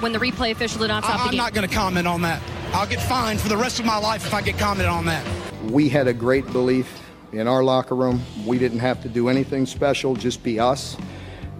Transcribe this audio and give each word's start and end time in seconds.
when 0.00 0.12
the 0.12 0.18
replay 0.18 0.50
official 0.52 0.80
did 0.80 0.88
not 0.88 1.04
stop 1.04 1.20
I, 1.20 1.24
the 1.24 1.30
game? 1.30 1.40
I'm 1.40 1.46
not 1.46 1.54
going 1.54 1.68
to 1.68 1.74
comment 1.74 2.06
on 2.06 2.22
that. 2.22 2.42
I'll 2.72 2.86
get 2.86 3.00
fined 3.02 3.40
for 3.40 3.48
the 3.48 3.56
rest 3.56 3.80
of 3.80 3.86
my 3.86 3.98
life 3.98 4.26
if 4.26 4.34
I 4.34 4.42
get 4.42 4.58
commented 4.58 4.86
on 4.86 5.06
that. 5.06 5.26
We 5.64 5.88
had 5.88 6.06
a 6.06 6.12
great 6.12 6.46
belief 6.52 7.02
in 7.32 7.48
our 7.48 7.62
locker 7.62 7.94
room. 7.94 8.22
We 8.46 8.58
didn't 8.58 8.80
have 8.80 9.02
to 9.02 9.08
do 9.08 9.28
anything 9.28 9.66
special, 9.66 10.14
just 10.14 10.42
be 10.42 10.60
us. 10.60 10.96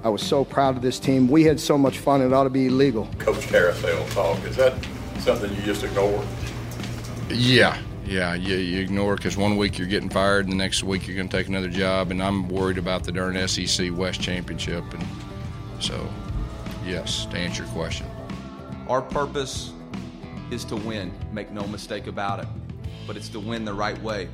I 0.05 0.09
was 0.11 0.23
so 0.23 0.45
proud 0.45 0.77
of 0.77 0.83
this 0.83 1.01
team. 1.01 1.29
We 1.29 1.45
had 1.45 1.59
so 1.59 1.77
much 1.77 1.99
fun, 1.99 2.23
it 2.23 2.33
ought 2.33 2.45
to 2.45 2.51
be 2.51 2.67
illegal. 2.67 3.09
Coach 3.19 3.43
Carousel 3.43 4.07
talk, 4.09 4.43
is 4.45 4.57
that 4.57 4.75
something 5.19 5.53
you 5.55 5.63
just 5.63 5.83
ignore? 5.83 6.25
Yeah, 7.29 7.79
yeah, 8.07 8.35
you, 8.35 8.57
you 8.57 8.81
ignore 8.81 9.17
because 9.17 9.37
one 9.37 9.57
week 9.57 9.79
you're 9.79 9.89
getting 9.89 10.09
fired, 10.09 10.45
and 10.45 10.53
the 10.53 10.57
next 10.57 10.85
week 10.85 11.07
you're 11.07 11.17
going 11.17 11.29
to 11.29 11.37
take 11.37 11.49
another 11.49 11.69
job, 11.69 12.11
and 12.11 12.23
I'm 12.23 12.49
worried 12.49 12.79
about 12.79 13.05
the 13.05 13.13
darn 13.13 13.49
SEC 13.49 13.91
West 13.93 14.21
Championship, 14.21 14.85
and 14.95 15.05
so, 15.81 16.09
yes, 16.87 17.27
to 17.27 17.37
answer 17.37 17.65
your 17.65 17.73
question. 17.73 18.07
Our 18.89 19.03
purpose 19.03 19.73
is 20.51 20.65
to 20.65 20.77
win, 20.77 21.13
make 21.31 21.51
no 21.51 21.67
mistake 21.67 22.07
about 22.07 22.41
it, 22.41 22.49
but 23.07 23.19
it's 23.19 23.29
to 23.31 23.41
win 23.41 23.67
the 23.67 23.75
right 23.75 24.01
way. 24.03 24.31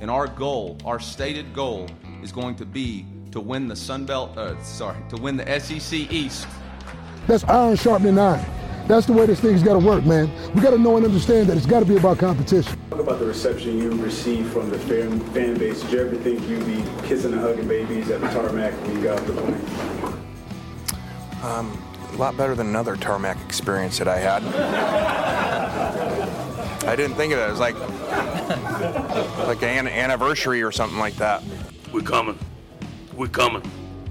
And 0.00 0.10
our 0.10 0.26
goal, 0.26 0.76
our 0.84 0.98
stated 0.98 1.54
goal, 1.54 1.86
is 2.20 2.32
going 2.32 2.56
to 2.56 2.66
be 2.66 3.06
to 3.30 3.38
win 3.38 3.68
the 3.68 3.76
Sun 3.76 4.06
Belt, 4.06 4.36
uh, 4.36 4.60
sorry, 4.64 4.98
to 5.10 5.16
win 5.16 5.36
the 5.36 5.60
SEC 5.60 5.92
East. 6.10 6.48
That's 7.28 7.44
iron 7.44 7.76
sharpening 7.76 8.18
iron. 8.18 8.44
That's 8.88 9.06
the 9.06 9.12
way 9.12 9.26
this 9.26 9.38
thing's 9.38 9.62
got 9.62 9.74
to 9.74 9.78
work, 9.78 10.04
man. 10.04 10.28
We 10.54 10.60
got 10.60 10.70
to 10.70 10.78
know 10.78 10.96
and 10.96 11.06
understand 11.06 11.46
that 11.48 11.56
it's 11.56 11.64
got 11.64 11.80
to 11.80 11.86
be 11.86 11.96
about 11.96 12.18
competition. 12.18 12.76
Talk 12.90 12.98
about 12.98 13.20
the 13.20 13.26
reception 13.26 13.78
you 13.78 13.92
received 13.92 14.52
from 14.52 14.70
the 14.70 14.78
fan, 14.80 15.20
fan 15.32 15.56
base. 15.56 15.80
Did 15.82 15.92
you 15.92 16.00
ever 16.00 16.16
think 16.16 16.40
you'd 16.48 16.66
be 16.66 16.84
kissing 17.06 17.32
and 17.32 17.40
hugging 17.40 17.68
babies 17.68 18.10
at 18.10 18.20
the 18.20 18.28
tarmac 18.28 18.72
when 18.82 18.96
you 18.96 19.02
got 19.04 19.20
off 19.20 19.26
the 19.26 19.32
plane? 19.34 20.20
Um, 21.42 21.93
a 22.14 22.18
lot 22.18 22.36
better 22.36 22.54
than 22.54 22.68
another 22.68 22.96
tarmac 22.96 23.36
experience 23.44 23.98
that 23.98 24.06
I 24.06 24.18
had. 24.18 24.44
I 26.84 26.94
didn't 26.94 27.16
think 27.16 27.32
of 27.32 27.40
it. 27.40 27.42
It 27.42 27.50
was 27.50 27.58
like 27.60 27.74
like 29.46 29.62
an 29.62 29.88
anniversary 29.88 30.62
or 30.62 30.70
something 30.70 30.98
like 30.98 31.16
that. 31.16 31.42
We're 31.92 32.02
coming. 32.02 32.38
We're 33.14 33.28
coming. 33.28 33.62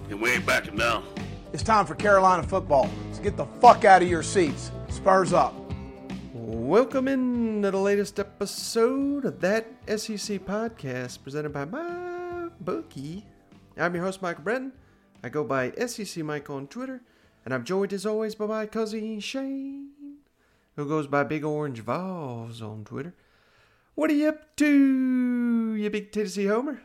And 0.09 0.21
we 0.21 0.31
ain't 0.31 0.45
backing 0.45 0.75
down. 0.75 1.05
It's 1.53 1.63
time 1.63 1.85
for 1.85 1.95
Carolina 1.95 2.43
football. 2.43 2.89
So 3.13 3.21
get 3.21 3.37
the 3.37 3.45
fuck 3.61 3.85
out 3.85 4.01
of 4.01 4.09
your 4.09 4.23
seats. 4.23 4.71
Spurs 4.89 5.31
up. 5.33 5.53
Welcome 6.33 7.07
in 7.07 7.61
to 7.61 7.71
the 7.71 7.77
latest 7.77 8.19
episode 8.19 9.25
of 9.25 9.39
that 9.41 9.67
SEC 9.87 10.39
podcast 10.45 11.23
presented 11.23 11.53
by 11.53 11.65
my 11.65 12.49
bookie. 12.59 13.25
I'm 13.77 13.95
your 13.95 14.03
host, 14.03 14.21
Michael 14.21 14.43
Bratton. 14.43 14.73
I 15.23 15.29
go 15.29 15.43
by 15.43 15.71
SEC 15.87 16.23
Mike 16.23 16.49
on 16.49 16.67
Twitter, 16.67 17.01
and 17.45 17.53
I'm 17.53 17.63
joined 17.63 17.93
as 17.93 18.05
always 18.05 18.35
by 18.35 18.45
my 18.45 18.65
cousin 18.65 19.19
Shane, 19.19 19.89
who 20.75 20.87
goes 20.87 21.07
by 21.07 21.23
Big 21.23 21.43
Orange 21.43 21.79
Vols 21.79 22.61
on 22.61 22.85
Twitter. 22.85 23.13
What 23.95 24.09
are 24.09 24.13
you 24.13 24.29
up 24.29 24.55
to, 24.57 25.75
you 25.75 25.89
big 25.89 26.11
Tennessee 26.11 26.45
homer? 26.45 26.81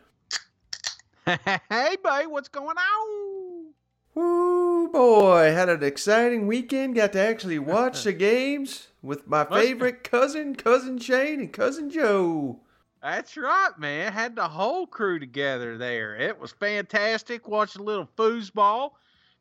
hey, 1.26 1.96
buddy, 2.02 2.26
what's 2.26 2.48
going 2.48 2.76
on? 2.76 3.72
Woo, 4.14 4.88
boy, 4.90 5.52
had 5.52 5.68
an 5.68 5.82
exciting 5.82 6.46
weekend. 6.46 6.96
Got 6.96 7.12
to 7.12 7.20
actually 7.20 7.58
watch 7.58 8.02
the 8.02 8.12
games 8.14 8.88
with 9.02 9.28
my 9.28 9.44
favorite 9.44 10.02
cousin, 10.02 10.54
Cousin 10.54 10.98
Shane, 10.98 11.40
and 11.40 11.52
Cousin 11.52 11.88
Joe. 11.88 12.60
That's 13.00 13.36
right, 13.36 13.70
man. 13.78 14.12
Had 14.12 14.34
the 14.34 14.48
whole 14.48 14.86
crew 14.86 15.20
together 15.20 15.78
there. 15.78 16.16
It 16.16 16.38
was 16.40 16.50
fantastic. 16.50 17.46
Watching 17.46 17.82
a 17.82 17.84
little 17.84 18.08
foosball. 18.18 18.92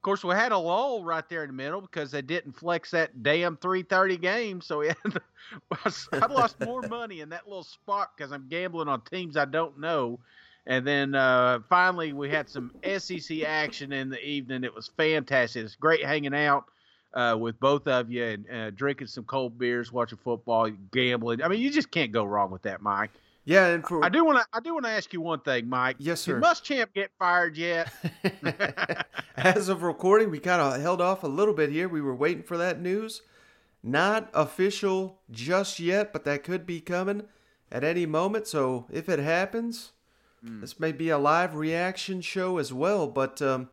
Of 0.07 0.09
course, 0.09 0.23
we 0.23 0.35
had 0.35 0.53
a 0.53 0.57
lull 0.57 1.03
right 1.03 1.27
there 1.27 1.43
in 1.43 1.49
the 1.49 1.53
middle 1.53 1.81
because 1.81 2.11
they 2.11 2.21
didn't 2.21 2.53
flex 2.53 2.91
that 2.91 3.23
damn 3.23 3.57
3:30 3.57 4.21
game. 4.21 4.61
So 4.61 4.79
we 4.79 4.87
had 4.87 4.97
I 6.13 6.27
lost 6.27 6.61
more 6.61 6.81
money 6.89 7.19
in 7.19 7.27
that 7.31 7.45
little 7.45 7.65
spot 7.65 8.13
because 8.15 8.31
I'm 8.31 8.47
gambling 8.47 8.87
on 8.87 9.01
teams 9.01 9.35
I 9.35 9.43
don't 9.43 9.77
know. 9.77 10.17
And 10.65 10.87
then 10.87 11.13
uh, 11.13 11.59
finally, 11.67 12.13
we 12.13 12.29
had 12.29 12.47
some 12.47 12.71
SEC 12.97 13.41
action 13.41 13.91
in 13.91 14.07
the 14.07 14.25
evening. 14.25 14.63
It 14.63 14.73
was 14.73 14.89
fantastic. 14.95 15.65
It's 15.65 15.75
great 15.75 16.05
hanging 16.05 16.33
out 16.33 16.67
uh, 17.13 17.35
with 17.37 17.59
both 17.59 17.85
of 17.85 18.09
you 18.09 18.23
and 18.23 18.49
uh, 18.49 18.69
drinking 18.71 19.07
some 19.07 19.25
cold 19.25 19.59
beers, 19.59 19.91
watching 19.91 20.19
football, 20.23 20.69
gambling. 20.93 21.43
I 21.43 21.49
mean, 21.49 21.59
you 21.59 21.69
just 21.69 21.91
can't 21.91 22.13
go 22.13 22.23
wrong 22.23 22.49
with 22.49 22.61
that, 22.61 22.81
Mike. 22.81 23.11
Yeah, 23.47 23.67
and 23.67 23.87
for 23.87 24.03
I 24.03 24.09
do 24.09 24.25
want 24.25 24.39
to 24.39 24.45
I 24.51 24.59
do 24.59 24.73
want 24.73 24.85
to 24.87 24.91
ask 24.91 25.13
you 25.13 25.21
one 25.21 25.39
thing, 25.39 25.69
Mike. 25.69 25.95
Yes, 25.99 26.19
sir. 26.19 26.33
Did 26.33 26.43
Muschamp 26.43 26.93
get 26.93 27.11
fired 27.17 27.55
yet? 27.55 27.89
As 29.37 29.69
of 29.69 29.83
recording, 29.83 30.29
we 30.29 30.39
kind 30.39 30.61
of 30.61 30.81
held 30.81 30.99
off 30.99 31.23
a 31.23 31.27
little 31.27 31.53
bit 31.53 31.71
here. 31.71 31.87
We 31.87 32.01
were 32.01 32.13
waiting 32.13 32.43
for 32.43 32.57
that 32.57 32.81
news. 32.81 33.21
Not 33.81 34.29
official 34.33 35.21
just 35.31 35.79
yet, 35.79 36.11
but 36.11 36.25
that 36.25 36.43
could 36.43 36.65
be 36.65 36.81
coming 36.81 37.23
at 37.71 37.85
any 37.85 38.05
moment. 38.05 38.47
So 38.47 38.85
if 38.91 39.07
it 39.07 39.19
happens, 39.19 39.93
mm. 40.45 40.59
this 40.59 40.77
may 40.77 40.91
be 40.91 41.07
a 41.07 41.17
live 41.17 41.55
reaction 41.55 42.19
show 42.19 42.57
as 42.57 42.73
well. 42.73 43.07
But 43.07 43.41
um, 43.41 43.69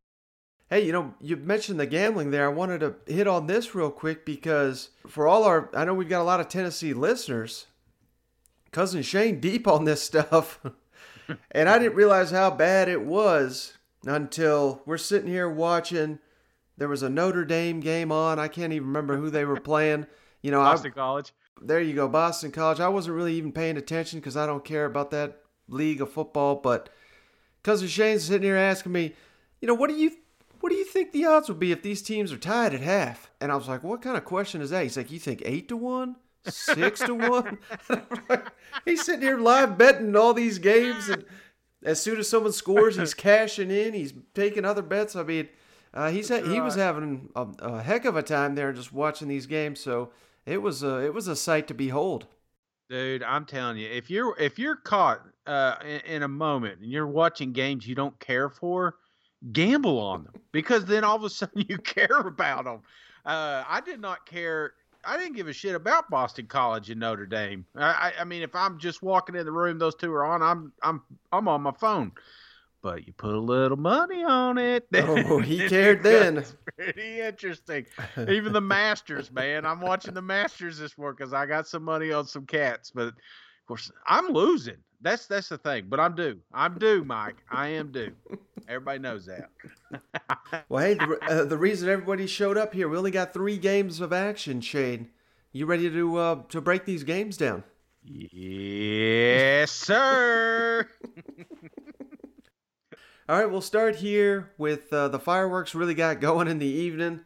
hey, 0.71 0.87
you 0.87 0.93
know, 0.93 1.15
you 1.21 1.35
mentioned 1.35 1.81
the 1.81 1.87
gambling 1.87 2.31
there. 2.31 2.45
I 2.45 2.53
wanted 2.53 2.79
to 2.79 3.13
hit 3.13 3.27
on 3.27 3.49
this 3.49 3.75
real 3.75 3.91
quick 3.91 4.25
because 4.25 4.91
for 5.09 5.27
all 5.27 5.43
our, 5.43 5.69
I 5.75 5.85
know 5.85 5.95
we've 5.95 6.09
got 6.09 6.23
a 6.23 6.31
lot 6.31 6.39
of 6.39 6.47
Tennessee 6.47 6.95
listeners. 6.95 7.67
Cousin 8.75 9.03
Shane 9.03 9.39
deep 9.39 9.69
on 9.69 9.85
this 9.85 10.03
stuff. 10.03 10.61
and 11.53 11.69
I 11.69 11.79
didn't 11.79 11.95
realize 11.95 12.33
how 12.33 12.51
bad 12.51 12.89
it 12.89 13.03
was 13.03 13.79
until 14.05 14.83
we're 14.85 14.99
sitting 14.99 15.29
here 15.29 15.49
watching. 15.49 16.19
There 16.77 16.89
was 16.89 17.05
a 17.05 17.09
Notre 17.09 17.45
Dame 17.45 17.79
game 17.79 18.11
on. 18.11 18.41
I 18.41 18.49
can't 18.49 18.73
even 18.73 18.89
remember 18.89 19.17
who 19.17 19.31
they 19.31 19.45
were 19.45 19.61
playing. 19.61 20.07
You 20.43 20.51
know, 20.51 20.59
Boston 20.59 20.91
I, 20.91 20.95
College. 20.95 21.33
There 21.63 21.81
you 21.81 21.95
go, 21.95 22.09
Boston 22.09 22.51
College. 22.51 22.81
I 22.81 22.89
wasn't 22.89 23.17
really 23.17 23.35
even 23.35 23.53
paying 23.53 23.77
attention 23.77 24.19
because 24.19 24.37
I 24.37 24.45
don't 24.45 24.65
care 24.65 24.87
about 24.87 25.13
that 25.13 25.41
league 25.69 26.03
of 26.03 26.11
football. 26.11 26.57
But 26.57 26.89
cousin 27.63 27.87
Shane's 27.87 28.25
sitting 28.25 28.43
here 28.43 28.57
asking 28.57 28.91
me, 28.91 29.15
you 29.61 29.69
know, 29.69 29.75
what 29.75 29.89
do 29.89 29.97
you 29.97 30.11
what 30.61 30.71
do 30.71 30.77
you 30.77 30.85
think 30.85 31.13
the 31.13 31.27
odds 31.27 31.49
would 31.49 31.61
be 31.61 31.71
if 31.71 31.83
these 31.83 32.03
teams 32.03 32.33
are 32.33 32.39
tied 32.39 32.75
at 32.75 32.81
half? 32.81 33.31
And 33.41 33.53
I 33.53 33.57
was 33.57 33.69
like, 33.69 33.85
what 33.85 34.03
kind 34.03 34.17
of 34.17 34.25
question 34.25 34.61
is 34.61 34.71
that? 34.71 34.83
He's 34.83 34.97
like, 34.97 35.13
you 35.13 35.21
think 35.21 35.43
eight 35.45 35.69
to 35.69 35.77
one? 35.77 36.17
Six 36.47 37.01
to 37.01 37.15
one. 37.15 37.59
he's 38.85 39.05
sitting 39.05 39.23
here 39.23 39.39
live 39.39 39.79
betting 39.79 40.15
all 40.17 40.35
these 40.35 40.59
games, 40.59 41.09
and 41.09 41.25
as 41.83 42.01
soon 42.01 42.19
as 42.19 42.29
someone 42.29 42.53
scores, 42.53 42.97
he's 42.97 43.15
cashing 43.15 43.71
in. 43.71 43.95
He's 43.95 44.15
taking 44.35 44.65
other 44.65 44.83
bets. 44.83 45.17
I 45.17 45.23
mean, 45.23 45.49
uh, 45.93 46.11
he's 46.11 46.29
ha- 46.29 46.43
he 46.43 46.61
was 46.61 46.75
having 46.75 47.29
a, 47.37 47.47
a, 47.61 47.83
heck 47.83 48.05
of 48.05 48.17
a 48.17 48.23
time 48.23 48.55
there 48.55 48.73
just 48.73 48.93
watching 48.93 49.29
these 49.29 49.47
games. 49.47 49.81
So 49.81 50.11
it 50.47 50.61
was 50.61 50.83
a 50.83 50.99
it 50.99 51.15
was 51.15 51.29
a 51.29 51.37
sight 51.37 51.69
to 51.69 51.75
behold. 51.75 52.27
Dude, 52.91 53.23
I'm 53.23 53.47
telling 53.47 53.79
you, 53.79 53.89
if 53.89 54.11
you're 54.11 54.39
if 54.39 54.59
you're 54.59 54.77
caught 54.77 55.23
uh, 55.47 55.77
in, 55.83 56.01
in 56.01 56.23
a 56.23 56.29
moment 56.29 56.81
and 56.81 56.91
you're 56.91 57.07
watching 57.07 57.53
games 57.53 57.87
you 57.87 57.95
don't 57.95 58.19
care 58.19 58.49
for, 58.49 58.97
gamble 59.53 59.99
on 59.99 60.25
them 60.25 60.35
because 60.53 60.85
then 60.85 61.05
all 61.05 61.17
of 61.17 61.25
a 61.25 61.31
sudden 61.31 61.65
you 61.69 61.79
care 61.79 62.21
about 62.21 62.65
them. 62.65 62.81
Uh, 63.25 63.65
I 63.67 63.81
did 63.81 64.01
not 64.01 64.27
care 64.27 64.75
I 65.07 65.17
didn't 65.17 65.37
give 65.37 65.49
a 65.49 65.53
shit 65.53 65.75
about 65.75 66.11
Boston 66.11 66.47
College 66.47 66.91
and 66.91 67.01
Notre 67.01 67.27
Dame. 67.27 67.65
I, 67.77 67.85
I, 67.85 68.13
I, 68.21 68.25
mean, 68.25 68.43
if 68.43 68.55
I'm 68.55 68.79
just 68.79 69.03
walking 69.03 69.35
in 69.35 69.45
the 69.45 69.53
room, 69.53 69.79
those 69.79 69.95
two 69.95 70.13
are 70.13 70.25
on. 70.25 70.43
I'm 70.43 70.73
I'm 70.83 71.03
I'm 71.33 71.49
on 71.49 71.63
my 71.63 71.73
phone. 71.73 72.13
But 72.83 73.07
you 73.07 73.15
put 73.15 73.35
a 73.35 73.41
little 73.41 73.79
money 73.79 74.23
on 74.25 74.59
it. 74.59 74.87
Oh, 74.95 75.39
he 75.39 75.69
cared 75.71 76.03
then. 76.03 76.45
Pretty 76.77 77.21
interesting. 77.21 77.87
Even 78.29 78.53
the 78.53 78.61
Masters, 78.61 79.33
man. 79.33 79.65
I'm 79.65 79.81
watching 79.81 80.13
the 80.13 80.21
Masters 80.21 80.77
this 80.77 80.99
morning 80.99 81.17
because 81.19 81.33
I 81.33 81.47
got 81.47 81.67
some 81.67 81.83
money 81.83 82.13
on 82.13 82.27
some 82.27 82.45
cats. 82.45 82.91
But 82.95 83.09
of 83.09 83.15
course, 83.67 83.91
I'm 84.07 84.29
losing. 84.29 84.77
That's 85.05 85.27
that's 85.27 85.51
the 85.51 85.59
thing. 85.59 85.85
But 85.91 86.01
I'm 86.01 86.15
due. 86.17 86.39
I'm 86.53 86.79
due, 86.79 87.05
Mike. 87.05 87.37
I 87.51 87.69
am 87.69 87.93
due. 87.93 88.13
Everybody 88.67 89.01
knows 89.01 89.27
that. 89.27 89.51
well, 90.71 90.83
hey, 90.83 90.95
the, 90.95 91.19
uh, 91.29 91.45
the 91.45 91.59
reason 91.59 91.91
everybody 91.91 92.27
showed 92.27 92.57
up 92.57 92.73
here, 92.73 92.89
we 92.89 92.97
only 92.97 93.11
got 93.11 93.35
three 93.35 93.59
games 93.59 94.01
of 94.01 94.15
action. 94.15 94.63
Shane, 94.63 95.11
you 95.53 95.67
ready 95.67 95.91
to 95.91 96.17
uh, 96.17 96.43
to 96.49 96.63
break 96.63 96.87
these 96.87 97.05
games 97.05 97.37
down? 97.37 97.65
Yes, 98.03 99.71
sir. 99.71 100.89
All 103.29 103.39
right, 103.39 103.51
we'll 103.51 103.61
start 103.61 103.97
here 103.97 104.53
with 104.57 104.91
uh, 104.91 105.09
the 105.09 105.19
fireworks. 105.19 105.75
Really 105.75 105.95
got 105.95 106.21
going 106.21 106.49
in 106.49 106.59
the 106.59 106.67
evening. 106.67 107.21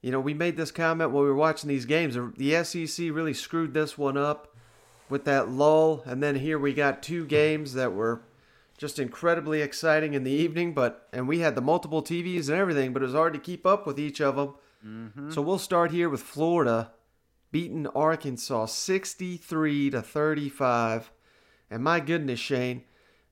You 0.00 0.12
know, 0.12 0.20
we 0.20 0.32
made 0.32 0.56
this 0.56 0.70
comment 0.70 1.10
while 1.10 1.24
we 1.24 1.28
were 1.28 1.34
watching 1.34 1.66
these 1.68 1.86
games. 1.86 2.16
The 2.36 2.62
SEC 2.62 3.06
really 3.10 3.34
screwed 3.34 3.74
this 3.74 3.98
one 3.98 4.16
up 4.16 4.49
with 5.10 5.24
that 5.24 5.50
lull, 5.50 6.02
and 6.06 6.22
then 6.22 6.36
here 6.36 6.58
we 6.58 6.72
got 6.72 7.02
two 7.02 7.26
games 7.26 7.74
that 7.74 7.92
were 7.92 8.22
just 8.78 8.98
incredibly 8.98 9.60
exciting 9.60 10.14
in 10.14 10.24
the 10.24 10.30
evening. 10.30 10.72
But 10.72 11.08
and 11.12 11.28
we 11.28 11.40
had 11.40 11.54
the 11.54 11.60
multiple 11.60 12.02
TVs 12.02 12.48
and 12.48 12.58
everything, 12.58 12.92
but 12.92 13.02
it 13.02 13.06
was 13.06 13.14
hard 13.14 13.32
to 13.34 13.38
keep 13.40 13.66
up 13.66 13.86
with 13.86 13.98
each 13.98 14.20
of 14.20 14.36
them. 14.36 14.54
Mm-hmm. 14.86 15.30
So 15.32 15.42
we'll 15.42 15.58
start 15.58 15.90
here 15.90 16.08
with 16.08 16.22
Florida 16.22 16.92
beating 17.52 17.86
Arkansas 17.88 18.66
63 18.66 19.90
to 19.90 20.00
35. 20.02 21.10
And 21.70 21.82
my 21.84 22.00
goodness, 22.00 22.40
Shane, 22.40 22.84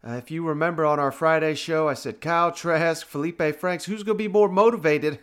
Uh, 0.06 0.12
if 0.12 0.30
you 0.30 0.46
remember 0.46 0.86
on 0.86 1.00
our 1.00 1.10
Friday 1.10 1.54
show, 1.56 1.88
I 1.88 1.94
said 1.94 2.20
Kyle 2.20 2.52
Trask, 2.52 3.04
Felipe 3.04 3.42
Franks, 3.58 3.84
who's 3.86 4.04
going 4.04 4.16
to 4.16 4.22
be 4.22 4.28
more 4.28 4.48
motivated? 4.48 5.18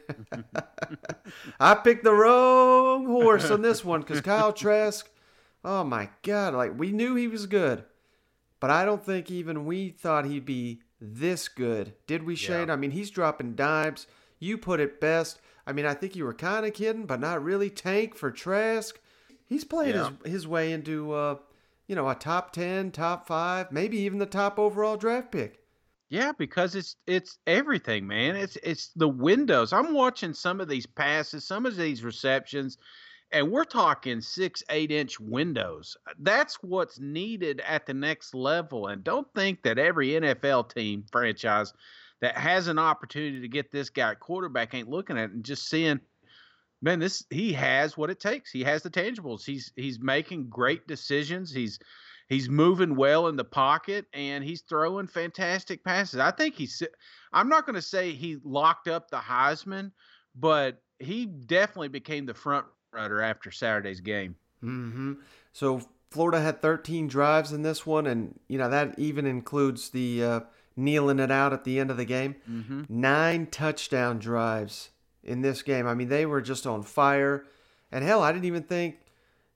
I 1.59 1.75
picked 1.75 2.03
the 2.03 2.13
wrong 2.13 3.05
horse 3.05 3.49
on 3.49 3.61
this 3.61 3.85
one 3.85 4.01
because 4.01 4.19
Kyle 4.21 4.51
Trask, 4.63 5.07
oh 5.65 5.83
my 5.83 6.09
God, 6.21 6.53
like 6.53 6.77
we 6.77 6.91
knew 6.91 7.15
he 7.15 7.27
was 7.27 7.47
good, 7.47 7.83
but 8.61 8.69
I 8.69 8.85
don't 8.85 9.03
think 9.03 9.29
even 9.29 9.65
we 9.65 9.89
thought 9.89 10.25
he'd 10.25 10.45
be 10.45 10.81
this 11.01 11.49
good. 11.49 11.93
Did 12.07 12.23
we, 12.23 12.35
Shane? 12.35 12.67
Yeah. 12.67 12.73
I 12.73 12.77
mean, 12.77 12.91
he's 12.91 13.09
dropping 13.09 13.55
dimes. 13.55 14.07
You 14.39 14.57
put 14.57 14.79
it 14.79 15.01
best. 15.01 15.41
I 15.67 15.73
mean, 15.73 15.85
I 15.85 15.95
think 15.95 16.15
you 16.15 16.23
were 16.23 16.33
kind 16.33 16.65
of 16.65 16.73
kidding, 16.73 17.07
but 17.07 17.19
not 17.19 17.43
really. 17.43 17.69
Tank 17.69 18.15
for 18.15 18.31
Trask. 18.31 18.97
He's 19.45 19.63
playing 19.63 19.95
yeah. 19.95 20.11
his, 20.23 20.31
his 20.31 20.47
way 20.47 20.71
into, 20.71 21.11
uh, 21.11 21.37
you 21.87 21.95
know, 21.95 22.07
a 22.09 22.15
top 22.15 22.51
10, 22.53 22.91
top 22.91 23.27
five, 23.27 23.71
maybe 23.71 23.97
even 23.99 24.19
the 24.19 24.25
top 24.25 24.59
overall 24.59 24.97
draft 24.97 25.31
pick. 25.31 25.59
Yeah, 26.09 26.33
because 26.37 26.75
it's 26.75 26.97
it's 27.07 27.39
everything, 27.47 28.05
man. 28.05 28.35
It's 28.35 28.57
it's 28.61 28.89
the 28.95 29.09
windows. 29.09 29.73
I'm 29.73 29.93
watching 29.93 30.33
some 30.33 30.61
of 30.61 30.67
these 30.67 30.85
passes, 30.85 31.43
some 31.43 31.65
of 31.65 31.75
these 31.75 32.03
receptions, 32.03 32.77
and 33.31 33.51
we're 33.51 33.65
talking 33.65 34.21
six, 34.21 34.63
eight 34.69 34.91
inch 34.91 35.19
windows. 35.19 35.97
Uh, 36.07 36.13
that's 36.19 36.55
what's 36.61 36.99
needed 36.99 37.61
at 37.67 37.85
the 37.85 37.93
next 37.93 38.33
level. 38.33 38.87
And 38.87 39.03
don't 39.03 39.27
think 39.35 39.63
that 39.63 39.77
every 39.77 40.09
NFL 40.09 40.73
team 40.73 41.05
franchise 41.11 41.73
that 42.21 42.37
has 42.37 42.67
an 42.67 42.79
opportunity 42.79 43.41
to 43.41 43.47
get 43.47 43.71
this 43.71 43.89
guy 43.89 44.15
quarterback 44.15 44.73
ain't 44.73 44.89
looking 44.89 45.17
at 45.17 45.25
it 45.25 45.33
and 45.33 45.43
just 45.43 45.67
seeing, 45.67 45.99
man, 46.81 46.99
this 46.99 47.25
he 47.29 47.53
has 47.53 47.97
what 47.97 48.09
it 48.09 48.19
takes. 48.19 48.51
He 48.51 48.63
has 48.63 48.83
the 48.83 48.89
tangibles. 48.89 49.45
He's 49.45 49.71
he's 49.75 49.99
making 49.99 50.49
great 50.49 50.87
decisions. 50.87 51.51
He's 51.51 51.79
he's 52.29 52.49
moving 52.49 52.95
well 52.95 53.27
in 53.27 53.35
the 53.35 53.43
pocket 53.43 54.05
and 54.13 54.43
he's 54.43 54.61
throwing 54.61 55.07
fantastic 55.07 55.83
passes. 55.83 56.19
I 56.19 56.31
think 56.31 56.55
he's 56.55 56.81
I'm 57.33 57.49
not 57.49 57.65
going 57.65 57.75
to 57.75 57.81
say 57.81 58.11
he 58.11 58.37
locked 58.43 58.87
up 58.87 59.09
the 59.09 59.17
Heisman, 59.17 59.91
but 60.35 60.81
he 60.99 61.25
definitely 61.25 61.89
became 61.89 62.25
the 62.25 62.33
front 62.33 62.65
after 62.97 63.51
Saturday's 63.51 64.01
game. 64.01 64.35
Mm-hmm. 64.63 65.13
So 65.53 65.81
Florida 66.09 66.41
had 66.41 66.61
13 66.61 67.07
drives 67.07 67.51
in 67.51 67.61
this 67.61 67.85
one, 67.85 68.07
and 68.07 68.39
you 68.47 68.57
know 68.57 68.69
that 68.69 68.97
even 68.97 69.25
includes 69.25 69.89
the 69.89 70.23
uh, 70.23 70.39
kneeling 70.75 71.19
it 71.19 71.31
out 71.31 71.53
at 71.53 71.63
the 71.63 71.79
end 71.79 71.91
of 71.91 71.97
the 71.97 72.05
game. 72.05 72.35
Mm-hmm. 72.49 72.83
Nine 72.89 73.47
touchdown 73.47 74.19
drives 74.19 74.89
in 75.23 75.41
this 75.41 75.61
game. 75.61 75.87
I 75.87 75.93
mean, 75.93 76.09
they 76.09 76.25
were 76.25 76.41
just 76.41 76.67
on 76.67 76.83
fire. 76.83 77.45
And 77.91 78.03
hell, 78.03 78.21
I 78.21 78.31
didn't 78.31 78.45
even 78.45 78.63
think, 78.63 78.97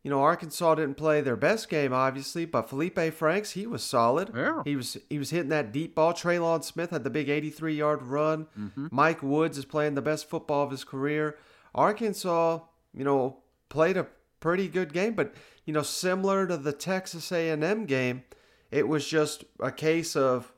you 0.03 0.09
know, 0.09 0.21
Arkansas 0.21 0.75
didn't 0.75 0.95
play 0.95 1.21
their 1.21 1.35
best 1.35 1.69
game, 1.69 1.93
obviously, 1.93 2.45
but 2.45 2.69
Felipe 2.69 2.99
Franks, 3.13 3.51
he 3.51 3.67
was 3.67 3.83
solid. 3.83 4.31
Yeah. 4.35 4.61
He 4.63 4.75
was 4.75 4.97
he 5.09 5.19
was 5.19 5.29
hitting 5.29 5.49
that 5.49 5.71
deep 5.71 5.95
ball. 5.95 6.13
Trelon 6.13 6.63
Smith 6.63 6.91
had 6.91 7.03
the 7.03 7.09
big 7.09 7.29
83 7.29 7.75
yard 7.75 8.03
run. 8.03 8.47
Mm-hmm. 8.57 8.87
Mike 8.91 9.21
Woods 9.21 9.57
is 9.57 9.65
playing 9.65 9.95
the 9.95 10.01
best 10.01 10.29
football 10.29 10.63
of 10.63 10.71
his 10.71 10.83
career. 10.83 11.37
Arkansas, 11.75 12.59
you 12.93 13.03
know, 13.03 13.37
played 13.69 13.97
a 13.97 14.07
pretty 14.39 14.67
good 14.67 14.93
game, 14.93 15.13
but 15.13 15.33
you 15.65 15.73
know, 15.73 15.81
similar 15.81 16.47
to 16.47 16.57
the 16.57 16.73
Texas 16.73 17.31
A&M 17.31 17.85
game, 17.85 18.23
it 18.71 18.87
was 18.87 19.07
just 19.07 19.43
a 19.59 19.71
case 19.71 20.15
of 20.15 20.51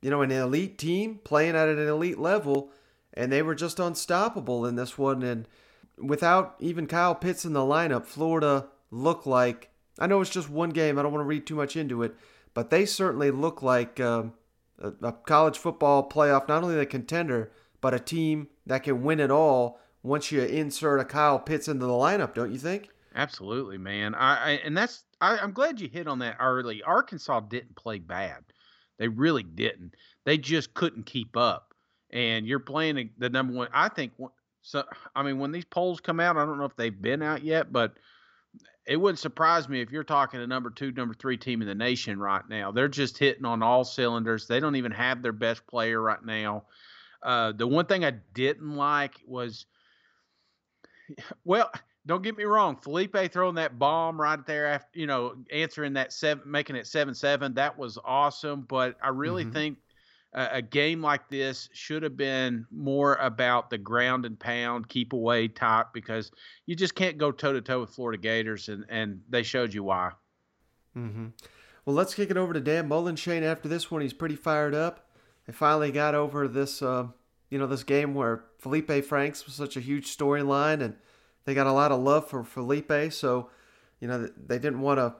you 0.00 0.10
know, 0.10 0.22
an 0.22 0.30
elite 0.30 0.78
team 0.78 1.20
playing 1.24 1.56
at 1.56 1.68
an 1.68 1.86
elite 1.86 2.18
level, 2.18 2.70
and 3.14 3.32
they 3.32 3.42
were 3.42 3.54
just 3.54 3.80
unstoppable 3.80 4.64
in 4.64 4.76
this 4.76 4.96
one. 4.96 5.22
And 5.22 5.48
without 5.96 6.54
even 6.60 6.86
Kyle 6.86 7.14
Pitts 7.14 7.44
in 7.44 7.52
the 7.52 7.60
lineup, 7.60 8.06
Florida 8.06 8.68
looked 8.90 9.26
like 9.26 9.70
I 9.98 10.06
know 10.06 10.20
it's 10.20 10.30
just 10.30 10.48
one 10.48 10.70
game. 10.70 10.98
I 10.98 11.02
don't 11.02 11.12
want 11.12 11.22
to 11.22 11.28
read 11.28 11.46
too 11.46 11.56
much 11.56 11.76
into 11.76 12.02
it, 12.04 12.14
but 12.54 12.70
they 12.70 12.86
certainly 12.86 13.32
look 13.32 13.62
like 13.62 13.98
um, 13.98 14.34
a, 14.80 14.92
a 15.02 15.12
college 15.12 15.58
football 15.58 16.08
playoff, 16.08 16.46
not 16.46 16.62
only 16.62 16.76
the 16.76 16.86
contender, 16.86 17.50
but 17.80 17.94
a 17.94 17.98
team 17.98 18.48
that 18.66 18.84
can 18.84 19.02
win 19.02 19.18
it 19.18 19.30
all 19.30 19.80
once 20.08 20.32
you 20.32 20.42
insert 20.42 21.00
a 21.00 21.04
Kyle 21.04 21.38
Pitts 21.38 21.68
into 21.68 21.86
the 21.86 21.92
lineup. 21.92 22.34
Don't 22.34 22.52
you 22.52 22.58
think? 22.58 22.88
Absolutely, 23.14 23.78
man. 23.78 24.14
I, 24.14 24.36
I 24.36 24.50
and 24.64 24.76
that's 24.76 25.04
I, 25.20 25.38
I'm 25.38 25.52
glad 25.52 25.80
you 25.80 25.88
hit 25.88 26.08
on 26.08 26.20
that 26.20 26.36
early. 26.40 26.82
Arkansas 26.82 27.40
didn't 27.40 27.76
play 27.76 27.98
bad. 27.98 28.44
They 28.98 29.08
really 29.08 29.42
didn't. 29.42 29.94
They 30.24 30.38
just 30.38 30.74
couldn't 30.74 31.06
keep 31.06 31.36
up. 31.36 31.74
And 32.10 32.46
you're 32.46 32.58
playing 32.58 33.10
the 33.18 33.28
number 33.28 33.52
one. 33.52 33.68
I 33.72 33.88
think. 33.88 34.12
So 34.62 34.84
I 35.14 35.22
mean, 35.22 35.38
when 35.38 35.52
these 35.52 35.64
polls 35.64 36.00
come 36.00 36.20
out, 36.20 36.36
I 36.36 36.44
don't 36.44 36.58
know 36.58 36.64
if 36.64 36.76
they've 36.76 37.02
been 37.02 37.22
out 37.22 37.44
yet, 37.44 37.72
but 37.72 37.94
it 38.86 38.96
wouldn't 38.96 39.18
surprise 39.18 39.68
me 39.68 39.82
if 39.82 39.90
you're 39.90 40.02
talking 40.02 40.40
a 40.40 40.46
number 40.46 40.70
two, 40.70 40.90
number 40.92 41.14
three 41.14 41.36
team 41.36 41.60
in 41.60 41.68
the 41.68 41.74
nation 41.74 42.18
right 42.18 42.48
now. 42.48 42.72
They're 42.72 42.88
just 42.88 43.18
hitting 43.18 43.44
on 43.44 43.62
all 43.62 43.84
cylinders. 43.84 44.46
They 44.46 44.60
don't 44.60 44.76
even 44.76 44.92
have 44.92 45.22
their 45.22 45.32
best 45.32 45.66
player 45.66 46.00
right 46.00 46.24
now. 46.24 46.64
Uh, 47.22 47.52
the 47.52 47.66
one 47.66 47.84
thing 47.84 48.04
I 48.04 48.12
didn't 48.32 48.76
like 48.76 49.14
was, 49.26 49.66
well, 51.44 51.70
don't 52.06 52.22
get 52.22 52.36
me 52.36 52.44
wrong, 52.44 52.76
Felipe 52.76 53.16
throwing 53.30 53.56
that 53.56 53.78
bomb 53.78 54.20
right 54.20 54.44
there 54.46 54.66
after, 54.66 54.98
you 54.98 55.06
know, 55.06 55.34
answering 55.52 55.92
that 55.92 56.12
seven, 56.12 56.50
making 56.50 56.76
it 56.76 56.86
seven 56.86 57.14
seven. 57.14 57.54
That 57.54 57.78
was 57.78 57.98
awesome. 58.04 58.62
But 58.68 58.96
I 59.02 59.08
really 59.08 59.44
mm-hmm. 59.44 59.52
think 59.52 59.78
a, 60.32 60.48
a, 60.52 60.62
game 60.62 61.02
like 61.02 61.28
this 61.28 61.68
should 61.72 62.02
have 62.02 62.16
been 62.16 62.66
more 62.70 63.16
about 63.16 63.68
the 63.68 63.78
ground 63.78 64.24
and 64.24 64.38
pound, 64.38 64.88
keep 64.88 65.12
away 65.12 65.48
type, 65.48 65.88
because 65.92 66.30
you 66.64 66.74
just 66.74 66.94
can't 66.94 67.18
go 67.18 67.30
toe 67.30 67.52
to 67.52 67.60
toe 67.60 67.80
with 67.80 67.90
Florida 67.90 68.20
Gators, 68.20 68.68
and 68.68 68.86
and 68.88 69.20
they 69.28 69.42
showed 69.42 69.74
you 69.74 69.84
why. 69.84 70.12
Mm-hmm. 70.96 71.26
Well, 71.84 71.96
let's 71.96 72.14
kick 72.14 72.30
it 72.30 72.36
over 72.36 72.52
to 72.52 72.60
Dan 72.60 72.88
Mullen. 72.88 73.16
Shane, 73.16 73.42
after 73.42 73.68
this 73.68 73.90
one, 73.90 74.02
he's 74.02 74.12
pretty 74.12 74.36
fired 74.36 74.74
up. 74.74 75.08
They 75.46 75.52
finally 75.52 75.90
got 75.90 76.14
over 76.14 76.46
this, 76.46 76.82
uh, 76.82 77.06
you 77.50 77.58
know, 77.58 77.66
this 77.66 77.84
game 77.84 78.14
where 78.14 78.44
Felipe 78.58 79.04
Franks 79.04 79.46
was 79.46 79.54
such 79.54 79.76
a 79.76 79.80
huge 79.80 80.14
storyline 80.14 80.82
and 80.82 80.94
they 81.48 81.54
got 81.54 81.66
a 81.66 81.72
lot 81.72 81.92
of 81.92 82.00
love 82.00 82.28
for 82.28 82.44
Felipe, 82.44 83.10
so 83.10 83.48
you 84.00 84.06
know 84.06 84.28
they 84.36 84.58
didn't 84.58 84.80
want 84.80 84.98
to. 84.98 85.14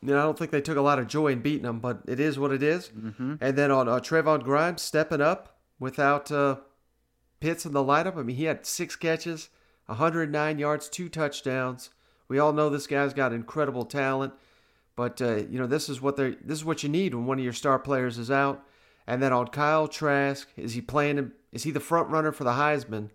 You 0.00 0.08
know, 0.08 0.18
I 0.18 0.22
don't 0.22 0.36
think 0.36 0.50
they 0.50 0.60
took 0.60 0.76
a 0.76 0.82
lot 0.82 0.98
of 0.98 1.06
joy 1.06 1.28
in 1.28 1.42
beating 1.42 1.64
him, 1.64 1.78
but 1.78 2.00
it 2.08 2.18
is 2.18 2.40
what 2.40 2.50
it 2.50 2.60
is. 2.60 2.88
Mm-hmm. 2.88 3.34
And 3.40 3.56
then 3.56 3.70
on 3.70 3.88
uh, 3.88 4.00
Trevon 4.00 4.42
Grimes 4.42 4.82
stepping 4.82 5.20
up 5.20 5.58
without 5.78 6.32
uh, 6.32 6.56
Pitts 7.38 7.64
in 7.64 7.72
the 7.72 7.84
lineup. 7.84 8.16
I 8.16 8.22
mean, 8.22 8.34
he 8.34 8.46
had 8.46 8.66
six 8.66 8.96
catches, 8.96 9.48
109 9.86 10.58
yards, 10.58 10.88
two 10.88 11.08
touchdowns. 11.08 11.90
We 12.26 12.40
all 12.40 12.52
know 12.52 12.68
this 12.68 12.88
guy's 12.88 13.14
got 13.14 13.32
incredible 13.32 13.84
talent, 13.84 14.32
but 14.96 15.22
uh, 15.22 15.36
you 15.36 15.60
know 15.60 15.68
this 15.68 15.88
is 15.88 16.00
what 16.00 16.16
they 16.16 16.30
this 16.42 16.58
is 16.58 16.64
what 16.64 16.82
you 16.82 16.88
need 16.88 17.14
when 17.14 17.26
one 17.26 17.38
of 17.38 17.44
your 17.44 17.52
star 17.52 17.78
players 17.78 18.18
is 18.18 18.30
out. 18.30 18.66
And 19.06 19.22
then 19.22 19.32
on 19.32 19.48
Kyle 19.48 19.88
Trask, 19.88 20.46
is 20.56 20.74
he 20.74 20.80
playing? 20.80 21.32
Is 21.52 21.64
he 21.64 21.70
the 21.70 21.80
front 21.80 22.08
runner 22.10 22.32
for 22.32 22.44
the 22.44 22.52
Heisman? 22.52 23.10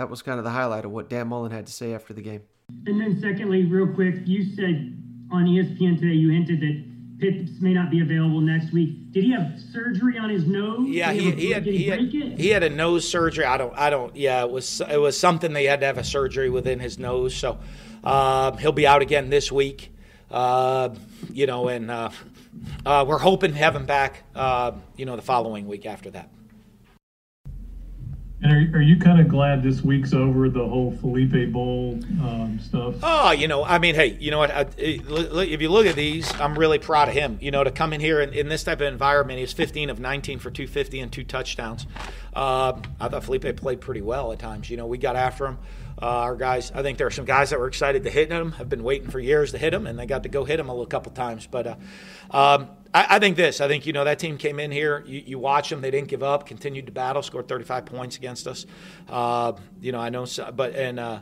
that 0.00 0.08
was 0.08 0.22
kind 0.22 0.38
of 0.38 0.44
the 0.44 0.50
highlight 0.50 0.84
of 0.84 0.90
what 0.90 1.10
Dan 1.10 1.28
Mullen 1.28 1.50
had 1.50 1.66
to 1.66 1.72
say 1.72 1.92
after 1.92 2.14
the 2.14 2.22
game. 2.22 2.42
And 2.86 3.00
then, 3.00 3.20
secondly, 3.20 3.64
real 3.64 3.86
quick, 3.86 4.14
you 4.24 4.44
said 4.54 4.96
on 5.30 5.44
ESPN 5.44 5.98
today, 5.98 6.14
you 6.14 6.30
hinted 6.30 6.60
that 6.60 6.84
Pitts 7.18 7.60
may 7.60 7.74
not 7.74 7.90
be 7.90 8.00
available 8.00 8.40
next 8.40 8.72
week. 8.72 9.12
Did 9.12 9.24
he 9.24 9.32
have 9.32 9.60
surgery 9.72 10.16
on 10.16 10.30
his 10.30 10.46
nose? 10.46 10.88
Yeah, 10.88 11.12
he, 11.12 11.32
he, 11.32 11.50
had 11.50 11.66
he, 11.66 11.86
had, 11.86 12.00
he 12.00 12.48
had 12.48 12.62
a 12.62 12.70
nose 12.70 13.06
surgery. 13.06 13.44
I 13.44 13.58
don't 13.58 13.76
I 13.76 13.90
don't. 13.90 14.16
Yeah, 14.16 14.42
it 14.42 14.50
was 14.50 14.80
it 14.90 14.96
was 14.96 15.18
something 15.18 15.52
they 15.52 15.64
had 15.64 15.80
to 15.80 15.86
have 15.86 15.98
a 15.98 16.04
surgery 16.04 16.48
within 16.48 16.78
his 16.78 16.98
nose. 16.98 17.34
So 17.34 17.58
uh, 18.02 18.56
he'll 18.56 18.72
be 18.72 18.86
out 18.86 19.02
again 19.02 19.28
this 19.28 19.52
week. 19.52 19.92
Uh, 20.30 20.94
you 21.30 21.46
know, 21.46 21.68
and 21.68 21.90
uh, 21.90 22.08
uh 22.86 23.04
we're 23.06 23.18
hoping 23.18 23.52
to 23.52 23.58
have 23.58 23.74
him 23.76 23.86
back. 23.86 24.24
Uh, 24.34 24.72
you 24.96 25.04
know, 25.04 25.16
the 25.16 25.22
following 25.22 25.66
week 25.66 25.86
after 25.86 26.10
that. 26.10 26.30
And 28.42 28.52
are, 28.52 28.78
are 28.78 28.82
you 28.82 28.96
kind 28.96 29.20
of 29.20 29.28
glad 29.28 29.62
this 29.62 29.82
week's 29.82 30.14
over 30.14 30.48
the 30.48 30.66
whole 30.66 30.92
Felipe 30.92 31.52
Bowl 31.52 31.98
um, 32.22 32.58
stuff? 32.62 32.94
Oh, 33.02 33.32
you 33.32 33.48
know, 33.48 33.64
I 33.64 33.78
mean, 33.78 33.94
hey, 33.94 34.16
you 34.18 34.30
know 34.30 34.38
what? 34.38 34.50
I, 34.50 34.66
if 34.78 35.60
you 35.60 35.68
look 35.68 35.86
at 35.86 35.94
these, 35.94 36.32
I'm 36.40 36.58
really 36.58 36.78
proud 36.78 37.08
of 37.08 37.14
him. 37.14 37.36
You 37.42 37.50
know, 37.50 37.62
to 37.62 37.70
come 37.70 37.92
in 37.92 38.00
here 38.00 38.22
in, 38.22 38.32
in 38.32 38.48
this 38.48 38.64
type 38.64 38.80
of 38.80 38.86
environment, 38.86 39.36
he 39.36 39.42
was 39.42 39.52
15 39.52 39.90
of 39.90 40.00
19 40.00 40.38
for 40.38 40.50
250 40.50 41.00
and 41.00 41.12
two 41.12 41.24
touchdowns. 41.24 41.86
Uh, 42.34 42.80
I 42.98 43.08
thought 43.08 43.24
Felipe 43.24 43.56
played 43.56 43.82
pretty 43.82 44.00
well 44.00 44.32
at 44.32 44.38
times. 44.38 44.70
You 44.70 44.78
know, 44.78 44.86
we 44.86 44.96
got 44.96 45.16
after 45.16 45.46
him. 45.46 45.58
Uh, 46.02 46.06
our 46.06 46.36
guys, 46.36 46.72
I 46.74 46.82
think 46.82 46.96
there 46.96 47.06
are 47.06 47.10
some 47.10 47.26
guys 47.26 47.50
that 47.50 47.58
were 47.58 47.66
excited 47.66 48.04
to 48.04 48.10
hit 48.10 48.30
him, 48.30 48.52
have 48.52 48.70
been 48.70 48.82
waiting 48.82 49.10
for 49.10 49.20
years 49.20 49.52
to 49.52 49.58
hit 49.58 49.74
him, 49.74 49.86
and 49.86 49.98
they 49.98 50.06
got 50.06 50.22
to 50.22 50.30
go 50.30 50.44
hit 50.44 50.58
him 50.58 50.68
a 50.68 50.72
little 50.72 50.86
couple 50.86 51.12
times. 51.12 51.46
But 51.46 51.66
uh, 51.66 51.76
um, 52.30 52.70
I, 52.94 53.16
I, 53.16 53.18
think 53.18 53.36
this. 53.36 53.60
I 53.60 53.68
think 53.68 53.84
you 53.84 53.92
know 53.92 54.04
that 54.04 54.18
team 54.18 54.38
came 54.38 54.58
in 54.60 54.70
here. 54.70 55.04
You, 55.06 55.22
you, 55.26 55.38
watch 55.38 55.68
them; 55.68 55.82
they 55.82 55.90
didn't 55.90 56.08
give 56.08 56.22
up, 56.22 56.46
continued 56.46 56.86
to 56.86 56.92
battle, 56.92 57.22
scored 57.22 57.48
35 57.48 57.84
points 57.84 58.16
against 58.16 58.46
us. 58.46 58.64
Uh, 59.08 59.52
you 59.80 59.92
know, 59.92 60.00
I 60.00 60.08
know, 60.08 60.26
but 60.54 60.74
and 60.74 60.98
uh, 60.98 61.20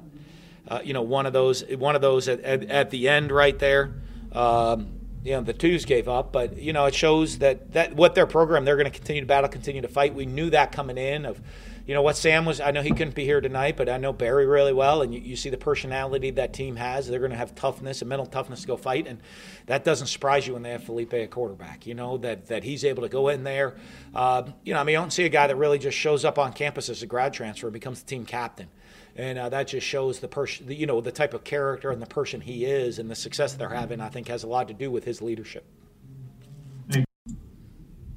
uh, 0.69 0.81
you 0.85 0.93
know 0.93 1.03
one 1.03 1.27
of 1.27 1.33
those, 1.33 1.65
one 1.65 1.97
of 1.97 2.01
those 2.01 2.29
at, 2.29 2.41
at, 2.41 2.65
at 2.65 2.91
the 2.91 3.09
end 3.09 3.33
right 3.33 3.59
there. 3.59 3.95
Um, 4.33 4.93
you 5.25 5.33
know 5.33 5.43
the 5.43 5.53
twos 5.53 5.85
gave 5.85 6.09
up, 6.09 6.33
but 6.33 6.57
you 6.59 6.73
know 6.73 6.87
it 6.87 6.95
shows 6.95 7.39
that 7.39 7.73
that 7.73 7.95
what 7.95 8.15
their 8.15 8.27
program 8.27 8.65
they're 8.65 8.77
going 8.77 8.91
to 8.91 8.97
continue 8.97 9.23
to 9.23 9.27
battle, 9.27 9.49
continue 9.49 9.83
to 9.83 9.89
fight. 9.89 10.15
We 10.15 10.27
knew 10.27 10.51
that 10.51 10.71
coming 10.71 10.97
in 10.97 11.27
of, 11.27 11.41
you 11.89 11.95
know 11.95 12.03
what 12.03 12.19
Sam 12.19 12.45
was. 12.45 12.61
I 12.61 12.71
know 12.71 12.83
he 12.83 12.91
couldn't 12.91 13.15
be 13.15 13.25
here 13.25 13.41
tonight, 13.41 13.79
but 13.79 13.89
I 13.89 13.97
know 13.97 14.13
Barry 14.13 14.45
really 14.45 14.75
well, 14.75 15.01
and 15.01 15.15
you, 15.15 15.21
you 15.21 15.37
see 15.37 15.49
the 15.49 15.57
personality 15.57 16.31
that 16.33 16.53
team 16.53 16.77
has. 16.77 17.09
They're 17.09 17.19
going 17.19 17.31
to 17.31 17.37
have 17.39 17.55
toughness 17.55 18.03
and 18.03 18.11
mental 18.11 18.27
toughness 18.27 18.61
to 18.61 18.67
go 18.67 18.77
fight, 18.77 19.07
and 19.07 19.21
that 19.67 19.85
doesn't 19.85 20.09
surprise 20.09 20.47
you 20.47 20.53
when 20.53 20.63
they 20.63 20.71
have 20.71 20.85
Felipe 20.85 21.15
at 21.15 21.31
quarterback. 21.31 21.87
You 21.87 21.95
know 21.95 22.19
that 22.19 22.49
that 22.49 22.63
he's 22.63 22.85
able 22.85 23.03
to 23.05 23.09
go 23.09 23.29
in 23.29 23.43
there. 23.43 23.75
Uh, 24.15 24.43
you 24.65 24.75
know, 24.75 24.81
I 24.81 24.85
mean, 24.85 24.93
you 24.93 24.99
don't 24.99 25.13
see 25.13 25.25
a 25.25 25.31
guy 25.31 25.47
that 25.47 25.57
really 25.57 25.79
just 25.79 25.97
shows 25.97 26.27
up 26.27 26.39
on 26.39 26.53
campus 26.53 26.91
as 26.91 27.03
a 27.03 27.07
grad 27.07 27.33
transfer 27.33 27.69
and 27.69 27.73
becomes 27.73 28.03
the 28.03 28.07
team 28.07 28.27
captain 28.27 28.69
and 29.17 29.39
uh, 29.39 29.49
that 29.49 29.67
just 29.67 29.87
shows 29.87 30.21
the 30.21 30.29
person, 30.29 30.71
you 30.71 30.87
know, 30.87 31.01
the 31.01 31.11
type 31.11 31.35
of 31.35 31.43
character 31.43 31.91
and 31.91 32.01
the 32.01 32.07
person 32.07 32.41
he 32.41 32.65
is, 32.65 33.01
and 33.01 33.11
the 33.11 33.17
success 33.17 33.55
they're 33.55 33.69
having. 33.69 34.01
I 34.01 34.11
think 34.11 34.29
has 34.29 34.45
a 34.45 34.47
lot 34.47 34.69
to 34.69 34.75
do 34.75 34.91
with 34.91 35.05
his 35.05 35.21
leadership. 35.21 35.65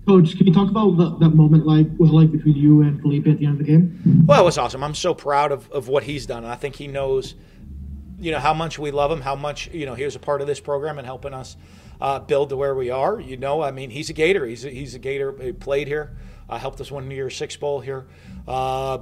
Coach, 0.07 0.35
can 0.35 0.47
you 0.47 0.53
talk 0.53 0.69
about 0.69 0.97
the, 0.97 1.17
that 1.17 1.35
moment 1.35 1.65
like 1.65 1.87
was 1.97 2.09
like 2.09 2.31
between 2.31 2.55
you 2.55 2.81
and 2.81 2.99
Felipe 3.01 3.27
at 3.27 3.37
the 3.37 3.45
end 3.45 3.59
of 3.59 3.65
the 3.65 3.71
game? 3.71 4.25
Well, 4.25 4.41
it 4.41 4.45
was 4.45 4.57
awesome. 4.57 4.83
I'm 4.83 4.95
so 4.95 5.13
proud 5.13 5.51
of, 5.51 5.69
of 5.71 5.87
what 5.87 6.03
he's 6.03 6.25
done, 6.25 6.43
and 6.43 6.51
I 6.51 6.55
think 6.55 6.75
he 6.75 6.87
knows, 6.87 7.35
you 8.19 8.31
know, 8.31 8.39
how 8.39 8.53
much 8.53 8.79
we 8.79 8.89
love 8.89 9.11
him, 9.11 9.21
how 9.21 9.35
much 9.35 9.69
you 9.71 9.85
know 9.85 9.93
he 9.93 10.03
was 10.03 10.15
a 10.15 10.19
part 10.19 10.41
of 10.41 10.47
this 10.47 10.59
program 10.59 10.97
and 10.97 11.05
helping 11.05 11.33
us 11.33 11.55
uh, 12.01 12.19
build 12.19 12.49
to 12.49 12.57
where 12.57 12.73
we 12.73 12.89
are. 12.89 13.19
You 13.19 13.37
know, 13.37 13.61
I 13.61 13.71
mean, 13.71 13.91
he's 13.91 14.09
a 14.09 14.13
Gator. 14.13 14.45
He's 14.45 14.65
a, 14.65 14.69
he's 14.69 14.95
a 14.95 14.99
Gator. 14.99 15.35
He 15.39 15.51
played 15.51 15.87
here, 15.87 16.17
uh, 16.49 16.57
helped 16.57 16.81
us 16.81 16.91
win 16.91 17.07
New 17.07 17.15
Year's 17.15 17.35
Six 17.35 17.55
Bowl 17.55 17.79
here. 17.79 18.07
Uh, 18.47 18.99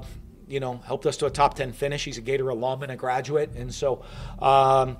you 0.49 0.59
know, 0.59 0.77
helped 0.85 1.05
us 1.05 1.15
to 1.17 1.27
a 1.27 1.29
top 1.29 1.53
10 1.53 1.71
finish. 1.73 2.03
He's 2.03 2.17
a 2.17 2.21
Gator 2.21 2.49
alum 2.49 2.83
and 2.83 2.91
a 2.91 2.95
graduate. 2.95 3.51
And 3.55 3.73
so, 3.73 4.03
um, 4.39 4.97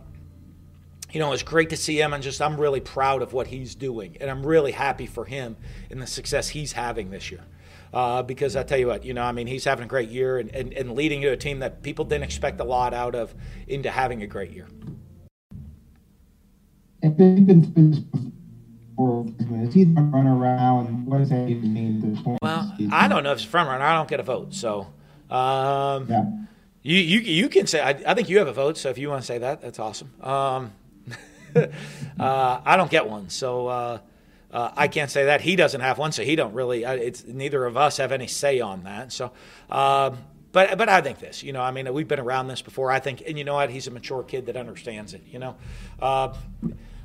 you 1.12 1.20
know, 1.20 1.32
it's 1.34 1.44
great 1.44 1.70
to 1.70 1.78
see 1.78 2.00
him. 2.00 2.14
And 2.14 2.24
just, 2.24 2.42
I'm 2.42 2.60
really 2.60 2.80
proud 2.80 3.22
of 3.22 3.34
what 3.34 3.48
he's 3.48 3.76
doing. 3.76 4.18
And 4.22 4.30
I'm 4.30 4.46
really 4.46 4.72
happy 4.72 5.06
for 5.06 5.26
him 5.26 5.58
and 5.90 6.02
the 6.02 6.08
success 6.08 6.50
he's 6.50 6.74
having 6.74 7.10
this 7.12 7.32
year. 7.32 7.44
Uh, 7.92 8.22
because 8.22 8.56
I 8.56 8.64
tell 8.64 8.78
you 8.78 8.88
what, 8.88 9.04
you 9.04 9.16
know, 9.16 9.24
I 9.24 9.32
mean, 9.32 9.48
he's 9.48 9.66
having 9.66 9.86
a 9.86 9.88
great 9.88 10.10
year 10.10 10.38
and, 10.38 10.54
and, 10.56 10.74
and 10.74 10.94
leading 10.94 11.22
to 11.22 11.30
a 11.30 11.38
team 11.38 11.60
that 11.60 11.82
people 11.82 12.06
didn't 12.06 12.24
expect 12.24 12.60
a 12.60 12.64
lot 12.64 12.94
out 12.94 13.16
of 13.16 13.34
into 13.68 13.90
having 13.90 14.22
a 14.22 14.28
great 14.28 14.52
year. 14.52 14.68
If 17.02 17.18
they've 17.18 17.48
been 17.48 18.06
is 19.00 19.74
he 19.74 19.86
the 19.86 20.02
runner 20.02 20.38
around? 20.38 21.06
What 21.06 21.20
does 21.20 21.30
that 21.30 21.48
even 21.48 21.74
mean? 21.74 22.38
Well, 22.42 22.76
I 22.92 23.08
don't 23.08 23.24
know 23.24 23.32
if 23.32 23.42
a 23.42 23.48
front 23.48 23.70
runner. 23.70 23.86
I 23.86 23.94
don't 23.94 24.10
get 24.10 24.20
a 24.20 24.24
vote, 24.24 24.54
so 24.54 24.88
um, 25.30 26.08
yeah. 26.10 26.26
You, 26.82 26.98
you 26.98 27.20
you 27.20 27.50
can 27.50 27.66
say 27.66 27.80
I, 27.80 27.90
I, 27.90 28.14
think 28.14 28.30
you 28.30 28.40
have 28.40 28.48
a 28.48 28.54
vote, 28.54 28.78
so 28.78 28.90
if 28.90 28.98
you 28.98 29.10
want 29.10 29.22
to 29.22 29.26
say 29.26 29.38
that, 29.38 29.62
that's 29.62 29.80
awesome. 29.80 30.12
Um, 30.22 30.74
uh, 32.20 32.62
I 32.66 32.78
don't 32.78 32.92
get 32.92 33.08
one, 33.08 33.30
so 33.30 33.68
uh, 33.68 34.00
uh, 34.52 34.72
I 34.76 34.88
can't 34.88 35.12
say 35.12 35.26
that. 35.26 35.42
He 35.42 35.56
doesn't 35.56 35.82
have 35.82 35.98
one, 35.98 36.12
so 36.12 36.24
he 36.24 36.36
don't 36.36 36.54
really. 36.54 36.84
It's 36.84 37.26
neither 37.26 37.66
of 37.66 37.78
us 37.78 37.98
have 37.98 38.12
any 38.12 38.28
say 38.28 38.60
on 38.60 38.84
that. 38.84 39.12
So, 39.12 39.32
um, 39.70 40.18
but 40.52 40.78
but 40.78 40.90
I 40.90 41.02
think 41.02 41.20
this. 41.20 41.44
You 41.44 41.54
know, 41.54 41.62
I 41.62 41.72
mean, 41.72 41.92
we've 41.94 42.08
been 42.08 42.20
around 42.20 42.48
this 42.48 42.62
before. 42.62 42.92
I 42.92 43.00
think, 43.00 43.24
and 43.28 43.38
you 43.38 43.44
know 43.44 43.56
what? 43.56 43.70
He's 43.70 43.88
a 43.88 43.92
mature 43.92 44.24
kid 44.24 44.48
that 44.48 44.58
understands 44.58 45.14
it. 45.14 45.24
You 45.32 45.40
know. 45.40 45.56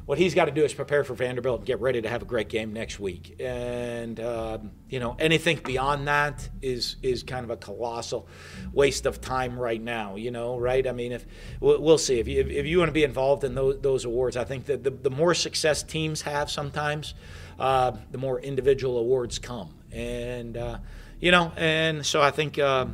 What 0.07 0.19
he's 0.19 0.35
got 0.35 0.45
to 0.47 0.51
do 0.51 0.65
is 0.65 0.75
prepare 0.75 1.03
for 1.03 1.15
Vanderbilt 1.15 1.61
and 1.61 1.67
get 1.67 1.81
ready 1.81 2.03
to 2.03 2.09
have 2.09 2.21
a 2.21 2.27
great 2.27 2.51
game 2.51 2.75
next 2.75 3.01
week. 3.01 3.37
And 3.41 4.21
um, 4.21 4.73
you 4.91 5.01
know, 5.01 5.17
anything 5.19 5.61
beyond 5.65 6.09
that 6.09 6.49
is 6.61 6.97
is 7.03 7.23
kind 7.23 7.43
of 7.45 7.51
a 7.51 7.57
colossal 7.57 8.29
waste 8.73 9.07
of 9.07 9.23
time 9.23 9.59
right 9.59 9.81
now. 9.81 10.17
You 10.17 10.31
know, 10.31 10.59
right? 10.59 10.87
I 10.87 10.93
mean, 10.93 11.13
if 11.13 11.25
we'll, 11.59 11.97
see 11.97 12.21
if 12.21 12.29
you 12.29 12.41
if, 12.41 12.67
you 12.67 12.79
want 12.79 12.89
to 12.89 12.93
be 12.93 13.05
involved 13.05 13.45
in 13.45 13.55
those, 13.55 13.81
those 13.81 14.05
awards, 14.05 14.37
I 14.37 14.45
think 14.45 14.67
that 14.67 14.85
the, 14.85 14.91
the 14.91 15.11
more 15.11 15.33
success 15.33 15.83
teams 15.83 16.21
have 16.23 16.51
sometimes, 16.51 17.15
uh, 17.59 17.93
the 18.11 18.19
more 18.19 18.39
individual 18.41 18.99
awards 18.99 19.39
come. 19.39 19.75
And 19.91 20.57
uh, 20.59 20.79
you 21.19 21.31
know, 21.31 21.51
and 21.57 22.05
so 22.05 22.21
I 22.21 22.31
think. 22.31 22.59
Uh, 22.59 22.87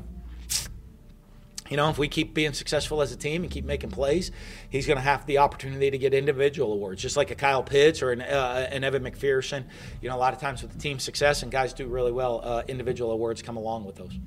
you 1.71 1.77
know, 1.77 1.89
if 1.89 1.99
we 1.99 2.09
keep 2.09 2.35
being 2.35 2.53
successful 2.53 3.01
as 3.01 3.13
a 3.13 3.17
team 3.17 3.43
and 3.45 3.51
keep 3.51 3.65
making 3.65 3.91
plays, 3.91 4.33
he's 4.69 4.87
going 4.87 4.97
to 4.97 5.03
have 5.03 5.25
the 5.27 5.39
opportunity 5.39 5.91
to 5.91 5.99
get 5.99 6.13
individual 6.13 6.73
awards, 6.73 7.01
just 7.01 7.17
like 7.17 7.31
a 7.31 7.37
Kyle 7.37 7.63
Pitts 7.63 8.03
or 8.03 8.11
an, 8.11 8.21
uh, 8.21 8.69
an 8.71 8.83
Evan 8.83 9.05
McPherson. 9.05 9.65
You 10.03 10.09
know, 10.09 10.17
a 10.17 10.19
lot 10.19 10.35
of 10.35 10.41
times 10.41 10.63
with 10.63 10.73
the 10.73 10.79
team 10.79 10.99
success 10.99 11.45
and 11.45 11.53
guys 11.53 11.73
do 11.73 11.87
really 11.87 12.11
well, 12.11 12.41
uh, 12.43 12.65
individual 12.67 13.13
awards 13.13 13.41
come 13.41 13.57
along 13.57 13.85
with 13.85 13.95
those. 13.95 14.19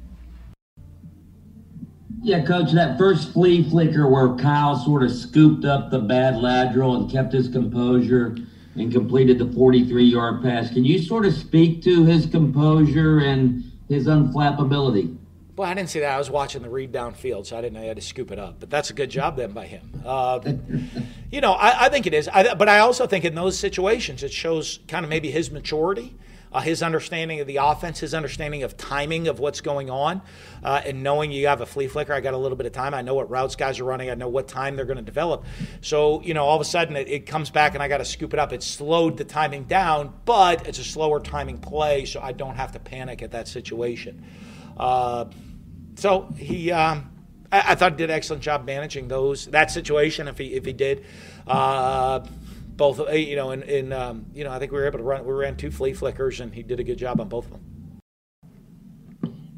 Yeah, 2.21 2.45
coach, 2.45 2.71
that 2.71 2.97
first 2.97 3.33
flea 3.33 3.69
flicker 3.69 4.07
where 4.09 4.33
Kyle 4.38 4.77
sort 4.77 5.03
of 5.03 5.12
scooped 5.12 5.65
up 5.65 5.91
the 5.91 6.00
bad 6.00 6.38
lateral 6.38 6.95
and 6.95 7.12
kept 7.12 7.33
his 7.33 7.50
composure 7.50 8.38
and 8.75 8.89
completed 8.93 9.38
the 9.38 9.51
43 9.51 10.05
yard 10.05 10.41
pass. 10.41 10.71
Can 10.71 10.85
you 10.85 11.00
sort 11.00 11.25
of 11.25 11.33
speak 11.33 11.83
to 11.83 12.05
his 12.05 12.25
composure 12.25 13.19
and 13.19 13.69
his 13.89 14.07
unflappability? 14.07 15.17
Well, 15.55 15.69
I 15.69 15.75
didn't 15.75 15.91
see 15.91 16.00
that. 16.00 16.12
I 16.12 16.17
was 16.17 16.31
watching 16.31 16.63
the 16.63 16.69
read 16.69 16.91
downfield, 16.91 17.45
so 17.45 17.55
I 17.55 17.62
didn't 17.62 17.75
know 17.75 17.81
he 17.81 17.88
had 17.88 17.98
to 17.98 18.01
scoop 18.01 18.31
it 18.31 18.39
up. 18.39 18.60
But 18.60 18.72
that's 18.72 18.89
a 18.89 18.93
good 18.93 19.12
job 19.12 19.38
then 19.38 19.51
by 19.51 19.67
him. 19.67 20.01
Uh, 20.03 20.39
you 21.31 21.41
know, 21.41 21.51
I, 21.53 21.86
I, 21.86 21.89
think 21.89 22.07
it 22.07 22.13
is. 22.15 22.27
I, 22.27 22.55
but 22.55 22.67
I 22.67 22.79
also 22.79 23.05
think 23.05 23.24
in 23.24 23.36
those 23.36 23.57
situations, 23.57 24.24
it 24.24 24.31
shows 24.31 24.79
kind 24.88 25.05
of 25.05 25.12
maybe 25.12 25.29
his 25.29 25.51
maturity, 25.51 26.15
uh, 26.51 26.62
his 26.62 26.81
understanding 26.81 27.39
of 27.39 27.45
the 27.45 27.57
offense, 27.57 28.00
his 28.00 28.15
understanding 28.15 28.63
of 28.63 28.77
timing 28.77 29.27
of 29.27 29.38
what's 29.38 29.62
going 29.62 29.91
on, 29.91 30.24
uh, 30.63 30.81
and 30.88 31.03
knowing 31.03 31.31
you 31.31 31.45
have 31.45 31.62
a 31.62 31.67
flea 31.67 31.88
flicker. 31.88 32.13
I 32.13 32.19
got 32.19 32.33
a 32.33 32.38
little 32.38 32.57
bit 32.57 32.65
of 32.65 32.72
time. 32.72 32.95
I 32.95 33.03
know 33.03 33.13
what 33.13 33.29
routes 33.29 33.55
guys 33.55 33.79
are 33.79 33.83
running. 33.83 34.10
I 34.10 34.15
know 34.15 34.29
what 34.29 34.48
time 34.48 34.75
they're 34.75 34.86
going 34.86 34.98
to 34.98 35.03
develop. 35.03 35.45
So, 35.81 36.24
you 36.24 36.33
know, 36.33 36.45
all 36.45 36.55
of 36.55 36.62
a 36.62 36.65
sudden 36.65 36.95
it, 36.95 37.07
it 37.07 37.25
comes 37.27 37.51
back 37.51 37.75
and 37.75 37.83
I 37.83 37.88
got 37.88 38.00
to 38.00 38.05
scoop 38.05 38.33
it 38.33 38.39
up. 38.39 38.53
It 38.53 38.63
slowed 38.63 39.17
the 39.17 39.24
timing 39.24 39.65
down, 39.65 40.15
but 40.25 40.67
it's 40.67 40.79
a 40.79 40.83
slower 40.83 41.19
timing 41.19 41.60
play, 41.60 42.05
so 42.05 42.22
I 42.22 42.31
don't 42.31 42.55
have 42.55 42.72
to 42.72 42.79
panic 42.79 43.22
at 43.22 43.33
that 43.33 43.48
situation. 43.48 44.25
Uh, 44.77 45.25
so 45.96 46.34
he, 46.38 46.72
um, 46.72 47.12
I, 47.51 47.72
I, 47.72 47.75
thought 47.75 47.94
he 47.94 47.98
did 47.98 48.10
an 48.10 48.15
excellent 48.15 48.42
job 48.42 48.65
managing 48.65 49.08
those 49.08 49.46
that 49.48 49.72
situation. 49.72 50.27
If 50.27 50.38
he 50.38 50.53
if 50.53 50.65
he 50.65 50.74
did, 50.74 51.06
uh, 51.48 52.20
both 52.75 53.00
uh, 53.00 53.12
you 53.12 53.36
know, 53.36 53.51
in, 53.51 53.63
in 53.63 53.94
um, 53.94 54.25
you 54.34 54.44
know, 54.44 54.51
I 54.51 54.60
think 54.60 54.72
we 54.72 54.80
were 54.80 54.88
able 54.88 55.00
to 55.00 55.03
run. 55.03 55.25
We 55.25 55.34
ran 55.34 55.56
two 55.56 55.72
flea 55.72 55.94
flickers, 55.94 56.39
and 56.39 56.53
he 56.53 56.63
did 56.63 56.80
a 56.80 56.84
good 56.84 56.98
job 56.98 57.22
on 57.22 57.30
both 57.30 57.46
of 57.46 57.51
them. 57.51 57.62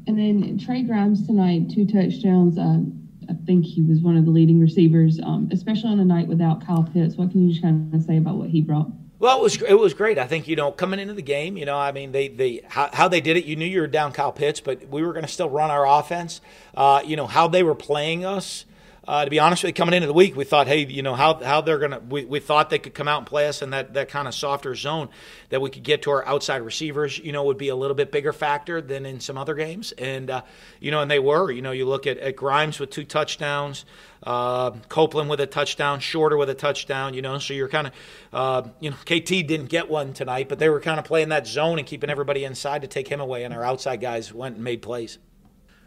And 0.06 0.18
then 0.18 0.58
Trey 0.58 0.82
Grimes 0.82 1.26
tonight, 1.26 1.70
two 1.70 1.86
touchdowns. 1.86 2.58
Uh, 2.58 2.80
I 3.28 3.34
think 3.44 3.64
he 3.64 3.82
was 3.82 4.00
one 4.00 4.16
of 4.16 4.24
the 4.24 4.30
leading 4.30 4.60
receivers, 4.60 5.18
um, 5.20 5.48
especially 5.52 5.90
on 5.90 5.98
a 5.98 6.04
night 6.04 6.28
without 6.28 6.64
Kyle 6.64 6.84
Pitts. 6.84 7.16
What 7.16 7.32
can 7.32 7.42
you 7.42 7.50
just 7.50 7.62
kind 7.62 7.92
of 7.92 8.02
say 8.02 8.18
about 8.18 8.36
what 8.36 8.50
he 8.50 8.60
brought? 8.60 8.88
Well, 9.18 9.38
it 9.38 9.42
was 9.42 9.62
it 9.62 9.74
was 9.74 9.94
great. 9.94 10.18
I 10.18 10.26
think 10.26 10.46
you 10.46 10.56
know 10.56 10.70
coming 10.70 11.00
into 11.00 11.14
the 11.14 11.22
game, 11.22 11.56
you 11.56 11.64
know, 11.64 11.78
I 11.78 11.90
mean 11.90 12.12
they 12.12 12.28
they 12.28 12.60
how, 12.68 12.90
how 12.92 13.08
they 13.08 13.22
did 13.22 13.36
it. 13.38 13.46
You 13.46 13.56
knew 13.56 13.64
you 13.64 13.80
were 13.80 13.86
down 13.86 14.12
Kyle 14.12 14.32
Pitts, 14.32 14.60
but 14.60 14.88
we 14.88 15.02
were 15.02 15.12
going 15.12 15.24
to 15.24 15.30
still 15.30 15.48
run 15.48 15.70
our 15.70 15.86
offense. 15.86 16.42
Uh, 16.74 17.02
you 17.04 17.16
know 17.16 17.26
how 17.26 17.48
they 17.48 17.62
were 17.62 17.74
playing 17.74 18.24
us. 18.26 18.66
Uh, 19.06 19.24
to 19.24 19.30
be 19.30 19.38
honest 19.38 19.62
with 19.62 19.68
you, 19.68 19.74
coming 19.74 19.94
into 19.94 20.08
the 20.08 20.12
week, 20.12 20.34
we 20.34 20.44
thought, 20.44 20.66
hey, 20.66 20.84
you 20.84 21.00
know 21.00 21.14
how 21.14 21.34
how 21.34 21.60
they're 21.60 21.78
gonna. 21.78 22.00
We, 22.00 22.24
we 22.24 22.40
thought 22.40 22.70
they 22.70 22.80
could 22.80 22.94
come 22.94 23.06
out 23.06 23.18
and 23.18 23.26
play 23.26 23.46
us 23.46 23.62
in 23.62 23.70
that 23.70 23.94
that 23.94 24.08
kind 24.08 24.26
of 24.26 24.34
softer 24.34 24.74
zone 24.74 25.10
that 25.50 25.60
we 25.60 25.70
could 25.70 25.84
get 25.84 26.02
to 26.02 26.10
our 26.10 26.26
outside 26.26 26.62
receivers. 26.62 27.16
You 27.16 27.30
know, 27.30 27.44
would 27.44 27.58
be 27.58 27.68
a 27.68 27.76
little 27.76 27.94
bit 27.94 28.10
bigger 28.10 28.32
factor 28.32 28.80
than 28.80 29.06
in 29.06 29.20
some 29.20 29.38
other 29.38 29.54
games, 29.54 29.92
and 29.92 30.28
uh, 30.28 30.42
you 30.80 30.90
know, 30.90 31.02
and 31.02 31.10
they 31.10 31.20
were. 31.20 31.52
You 31.52 31.62
know, 31.62 31.70
you 31.70 31.86
look 31.86 32.08
at, 32.08 32.18
at 32.18 32.34
Grimes 32.34 32.80
with 32.80 32.90
two 32.90 33.04
touchdowns, 33.04 33.84
uh, 34.24 34.72
Copeland 34.88 35.30
with 35.30 35.40
a 35.40 35.46
touchdown, 35.46 36.00
Shorter 36.00 36.36
with 36.36 36.50
a 36.50 36.54
touchdown. 36.54 37.14
You 37.14 37.22
know, 37.22 37.38
so 37.38 37.54
you're 37.54 37.68
kind 37.68 37.86
of, 37.86 37.92
uh, 38.32 38.68
you 38.80 38.90
know, 38.90 38.96
KT 38.96 39.46
didn't 39.46 39.66
get 39.66 39.88
one 39.88 40.14
tonight, 40.14 40.48
but 40.48 40.58
they 40.58 40.68
were 40.68 40.80
kind 40.80 40.98
of 40.98 41.04
playing 41.04 41.28
that 41.28 41.46
zone 41.46 41.78
and 41.78 41.86
keeping 41.86 42.10
everybody 42.10 42.42
inside 42.42 42.82
to 42.82 42.88
take 42.88 43.06
him 43.06 43.20
away, 43.20 43.44
and 43.44 43.54
our 43.54 43.62
outside 43.62 44.00
guys 44.00 44.34
went 44.34 44.56
and 44.56 44.64
made 44.64 44.82
plays. 44.82 45.18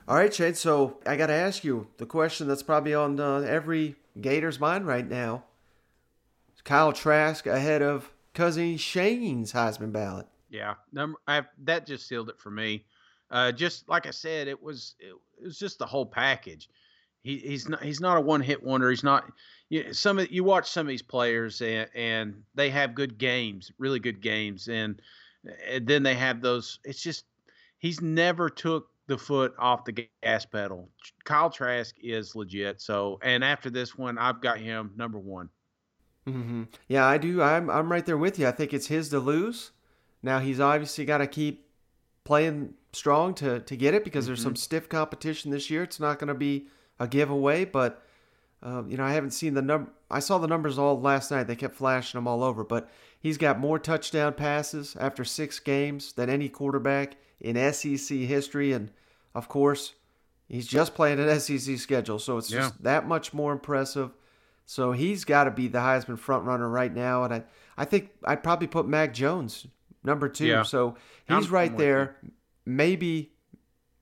All 0.10 0.16
right, 0.16 0.34
Shane. 0.34 0.56
So 0.56 0.98
I 1.06 1.16
got 1.16 1.28
to 1.28 1.34
ask 1.34 1.64
you 1.64 1.88
the 1.98 2.06
question 2.08 2.48
that's 2.48 2.64
probably 2.64 2.96
on 2.96 3.20
uh, 3.20 3.42
every 3.42 3.96
Gator's 4.20 4.60
mind 4.60 4.88
right 4.88 5.08
now. 5.08 5.44
Is 6.56 6.64
Kyle 6.64 6.92
Trask 6.92 7.46
ahead 7.46 7.84
of 7.84 8.12
cousin 8.34 8.78
Shane's 8.78 9.54
Heisman 9.54 9.92
ballot? 9.92 10.26
Yeah, 10.50 10.74
number 10.92 11.20
I, 11.28 11.44
that 11.64 11.86
just 11.86 12.08
sealed 12.08 12.30
it 12.30 12.40
for 12.40 12.50
me. 12.50 12.86
Uh, 13.30 13.52
just 13.52 13.88
like 13.88 14.08
I 14.08 14.10
said, 14.10 14.48
it 14.48 14.60
was 14.60 14.96
it, 15.00 15.14
it 15.40 15.46
was 15.46 15.60
just 15.60 15.78
the 15.78 15.86
whole 15.86 16.08
package. 16.08 16.72
He, 17.22 17.38
he's 17.38 17.70
not 17.70 17.84
he's 17.84 18.02
not 18.02 18.18
a 18.18 18.22
one 18.22 18.42
hit 18.42 18.64
wonder. 18.64 18.90
He's 18.90 19.04
not. 19.04 19.32
You 19.70 19.94
some 19.94 20.18
of, 20.18 20.32
you 20.32 20.44
watch 20.44 20.72
some 20.72 20.88
of 20.88 20.90
these 20.90 21.04
players 21.04 21.62
and, 21.62 21.88
and 21.94 22.42
they 22.56 22.72
have 22.72 22.96
good 22.96 23.20
games, 23.20 23.72
really 23.78 24.00
good 24.00 24.22
games, 24.22 24.70
and, 24.70 25.00
and 25.70 25.86
then 25.86 26.02
they 26.02 26.16
have 26.16 26.42
those. 26.42 26.80
It's 26.84 27.04
just 27.04 27.26
he's 27.78 28.02
never 28.02 28.50
took 28.50 28.88
the 29.10 29.18
foot 29.18 29.54
off 29.60 29.84
the 29.84 30.08
gas 30.24 30.46
pedal. 30.46 30.88
Kyle 31.26 31.50
Trask 31.50 31.94
is 32.02 32.34
legit. 32.34 32.80
So, 32.80 33.20
and 33.22 33.44
after 33.44 33.70
this 33.70 33.98
one, 33.98 34.18
I've 34.18 34.40
got 34.40 34.60
him 34.60 34.94
number 34.96 35.20
one. 35.20 35.50
Mm-hmm. 36.26 36.64
Yeah, 36.88 37.06
I 37.06 37.18
do. 37.18 37.42
I'm 37.42 37.70
I'm 37.70 37.92
right 37.92 38.06
there 38.06 38.18
with 38.18 38.40
you. 38.40 38.48
I 38.48 38.52
think 38.52 38.74
it's 38.74 38.88
his 38.88 39.10
to 39.10 39.20
lose. 39.20 39.72
Now 40.24 40.40
he's 40.40 40.62
obviously 40.62 41.04
got 41.04 41.18
to 41.18 41.28
keep 41.28 41.68
playing 42.24 42.76
strong 42.94 43.34
to 43.36 43.60
to 43.60 43.76
get 43.76 43.94
it 43.94 44.04
because 44.06 44.24
mm-hmm. 44.24 44.30
there's 44.30 44.44
some 44.44 44.56
stiff 44.56 44.88
competition 44.88 45.52
this 45.52 45.70
year. 45.70 45.84
It's 45.84 46.00
not 46.00 46.20
going 46.20 46.30
to 46.30 46.34
be 46.34 46.68
a 47.00 47.08
giveaway, 47.08 47.66
but 47.66 48.02
Um, 48.62 48.90
you 48.90 48.98
know, 48.98 49.06
I 49.06 49.14
haven't 49.14 49.32
seen 49.32 49.54
the 49.54 49.62
number. 49.62 49.92
I 50.12 50.20
saw 50.20 50.38
the 50.38 50.48
numbers 50.48 50.78
all 50.78 51.00
last 51.00 51.32
night. 51.32 51.48
They 51.48 51.56
kept 51.56 51.76
flashing 51.76 52.18
them 52.18 52.28
all 52.28 52.44
over, 52.44 52.64
but 52.64 52.90
he's 53.20 53.38
got 53.38 53.60
more 53.60 53.80
touchdown 53.80 54.34
passes 54.34 54.96
after 55.00 55.24
six 55.24 55.60
games 55.60 56.14
than 56.14 56.30
any 56.30 56.50
quarterback 56.50 57.16
in 57.40 57.56
SEC 57.74 58.18
history, 58.18 58.74
and 58.74 58.92
of 59.36 59.48
course, 59.48 59.94
he's 60.48 60.68
just 60.68 60.96
playing 60.96 61.20
an 61.20 61.40
SEC 61.40 61.78
schedule, 61.78 62.20
so 62.20 62.38
it's 62.38 62.50
just 62.50 62.84
that 62.84 63.08
much 63.08 63.34
more 63.34 63.52
impressive. 63.54 64.12
So 64.66 64.92
he's 64.92 65.26
got 65.26 65.46
to 65.46 65.52
be 65.52 65.68
the 65.68 65.80
Heisman 65.80 66.20
front 66.20 66.46
runner 66.46 66.70
right 66.70 66.94
now, 66.94 67.24
and 67.24 67.34
I, 67.34 67.44
I 67.78 67.86
think 67.86 68.12
I'd 68.26 68.44
probably 68.44 68.68
put 68.68 68.88
Mac 68.88 69.14
Jones 69.14 69.66
number 70.04 70.30
two. 70.30 70.46
Yeah. 70.46 70.64
So 70.64 70.96
I'm- 71.28 71.42
he's 71.42 71.50
right 71.50 71.72
I'm 71.72 71.78
there. 71.78 72.18
Maybe 72.66 73.32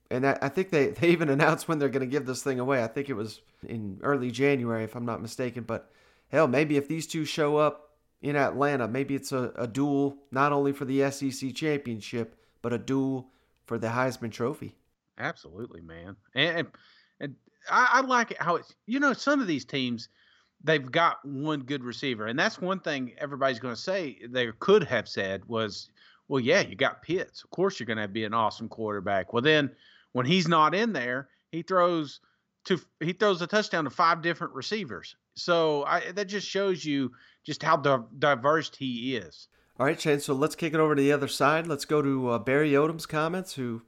and 0.09 0.25
I, 0.25 0.37
I 0.41 0.49
think 0.49 0.69
they, 0.69 0.87
they 0.99 1.09
even 1.09 1.29
announced 1.29 1.67
when 1.67 1.79
they're 1.79 1.89
going 1.89 2.01
to 2.01 2.11
give 2.11 2.25
this 2.25 2.43
thing 2.43 2.59
away. 2.59 2.83
I 2.83 2.87
think 2.87 3.09
it 3.09 3.13
was 3.13 3.41
in 3.65 3.99
early 4.03 4.31
January, 4.31 4.83
if 4.83 4.95
I'm 4.95 5.05
not 5.05 5.21
mistaken. 5.21 5.63
But 5.63 5.89
hell, 6.29 6.47
maybe 6.47 6.77
if 6.77 6.87
these 6.87 7.07
two 7.07 7.25
show 7.25 7.57
up 7.57 7.91
in 8.21 8.35
Atlanta, 8.35 8.87
maybe 8.87 9.15
it's 9.15 9.31
a, 9.31 9.51
a 9.55 9.67
duel 9.67 10.17
not 10.31 10.51
only 10.51 10.71
for 10.73 10.85
the 10.85 11.09
SEC 11.11 11.53
championship, 11.53 12.35
but 12.61 12.73
a 12.73 12.77
duel 12.77 13.29
for 13.65 13.77
the 13.77 13.87
Heisman 13.87 14.31
Trophy. 14.31 14.75
Absolutely, 15.17 15.81
man. 15.81 16.15
And 16.35 16.57
and, 16.57 16.67
and 17.19 17.35
I, 17.69 17.89
I 17.93 18.01
like 18.01 18.31
it 18.31 18.41
how 18.41 18.55
it's 18.55 18.73
you 18.85 18.99
know 18.99 19.13
some 19.13 19.41
of 19.41 19.47
these 19.47 19.65
teams 19.65 20.09
they've 20.63 20.91
got 20.91 21.23
one 21.23 21.61
good 21.61 21.83
receiver, 21.83 22.27
and 22.27 22.37
that's 22.37 22.59
one 22.59 22.79
thing 22.79 23.13
everybody's 23.17 23.59
going 23.59 23.75
to 23.75 23.81
say 23.81 24.17
they 24.29 24.51
could 24.59 24.83
have 24.83 25.07
said 25.07 25.45
was, 25.45 25.89
well, 26.27 26.39
yeah, 26.39 26.61
you 26.61 26.75
got 26.75 27.01
Pitts. 27.01 27.43
Of 27.43 27.49
course, 27.51 27.79
you're 27.79 27.87
going 27.87 27.97
to 27.97 28.07
be 28.07 28.25
an 28.25 28.33
awesome 28.33 28.67
quarterback. 28.67 29.33
Well, 29.33 29.41
then 29.41 29.71
when 30.13 30.25
he's 30.25 30.47
not 30.47 30.73
in 30.73 30.93
there, 30.93 31.29
he 31.51 31.61
throws 31.61 32.19
to 32.65 32.79
he 32.99 33.13
throws 33.13 33.41
a 33.41 33.47
touchdown 33.47 33.85
to 33.85 33.89
five 33.89 34.21
different 34.21 34.53
receivers. 34.53 35.15
So 35.35 35.83
I, 35.85 36.11
that 36.11 36.25
just 36.25 36.47
shows 36.47 36.83
you 36.83 37.11
just 37.45 37.63
how 37.63 37.77
di- 37.77 38.03
diverse 38.19 38.71
he 38.75 39.15
is. 39.15 39.47
All 39.79 39.85
right, 39.85 39.99
Shane. 39.99 40.19
So 40.19 40.33
let's 40.33 40.55
kick 40.55 40.73
it 40.73 40.79
over 40.79 40.95
to 40.95 41.01
the 41.01 41.11
other 41.11 41.27
side. 41.27 41.67
Let's 41.67 41.85
go 41.85 42.01
to 42.01 42.29
uh, 42.29 42.39
Barry 42.39 42.71
Odom's 42.71 43.05
comments. 43.05 43.53
Who 43.53 43.83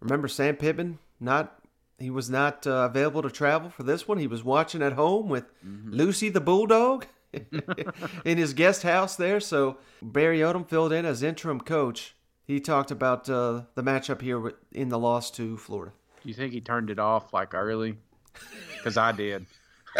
remember 0.00 0.28
Sam 0.28 0.56
Pittman? 0.56 0.98
Not 1.20 1.58
he 1.98 2.10
was 2.10 2.30
not 2.30 2.66
uh, 2.66 2.88
available 2.90 3.22
to 3.22 3.30
travel 3.30 3.70
for 3.70 3.82
this 3.82 4.06
one. 4.06 4.18
He 4.18 4.28
was 4.28 4.44
watching 4.44 4.82
at 4.82 4.92
home 4.92 5.28
with 5.28 5.46
Lucy 5.64 6.28
the 6.28 6.40
bulldog 6.40 7.06
in 8.24 8.38
his 8.38 8.54
guest 8.54 8.84
house 8.84 9.16
there. 9.16 9.40
So 9.40 9.78
Barry 10.00 10.38
Odom 10.38 10.68
filled 10.68 10.92
in 10.92 11.04
as 11.04 11.22
interim 11.22 11.60
coach. 11.60 12.14
He 12.44 12.60
talked 12.60 12.90
about 12.90 13.28
uh, 13.28 13.62
the 13.74 13.82
matchup 13.82 14.22
here 14.22 14.54
in 14.72 14.88
the 14.88 14.98
loss 14.98 15.30
to 15.32 15.56
Florida. 15.56 15.92
Do 16.22 16.28
you 16.28 16.34
think 16.34 16.52
he 16.52 16.60
turned 16.60 16.88
it 16.88 16.98
off 16.98 17.32
like 17.32 17.52
early? 17.52 17.96
Because 18.76 18.96
I 18.96 19.12
did. 19.12 19.46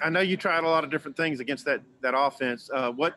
I 0.00 0.10
know 0.10 0.20
you 0.20 0.36
tried 0.36 0.64
a 0.64 0.68
lot 0.68 0.82
of 0.84 0.90
different 0.90 1.16
things 1.16 1.40
against 1.40 1.64
that 1.66 1.82
that 2.00 2.14
offense. 2.16 2.68
Uh, 2.72 2.90
what 2.90 3.14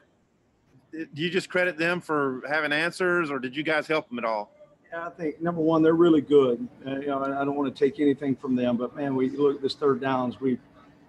do 1.14 1.22
you 1.22 1.30
just 1.30 1.50
credit 1.50 1.78
them 1.78 2.02
for 2.02 2.42
having 2.48 2.72
answers, 2.72 3.30
or 3.30 3.40
did 3.40 3.56
you 3.56 3.64
guys 3.64 3.88
help 3.88 4.10
them 4.10 4.20
at 4.20 4.25
all? 4.25 4.52
Yeah, 4.92 5.08
I 5.08 5.10
think 5.10 5.42
number 5.42 5.62
one, 5.62 5.84
they're 5.84 5.94
really 5.94 6.22
good. 6.22 6.68
Uh, 6.86 7.00
you 7.00 7.08
know, 7.08 7.24
I 7.24 7.44
don't 7.44 7.56
want 7.56 7.74
to 7.74 7.78
take 7.78 8.00
anything 8.00 8.36
from 8.36 8.56
them, 8.56 8.78
but 8.78 8.96
man, 8.96 9.16
we 9.16 9.30
look 9.30 9.58
at 9.58 9.62
this 9.62 9.75
third 9.75 10.00
downs. 10.00 10.40
We 10.40 10.52
you 10.52 10.60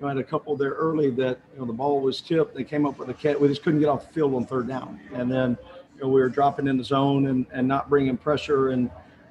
know, 0.00 0.08
had 0.08 0.18
a 0.18 0.24
couple 0.24 0.56
there 0.56 0.72
early 0.72 1.10
that 1.10 1.38
you 1.54 1.60
know 1.60 1.66
the 1.66 1.72
ball 1.72 2.00
was 2.00 2.20
tipped. 2.20 2.54
They 2.54 2.64
came 2.64 2.86
up 2.86 2.98
with 2.98 3.08
a 3.10 3.14
catch. 3.14 3.38
We 3.38 3.48
just 3.48 3.62
couldn't 3.62 3.80
get 3.80 3.88
off 3.88 4.06
the 4.08 4.12
field 4.12 4.34
on 4.34 4.46
third 4.46 4.68
down, 4.68 5.00
and 5.14 5.30
then 5.30 5.56
you 5.94 6.02
know 6.02 6.08
we 6.08 6.20
were 6.20 6.28
dropping 6.28 6.66
in 6.66 6.76
the 6.76 6.84
zone 6.84 7.28
and 7.28 7.46
and 7.52 7.68
not 7.68 7.88
bringing 7.88 8.16
pressure. 8.16 8.70
And 8.70 8.90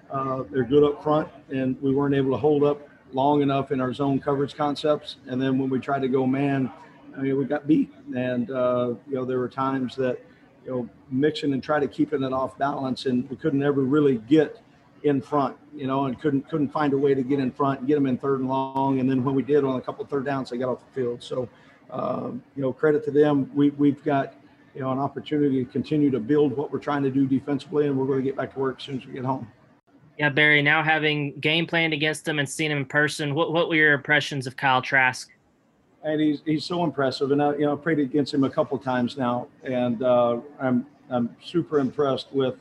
uh, 0.10 0.44
they're 0.50 0.64
good 0.64 0.84
up 0.84 1.04
front, 1.04 1.28
and 1.50 1.80
we 1.82 1.94
weren't 1.94 2.16
able 2.16 2.32
to 2.32 2.38
hold 2.38 2.64
up 2.64 2.88
long 3.12 3.42
enough 3.42 3.72
in 3.72 3.82
our 3.82 3.94
zone 3.94 4.20
coverage 4.20 4.56
concepts. 4.56 5.18
And 5.28 5.42
then 5.42 5.58
when 5.58 5.70
we 5.70 5.80
tried 5.80 6.02
to 6.02 6.08
go 6.08 6.26
man, 6.26 6.72
I 7.18 7.22
mean, 7.22 7.38
we 7.38 7.46
got 7.46 7.68
beat. 7.68 7.94
And 8.16 8.50
uh, 8.52 8.94
you 9.08 9.16
know 9.16 9.26
there 9.26 9.40
were 9.40 9.50
times 9.50 9.96
that 9.98 10.20
you 10.66 10.72
know, 10.72 10.90
mixing 11.10 11.54
and 11.54 11.64
try 11.64 11.80
to 11.80 11.88
keeping 11.88 12.24
it 12.24 12.34
off 12.34 12.58
balance, 12.58 13.06
and 13.06 13.30
we 13.30 13.36
couldn't 13.36 13.64
ever 13.64 13.82
really 13.82 14.18
get 14.18 14.60
in 15.04 15.22
front, 15.22 15.56
you 15.76 15.86
know, 15.86 16.06
and 16.06 16.20
couldn't 16.20 16.50
couldn't 16.50 16.70
find 16.70 16.94
a 16.94 16.98
way 16.98 17.14
to 17.14 17.22
get 17.22 17.40
in 17.40 17.52
front 17.52 17.80
and 17.80 17.88
get 17.88 17.96
them 17.96 18.08
in 18.08 18.18
third 18.18 18.40
and 18.40 18.50
long. 18.50 19.00
And 19.00 19.10
then 19.10 19.24
when 19.24 19.36
we 19.36 19.44
did 19.44 19.64
on 19.64 19.78
a 19.78 19.82
couple 19.82 20.04
third 20.06 20.26
downs, 20.26 20.50
they 20.50 20.58
got 20.58 20.70
off 20.70 20.80
the 20.80 21.02
field. 21.02 21.22
So, 21.22 21.48
um, 21.92 22.44
you 22.56 22.64
know, 22.64 22.74
credit 22.74 23.06
to 23.06 23.12
them. 23.12 23.52
We 23.54 23.70
we've 23.72 24.04
got 24.04 24.34
you 24.74 24.82
know 24.82 24.92
an 24.92 25.00
opportunity 25.00 25.64
to 25.64 25.72
continue 25.72 26.10
to 26.10 26.20
build 26.20 26.58
what 26.58 26.72
we're 26.72 26.80
trying 26.80 27.04
to 27.04 27.12
do 27.12 27.28
defensively, 27.28 27.88
and 27.88 27.98
we're 27.98 28.08
going 28.08 28.20
to 28.20 28.26
get 28.26 28.36
back 28.36 28.54
to 28.54 28.60
work 28.60 28.80
as 28.80 28.86
soon 28.86 29.00
as 29.00 29.06
we 29.06 29.14
get 29.14 29.26
home. 29.26 29.48
Yeah, 30.18 30.30
Barry. 30.30 30.62
Now 30.62 30.82
having 30.82 31.40
game 31.40 31.68
planned 31.68 31.94
against 31.94 32.26
them 32.26 32.40
and 32.40 32.50
seen 32.50 32.72
him 32.72 32.80
in 32.80 32.86
person, 32.86 33.36
what 33.36 33.54
what 33.54 33.70
were 33.70 33.76
your 33.76 33.94
impressions 33.94 34.48
of 34.48 34.58
Kyle 34.58 34.82
Trask? 34.82 35.30
And 36.06 36.22
he's 36.22 36.42
he's 36.46 36.64
so 36.64 36.84
impressive. 36.84 37.32
And 37.32 37.42
I, 37.42 37.54
you 37.54 37.66
know, 37.66 37.74
I 37.74 37.76
played 37.76 38.00
against 38.00 38.34
him 38.34 38.44
a 38.44 38.50
couple 38.50 38.78
times 38.78 39.18
now, 39.18 39.48
and 39.64 40.02
uh, 40.04 40.40
I'm 40.62 40.86
I'm 41.10 41.36
super 41.44 41.80
impressed 41.80 42.32
with, 42.32 42.56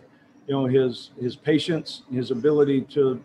you 0.48 0.54
know, 0.54 0.64
his 0.64 1.10
his 1.20 1.36
patience, 1.36 2.02
his 2.10 2.30
ability 2.30 2.80
to 2.92 3.22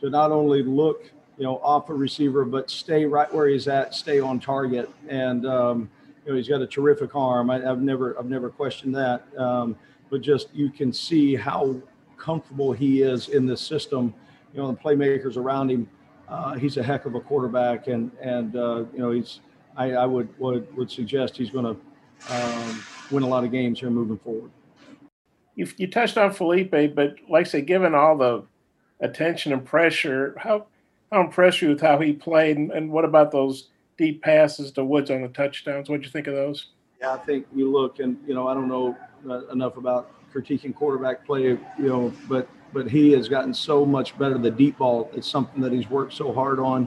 to 0.00 0.10
not 0.10 0.32
only 0.32 0.62
look, 0.62 1.10
you 1.38 1.44
know, 1.44 1.58
off 1.58 1.88
a 1.88 1.94
receiver, 1.94 2.44
but 2.44 2.68
stay 2.68 3.06
right 3.06 3.32
where 3.32 3.46
he's 3.48 3.68
at, 3.68 3.94
stay 3.94 4.18
on 4.20 4.40
target, 4.40 4.90
and 5.08 5.46
um, 5.46 5.88
you 6.26 6.32
know, 6.32 6.36
he's 6.36 6.48
got 6.48 6.60
a 6.60 6.66
terrific 6.66 7.14
arm. 7.14 7.48
I, 7.48 7.70
I've 7.70 7.80
never 7.80 8.18
I've 8.18 8.28
never 8.28 8.50
questioned 8.50 8.94
that, 8.96 9.24
um, 9.38 9.76
but 10.10 10.20
just 10.20 10.52
you 10.52 10.68
can 10.70 10.92
see 10.92 11.36
how 11.36 11.76
comfortable 12.16 12.72
he 12.72 13.02
is 13.02 13.28
in 13.28 13.46
this 13.46 13.60
system. 13.60 14.12
You 14.52 14.62
know, 14.62 14.72
the 14.72 14.78
playmakers 14.78 15.36
around 15.36 15.70
him. 15.70 15.88
Uh, 16.28 16.54
he's 16.54 16.76
a 16.76 16.82
heck 16.82 17.06
of 17.06 17.16
a 17.16 17.20
quarterback, 17.20 17.86
and 17.86 18.10
and 18.20 18.54
uh, 18.56 18.84
you 18.92 18.98
know 18.98 19.10
he's 19.10 19.40
I, 19.80 19.92
I 19.92 20.04
would, 20.04 20.28
would 20.38 20.76
would 20.76 20.90
suggest 20.90 21.38
he's 21.38 21.48
going 21.48 21.64
to 21.64 22.34
um, 22.34 22.84
win 23.10 23.22
a 23.22 23.26
lot 23.26 23.44
of 23.44 23.50
games 23.50 23.80
here 23.80 23.88
moving 23.88 24.18
forward. 24.18 24.50
You, 25.54 25.66
you 25.78 25.90
touched 25.90 26.18
on 26.18 26.34
Felipe, 26.34 26.70
but 26.70 27.16
like 27.30 27.46
I 27.46 27.48
say, 27.48 27.60
given 27.62 27.94
all 27.94 28.18
the 28.18 28.44
attention 29.00 29.54
and 29.54 29.64
pressure, 29.64 30.34
how 30.36 30.66
how 31.10 31.22
impressed 31.22 31.62
you 31.62 31.70
with 31.70 31.80
how 31.80 31.98
he 31.98 32.12
played, 32.12 32.58
and, 32.58 32.70
and 32.70 32.90
what 32.90 33.06
about 33.06 33.32
those 33.32 33.68
deep 33.96 34.22
passes 34.22 34.70
to 34.72 34.84
Woods 34.84 35.10
on 35.10 35.22
the 35.22 35.28
touchdowns? 35.28 35.88
What'd 35.88 36.04
you 36.04 36.12
think 36.12 36.26
of 36.26 36.34
those? 36.34 36.68
Yeah, 37.00 37.14
I 37.14 37.16
think 37.16 37.46
you 37.54 37.72
look, 37.72 38.00
and 38.00 38.18
you 38.26 38.34
know, 38.34 38.48
I 38.48 38.54
don't 38.54 38.68
know 38.68 38.94
uh, 39.30 39.46
enough 39.48 39.78
about 39.78 40.10
critiquing 40.30 40.74
quarterback 40.74 41.24
play, 41.24 41.42
you 41.44 41.58
know, 41.78 42.12
but 42.28 42.46
but 42.74 42.86
he 42.86 43.12
has 43.12 43.30
gotten 43.30 43.54
so 43.54 43.86
much 43.86 44.16
better. 44.18 44.36
The 44.36 44.50
deep 44.50 44.76
ball, 44.76 45.10
it's 45.14 45.26
something 45.26 45.62
that 45.62 45.72
he's 45.72 45.88
worked 45.88 46.12
so 46.12 46.34
hard 46.34 46.60
on, 46.60 46.86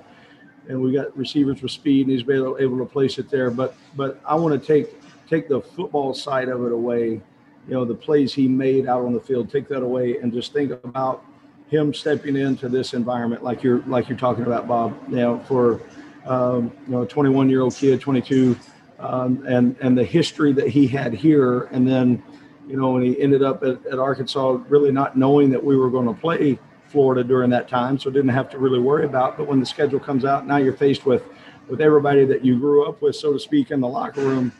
and 0.67 0.81
we 0.81 0.91
got 0.91 1.15
receivers 1.17 1.61
with 1.61 1.71
speed, 1.71 2.07
and 2.07 2.11
he's 2.11 2.23
been 2.23 2.37
able, 2.37 2.57
able 2.59 2.77
to 2.77 2.85
place 2.85 3.17
it 3.17 3.29
there. 3.29 3.51
But 3.51 3.75
but 3.95 4.19
I 4.25 4.35
want 4.35 4.59
to 4.59 4.65
take 4.65 4.95
take 5.29 5.47
the 5.47 5.61
football 5.61 6.13
side 6.13 6.49
of 6.49 6.65
it 6.65 6.71
away. 6.71 7.21
You 7.67 7.73
know, 7.73 7.85
the 7.85 7.95
plays 7.95 8.33
he 8.33 8.47
made 8.47 8.87
out 8.87 9.05
on 9.05 9.13
the 9.13 9.19
field, 9.19 9.49
take 9.49 9.67
that 9.69 9.83
away, 9.83 10.17
and 10.17 10.33
just 10.33 10.53
think 10.53 10.71
about 10.83 11.23
him 11.69 11.93
stepping 11.93 12.35
into 12.35 12.69
this 12.69 12.93
environment 12.93 13.43
like 13.43 13.63
you're 13.63 13.79
like 13.87 14.09
you're 14.09 14.17
talking 14.17 14.45
about, 14.45 14.67
Bob. 14.67 14.95
You 15.09 15.15
know, 15.15 15.39
for 15.47 15.81
um, 16.25 16.71
you 16.87 16.93
know, 16.93 17.01
a 17.01 17.07
21 17.07 17.49
year 17.49 17.61
old 17.61 17.75
kid, 17.75 17.99
22, 17.99 18.57
um, 18.99 19.45
and 19.47 19.75
and 19.81 19.97
the 19.97 20.03
history 20.03 20.53
that 20.53 20.67
he 20.67 20.87
had 20.87 21.13
here, 21.13 21.63
and 21.71 21.87
then 21.87 22.23
you 22.67 22.77
know 22.77 22.91
when 22.91 23.03
he 23.03 23.19
ended 23.19 23.43
up 23.43 23.63
at, 23.63 23.85
at 23.85 23.99
Arkansas, 23.99 24.59
really 24.69 24.91
not 24.91 25.17
knowing 25.17 25.49
that 25.51 25.63
we 25.63 25.75
were 25.75 25.89
going 25.89 26.07
to 26.07 26.19
play 26.19 26.59
Florida 26.93 27.23
during 27.23 27.49
that 27.49 27.67
time, 27.67 27.97
so 27.97 28.11
didn't 28.11 28.29
have 28.29 28.51
to 28.51 28.59
really 28.59 28.79
worry 28.79 29.05
about. 29.05 29.35
But 29.35 29.47
when 29.47 29.59
the 29.59 29.65
schedule 29.65 29.99
comes 29.99 30.25
out, 30.25 30.45
now 30.45 30.57
you're 30.57 30.77
faced 30.77 31.05
with 31.05 31.23
with 31.67 31.81
everybody 31.81 32.23
that 32.25 32.45
you 32.45 32.59
grew 32.59 32.87
up 32.87 33.01
with, 33.01 33.15
so 33.15 33.33
to 33.33 33.39
speak, 33.39 33.71
in 33.71 33.81
the 33.81 33.87
locker 33.87 34.21
room. 34.21 34.51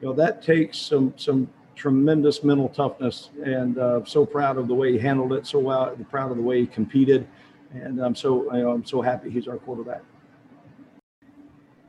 You 0.00 0.08
know 0.08 0.12
that 0.12 0.42
takes 0.42 0.78
some 0.78 1.14
some 1.16 1.48
tremendous 1.74 2.44
mental 2.44 2.68
toughness, 2.68 3.30
and 3.42 3.78
uh, 3.78 4.04
so 4.04 4.26
proud 4.26 4.58
of 4.58 4.68
the 4.68 4.74
way 4.74 4.92
he 4.92 4.98
handled 4.98 5.32
it. 5.32 5.46
So 5.46 5.58
well, 5.58 5.86
and 5.86 6.08
proud 6.10 6.30
of 6.30 6.36
the 6.36 6.42
way 6.42 6.60
he 6.60 6.66
competed, 6.66 7.26
and 7.72 7.98
I'm 7.98 8.14
so 8.14 8.54
you 8.54 8.62
know, 8.62 8.70
I'm 8.70 8.84
so 8.84 9.00
happy 9.00 9.30
he's 9.30 9.48
our 9.48 9.56
quarterback. 9.56 10.02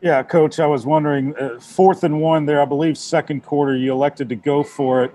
Yeah, 0.02 0.24
coach, 0.24 0.62
I 0.62 0.66
was 0.66 0.86
wondering, 0.86 1.36
uh, 1.36 1.60
fourth 1.60 2.06
and 2.06 2.22
one 2.22 2.46
there, 2.46 2.62
I 2.62 2.66
believe 2.66 2.98
second 2.98 3.44
quarter, 3.44 3.76
you 3.76 3.92
elected 3.92 4.30
to 4.30 4.36
go 4.36 4.64
for 4.64 5.04
it. 5.04 5.14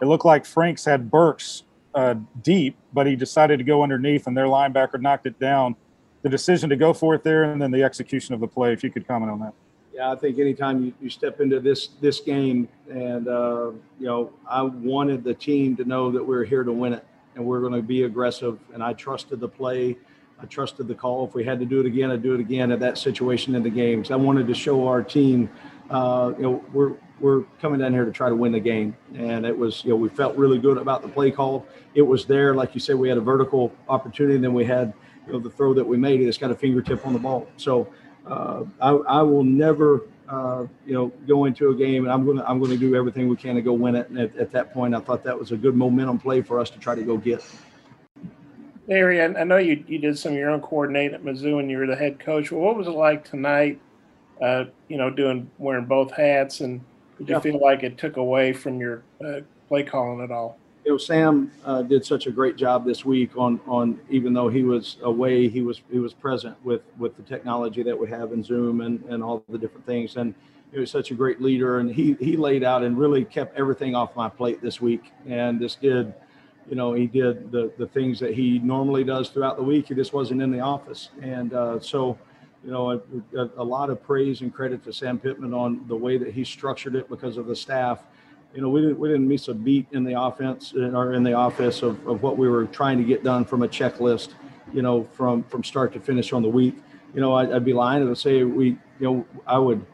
It 0.00 0.04
looked 0.04 0.24
like 0.24 0.46
Franks 0.46 0.84
had 0.84 1.10
Burks 1.10 1.64
uh, 1.94 2.14
deep, 2.42 2.76
but 2.92 3.06
he 3.06 3.16
decided 3.16 3.58
to 3.58 3.64
go 3.64 3.82
underneath, 3.82 4.26
and 4.26 4.36
their 4.36 4.46
linebacker 4.46 5.00
knocked 5.00 5.26
it 5.26 5.38
down. 5.38 5.76
The 6.22 6.28
decision 6.28 6.68
to 6.70 6.76
go 6.76 6.92
for 6.92 7.14
it 7.14 7.24
there, 7.24 7.44
and 7.44 7.60
then 7.60 7.70
the 7.70 7.82
execution 7.82 8.34
of 8.34 8.40
the 8.40 8.46
play. 8.46 8.72
If 8.72 8.84
you 8.84 8.90
could 8.90 9.06
comment 9.06 9.30
on 9.32 9.40
that. 9.40 9.54
Yeah, 9.94 10.12
I 10.12 10.16
think 10.16 10.38
anytime 10.38 10.84
you, 10.84 10.92
you 11.00 11.10
step 11.10 11.40
into 11.40 11.60
this 11.60 11.88
this 12.00 12.20
game, 12.20 12.68
and 12.90 13.26
uh, 13.26 13.72
you 13.98 14.06
know, 14.06 14.32
I 14.48 14.62
wanted 14.62 15.24
the 15.24 15.34
team 15.34 15.76
to 15.76 15.84
know 15.84 16.10
that 16.10 16.22
we're 16.22 16.44
here 16.44 16.62
to 16.62 16.72
win 16.72 16.92
it, 16.92 17.06
and 17.34 17.44
we're 17.44 17.60
going 17.60 17.72
to 17.72 17.82
be 17.82 18.04
aggressive. 18.04 18.58
And 18.72 18.82
I 18.82 18.92
trusted 18.92 19.40
the 19.40 19.48
play, 19.48 19.96
I 20.42 20.46
trusted 20.46 20.88
the 20.88 20.94
call. 20.94 21.26
If 21.26 21.34
we 21.34 21.44
had 21.44 21.58
to 21.60 21.66
do 21.66 21.80
it 21.80 21.86
again, 21.86 22.10
I'd 22.10 22.22
do 22.22 22.34
it 22.34 22.40
again 22.40 22.70
at 22.72 22.80
that 22.80 22.96
situation 22.96 23.54
in 23.54 23.62
the 23.62 23.70
games. 23.70 24.10
I 24.10 24.16
wanted 24.16 24.46
to 24.46 24.54
show 24.54 24.86
our 24.86 25.02
team, 25.02 25.50
uh, 25.90 26.32
you 26.36 26.42
know, 26.42 26.64
we're 26.72 26.94
we're 27.20 27.42
coming 27.60 27.80
down 27.80 27.92
here 27.92 28.06
to 28.06 28.12
try 28.12 28.30
to 28.30 28.34
win 28.34 28.52
the 28.52 28.60
game, 28.60 28.96
and 29.14 29.44
it 29.44 29.56
was, 29.56 29.84
you 29.84 29.90
know, 29.90 29.96
we 29.96 30.08
felt 30.08 30.34
really 30.36 30.58
good 30.58 30.78
about 30.78 31.02
the 31.02 31.08
play 31.08 31.30
call. 31.30 31.66
It 31.94 32.02
was 32.02 32.24
there, 32.24 32.54
like 32.54 32.74
you 32.74 32.80
said, 32.80 32.96
we 32.96 33.10
had 33.10 33.18
a 33.18 33.20
vertical 33.20 33.72
opportunity, 33.88 34.36
and 34.36 34.44
then 34.44 34.54
we 34.54 34.64
had 34.64 34.94
you 35.26 35.38
know, 35.38 35.38
the 35.38 35.50
throw 35.50 35.74
that 35.74 35.84
we 35.84 35.96
made, 35.96 36.20
it's 36.20 36.38
got 36.38 36.50
a 36.50 36.54
fingertip 36.54 37.06
on 37.06 37.12
the 37.12 37.18
ball. 37.18 37.46
So 37.56 37.88
uh, 38.26 38.64
I, 38.80 38.90
I 38.90 39.22
will 39.22 39.44
never, 39.44 40.02
uh, 40.28 40.66
you 40.86 40.94
know, 40.94 41.08
go 41.26 41.44
into 41.44 41.70
a 41.70 41.74
game 41.74 42.04
and 42.04 42.12
I'm 42.12 42.24
going 42.24 42.38
to, 42.38 42.48
I'm 42.48 42.58
going 42.58 42.72
to 42.72 42.78
do 42.78 42.94
everything 42.94 43.28
we 43.28 43.36
can 43.36 43.54
to 43.54 43.62
go 43.62 43.72
win 43.72 43.94
it. 43.94 44.08
And 44.10 44.18
at, 44.18 44.36
at 44.36 44.50
that 44.52 44.72
point, 44.72 44.94
I 44.94 45.00
thought 45.00 45.22
that 45.24 45.38
was 45.38 45.52
a 45.52 45.56
good 45.56 45.76
momentum 45.76 46.18
play 46.18 46.42
for 46.42 46.58
us 46.58 46.70
to 46.70 46.78
try 46.78 46.94
to 46.94 47.02
go 47.02 47.16
get. 47.16 47.44
Larry, 48.86 49.22
I, 49.22 49.44
know 49.44 49.58
you, 49.58 49.84
you 49.86 49.98
did 49.98 50.18
some 50.18 50.32
of 50.32 50.38
your 50.38 50.50
own 50.50 50.60
coordinating 50.60 51.14
at 51.14 51.22
Mizzou 51.22 51.60
and 51.60 51.70
you 51.70 51.78
were 51.78 51.86
the 51.86 51.94
head 51.94 52.18
coach. 52.18 52.50
Well, 52.50 52.60
what 52.60 52.76
was 52.76 52.88
it 52.88 52.92
like 52.92 53.24
tonight? 53.24 53.80
Uh, 54.40 54.64
you 54.88 54.96
know, 54.96 55.10
doing 55.10 55.50
wearing 55.58 55.84
both 55.84 56.10
hats, 56.12 56.60
and 56.60 56.80
did 57.18 57.28
you 57.28 57.34
Yeah. 57.34 57.40
feel 57.40 57.60
like 57.60 57.82
it 57.82 57.98
took 57.98 58.16
away 58.16 58.52
from 58.52 58.80
your 58.80 59.02
uh, 59.24 59.40
play 59.68 59.82
calling 59.82 60.22
at 60.22 60.30
all? 60.30 60.56
you 60.84 60.92
know, 60.92 60.96
Sam 60.98 61.52
uh, 61.66 61.82
did 61.82 62.06
such 62.06 62.26
a 62.26 62.30
great 62.30 62.56
job 62.56 62.86
this 62.86 63.04
week 63.04 63.36
on 63.36 63.60
on 63.66 64.00
even 64.08 64.32
though 64.32 64.48
he 64.48 64.62
was 64.62 64.96
away, 65.02 65.46
he 65.48 65.60
was 65.60 65.82
he 65.92 65.98
was 65.98 66.14
present 66.14 66.56
with 66.64 66.80
with 66.98 67.16
the 67.16 67.22
technology 67.22 67.82
that 67.82 67.98
we 67.98 68.08
have 68.08 68.32
in 68.32 68.42
Zoom 68.42 68.80
and 68.80 69.02
and 69.10 69.22
all 69.22 69.44
the 69.50 69.58
different 69.58 69.84
things. 69.84 70.16
And 70.16 70.34
he 70.72 70.78
was 70.80 70.90
such 70.90 71.10
a 71.10 71.14
great 71.14 71.42
leader, 71.42 71.80
and 71.80 71.90
he 71.94 72.14
he 72.18 72.36
laid 72.38 72.64
out 72.64 72.82
and 72.82 72.96
really 72.96 73.26
kept 73.26 73.58
everything 73.58 73.94
off 73.94 74.16
my 74.16 74.30
plate 74.30 74.62
this 74.62 74.80
week. 74.80 75.12
And 75.26 75.60
this 75.60 75.74
did, 75.74 76.14
you 76.66 76.76
know, 76.76 76.94
he 76.94 77.06
did 77.06 77.52
the 77.52 77.70
the 77.76 77.86
things 77.86 78.18
that 78.20 78.32
he 78.32 78.58
normally 78.60 79.04
does 79.04 79.28
throughout 79.28 79.58
the 79.58 79.62
week. 79.62 79.88
He 79.88 79.94
just 79.94 80.14
wasn't 80.14 80.40
in 80.40 80.50
the 80.50 80.60
office, 80.60 81.10
and 81.20 81.52
uh, 81.52 81.78
so. 81.78 82.18
You 82.64 82.70
know, 82.70 82.90
a, 82.90 83.50
a, 83.56 83.64
lot 83.64 83.88
of 83.88 84.02
praise 84.02 84.42
and 84.42 84.52
credit 84.52 84.84
to 84.84 84.92
Sam 84.92 85.18
Pittman 85.18 85.54
on 85.54 85.86
the 85.88 85.96
way 85.96 86.18
that 86.18 86.34
he 86.34 86.44
structured 86.44 86.94
it 86.94 87.08
because 87.08 87.38
of 87.38 87.46
the 87.46 87.56
staff 87.56 88.00
you 88.54 88.60
know, 88.60 88.68
we 88.68 88.80
didn't 88.80 88.98
we 88.98 89.08
didn't 89.08 89.28
miss 89.28 89.48
a 89.48 89.54
beat 89.54 89.86
in 89.92 90.02
the 90.02 90.20
offense 90.20 90.74
or 90.74 91.14
in 91.14 91.22
the 91.22 91.34
office 91.34 91.82
of, 91.82 92.06
of 92.06 92.22
what 92.22 92.36
we 92.36 92.48
were 92.48 92.66
trying 92.66 92.98
to 92.98 93.04
get 93.04 93.22
done 93.22 93.44
from 93.44 93.62
a 93.62 93.68
checklist, 93.68 94.30
you 94.72 94.82
know, 94.82 95.04
from 95.12 95.44
from 95.44 95.62
start 95.62 95.92
to 95.92 96.00
finish 96.00 96.32
on 96.32 96.42
the 96.42 96.48
week. 96.48 96.74
You 97.14 97.20
know, 97.20 97.32
I, 97.32 97.54
I'd 97.54 97.64
be 97.64 97.72
lying 97.72 98.06
to 98.06 98.16
say 98.16 98.42
we, 98.42 98.66
you 98.66 98.78
know, 99.00 99.26
I 99.46 99.58
would, 99.58 99.84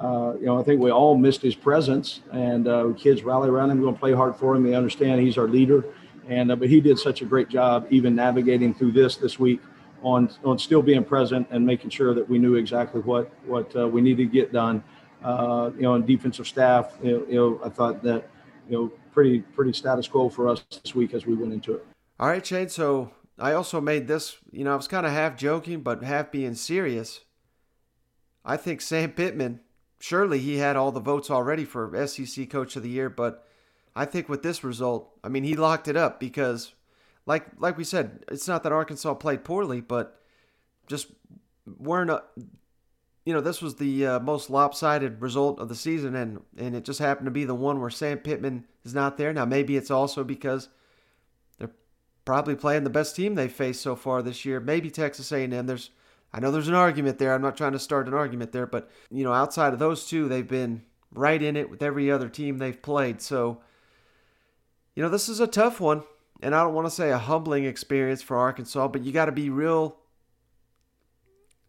uh, 0.00 0.34
you 0.38 0.46
know, 0.46 0.58
I 0.58 0.64
think 0.64 0.80
we 0.80 0.90
all 0.90 1.16
missed 1.16 1.42
his 1.42 1.54
presence, 1.54 2.20
and 2.32 2.66
uh, 2.66 2.92
kids 2.96 3.22
rally 3.22 3.48
around 3.48 3.70
him, 3.70 3.80
going 3.80 3.94
to 3.94 4.00
play 4.00 4.12
hard 4.12 4.34
for 4.36 4.54
him. 4.56 4.64
They 4.64 4.74
understand 4.74 5.20
he's 5.20 5.38
our 5.38 5.48
leader, 5.48 5.84
and 6.28 6.50
uh, 6.50 6.56
but 6.56 6.68
he 6.68 6.80
did 6.80 6.98
such 6.98 7.22
a 7.22 7.24
great 7.24 7.48
job 7.48 7.86
even 7.90 8.16
navigating 8.16 8.74
through 8.74 8.92
this 8.92 9.16
this 9.16 9.38
week 9.38 9.60
on 10.02 10.30
on 10.44 10.58
still 10.58 10.82
being 10.82 11.04
present 11.04 11.46
and 11.50 11.64
making 11.64 11.90
sure 11.90 12.14
that 12.14 12.28
we 12.28 12.38
knew 12.38 12.54
exactly 12.56 13.00
what 13.00 13.30
what 13.46 13.74
uh, 13.76 13.86
we 13.86 14.00
needed 14.00 14.30
to 14.30 14.32
get 14.32 14.52
done 14.52 14.82
uh, 15.24 15.70
you 15.76 15.82
know, 15.82 15.94
and 15.94 16.06
defensive 16.06 16.46
staff, 16.46 16.96
you 17.02 17.12
know, 17.12 17.26
you 17.28 17.34
know, 17.34 17.60
I 17.64 17.68
thought 17.68 18.02
that, 18.02 18.28
you 18.68 18.76
know, 18.76 18.92
pretty 19.12 19.40
pretty 19.40 19.72
status 19.72 20.08
quo 20.08 20.28
for 20.28 20.48
us 20.48 20.64
this 20.82 20.94
week 20.94 21.14
as 21.14 21.26
we 21.26 21.34
went 21.34 21.52
into 21.52 21.74
it. 21.74 21.86
All 22.18 22.28
right, 22.28 22.44
Shane. 22.44 22.68
So 22.68 23.12
I 23.38 23.52
also 23.52 23.80
made 23.80 24.08
this, 24.08 24.36
you 24.50 24.64
know, 24.64 24.72
I 24.72 24.76
was 24.76 24.88
kind 24.88 25.06
of 25.06 25.12
half 25.12 25.36
joking, 25.36 25.82
but 25.82 26.02
half 26.02 26.32
being 26.32 26.54
serious. 26.54 27.20
I 28.44 28.56
think 28.56 28.80
Sam 28.80 29.12
Pittman, 29.12 29.60
surely 30.00 30.40
he 30.40 30.56
had 30.56 30.76
all 30.76 30.90
the 30.90 31.00
votes 31.00 31.30
already 31.30 31.64
for 31.64 32.06
SEC 32.06 32.50
Coach 32.50 32.74
of 32.74 32.82
the 32.82 32.88
Year, 32.88 33.08
but 33.08 33.46
I 33.94 34.04
think 34.04 34.28
with 34.28 34.42
this 34.42 34.64
result, 34.64 35.12
I 35.22 35.28
mean, 35.28 35.44
he 35.44 35.54
locked 35.54 35.86
it 35.86 35.96
up 35.96 36.18
because, 36.18 36.72
like 37.26 37.46
like 37.58 37.76
we 37.76 37.84
said, 37.84 38.24
it's 38.28 38.48
not 38.48 38.62
that 38.62 38.72
Arkansas 38.72 39.14
played 39.14 39.44
poorly, 39.44 39.80
but 39.80 40.20
just 40.86 41.08
weren't 41.78 42.10
a, 42.10 42.22
you 43.24 43.32
know, 43.32 43.40
this 43.40 43.62
was 43.62 43.76
the 43.76 44.06
uh, 44.06 44.20
most 44.20 44.50
lopsided 44.50 45.22
result 45.22 45.60
of 45.60 45.68
the 45.68 45.74
season, 45.74 46.14
and 46.14 46.40
and 46.56 46.74
it 46.74 46.84
just 46.84 46.98
happened 46.98 47.26
to 47.26 47.30
be 47.30 47.44
the 47.44 47.54
one 47.54 47.80
where 47.80 47.90
Sam 47.90 48.18
Pittman 48.18 48.64
is 48.84 48.94
not 48.94 49.16
there. 49.16 49.32
Now 49.32 49.44
maybe 49.44 49.76
it's 49.76 49.90
also 49.90 50.24
because 50.24 50.68
they're 51.58 51.70
probably 52.24 52.56
playing 52.56 52.84
the 52.84 52.90
best 52.90 53.14
team 53.14 53.34
they've 53.34 53.52
faced 53.52 53.82
so 53.82 53.94
far 53.94 54.22
this 54.22 54.44
year. 54.44 54.58
Maybe 54.58 54.90
Texas 54.90 55.30
A&M. 55.30 55.66
There's, 55.66 55.90
I 56.32 56.40
know 56.40 56.50
there's 56.50 56.68
an 56.68 56.74
argument 56.74 57.18
there. 57.18 57.34
I'm 57.34 57.42
not 57.42 57.56
trying 57.56 57.72
to 57.72 57.78
start 57.78 58.08
an 58.08 58.14
argument 58.14 58.52
there, 58.52 58.66
but 58.66 58.90
you 59.10 59.22
know, 59.22 59.32
outside 59.32 59.72
of 59.72 59.78
those 59.78 60.06
two, 60.06 60.28
they've 60.28 60.46
been 60.46 60.82
right 61.14 61.42
in 61.42 61.56
it 61.56 61.70
with 61.70 61.82
every 61.82 62.10
other 62.10 62.28
team 62.28 62.58
they've 62.58 62.80
played. 62.82 63.20
So, 63.20 63.60
you 64.96 65.02
know, 65.02 65.08
this 65.08 65.28
is 65.28 65.40
a 65.40 65.46
tough 65.46 65.80
one, 65.80 66.02
and 66.42 66.54
I 66.54 66.64
don't 66.64 66.74
want 66.74 66.86
to 66.86 66.90
say 66.90 67.10
a 67.10 67.18
humbling 67.18 67.64
experience 67.64 68.20
for 68.20 68.36
Arkansas, 68.36 68.88
but 68.88 69.02
you 69.02 69.12
got 69.12 69.26
to 69.26 69.32
be 69.32 69.48
real 69.48 69.96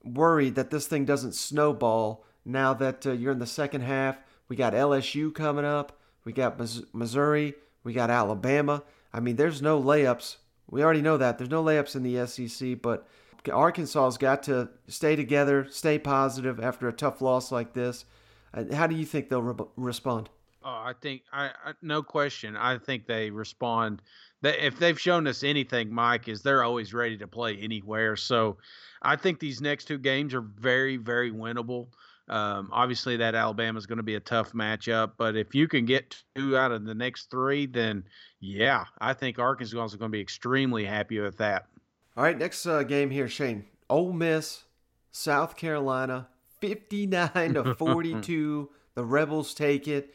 worried 0.04 0.56
that 0.56 0.72
this 0.72 0.88
thing 0.88 1.06
doesn't 1.06 1.34
snowball 1.34 2.26
now 2.44 2.74
that 2.74 3.06
uh, 3.06 3.12
you're 3.12 3.32
in 3.32 3.40
the 3.40 3.46
second 3.46 3.82
half. 3.82 4.18
We 4.50 4.56
got 4.56 4.74
LSU 4.74 5.34
coming 5.34 5.64
up. 5.64 5.98
We 6.26 6.34
got 6.34 6.60
Missouri. 6.94 7.56
We 7.84 7.94
got 7.94 8.10
Alabama. 8.10 8.84
I 9.14 9.20
mean, 9.20 9.36
there's 9.36 9.62
no 9.62 9.82
layups. 9.82 10.38
We 10.70 10.84
already 10.84 11.02
know 11.02 11.18
that. 11.18 11.38
There's 11.38 11.50
no 11.50 11.64
layups 11.64 11.96
in 11.96 12.04
the 12.04 12.26
SEC, 12.26 12.82
but 12.82 13.08
Arkansas's 13.50 14.18
got 14.18 14.44
to 14.44 14.70
stay 14.88 15.16
together, 15.16 15.68
stay 15.70 16.00
positive 16.00 16.60
after 16.60 16.88
a 16.88 16.94
tough 16.94 17.22
loss 17.22 17.52
like 17.52 17.74
this. 17.74 18.06
Uh, 18.54 18.64
How 18.74 18.88
do 18.88 18.96
you 18.96 19.06
think 19.06 19.30
they'll 19.30 19.42
re- 19.42 19.66
respond? 19.76 20.30
Oh, 20.66 20.70
I 20.70 20.94
think 21.02 21.24
I, 21.32 21.48
I 21.48 21.74
no 21.82 22.02
question. 22.04 22.56
I 22.56 22.78
think 22.78 23.06
they 23.06 23.30
respond. 23.30 24.02
That 24.42 24.66
if 24.66 24.80
they've 24.80 25.00
shown 25.00 25.28
us 25.28 25.44
anything, 25.44 25.94
Mike, 25.94 26.28
is 26.28 26.42
they're 26.42 26.64
always 26.64 26.94
ready 26.94 27.18
to 27.18 27.28
play 27.28 27.58
anywhere. 27.58 28.16
So, 28.16 28.58
I 29.02 29.16
think 29.16 29.40
these 29.40 29.62
next 29.62 29.86
two 29.86 29.98
games 29.98 30.34
are 30.34 30.42
very, 30.42 30.98
very 30.98 31.32
winnable. 31.32 31.88
Um, 32.30 32.70
obviously, 32.72 33.18
that 33.18 33.36
Alabama 33.36 33.78
is 33.78 33.86
going 33.86 33.98
to 33.98 34.04
be 34.04 34.16
a 34.16 34.20
tough 34.20 34.54
matchup, 34.54 35.14
but 35.18 35.36
if 35.36 35.54
you 35.54 35.68
can 35.68 35.86
get 35.86 36.16
two 36.36 36.58
out 36.58 36.72
of 36.72 36.86
the 36.86 36.96
next 36.96 37.30
three, 37.30 37.66
then 37.66 38.06
yeah, 38.40 38.86
I 39.00 39.14
think 39.14 39.40
Arkansas 39.40 39.84
is 39.84 39.96
going 39.96 40.12
to 40.12 40.16
be 40.16 40.22
extremely 40.22 40.86
happy 40.86 41.20
with 41.20 41.38
that. 41.38 41.68
All 42.16 42.24
right, 42.24 42.38
next 42.38 42.66
uh, 42.66 42.84
game 42.84 43.10
here, 43.10 43.28
Shane. 43.28 43.66
Ole 43.90 44.14
Miss, 44.14 44.64
South 45.12 45.58
Carolina, 45.58 46.30
59 46.60 47.56
to 47.56 47.76
42. 47.76 48.70
the 48.96 49.04
Rebels 49.04 49.54
take 49.54 49.88
it. 49.88 50.14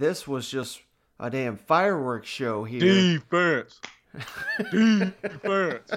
This 0.00 0.26
was 0.26 0.48
just 0.48 0.80
a 1.18 1.28
damn 1.28 1.58
fireworks 1.58 2.26
show 2.26 2.64
here. 2.64 2.80
Defense. 2.80 3.82
Defense. 4.72 5.90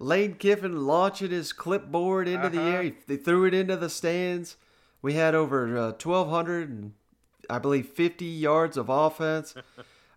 Lane 0.00 0.34
Kiffin 0.34 0.84
launching 0.84 1.30
his 1.30 1.52
clipboard 1.52 2.26
into 2.26 2.48
the 2.48 2.60
air. 2.60 2.82
He, 2.82 2.94
they 3.06 3.16
threw 3.16 3.44
it 3.44 3.54
into 3.54 3.76
the 3.76 3.88
stands. 3.88 4.56
We 5.00 5.12
had 5.12 5.36
over 5.36 5.78
uh, 5.78 5.92
1,200 5.92 6.68
and 6.68 6.92
I 7.48 7.60
believe 7.60 7.86
50 7.86 8.24
yards 8.24 8.76
of 8.76 8.88
offense. 8.88 9.54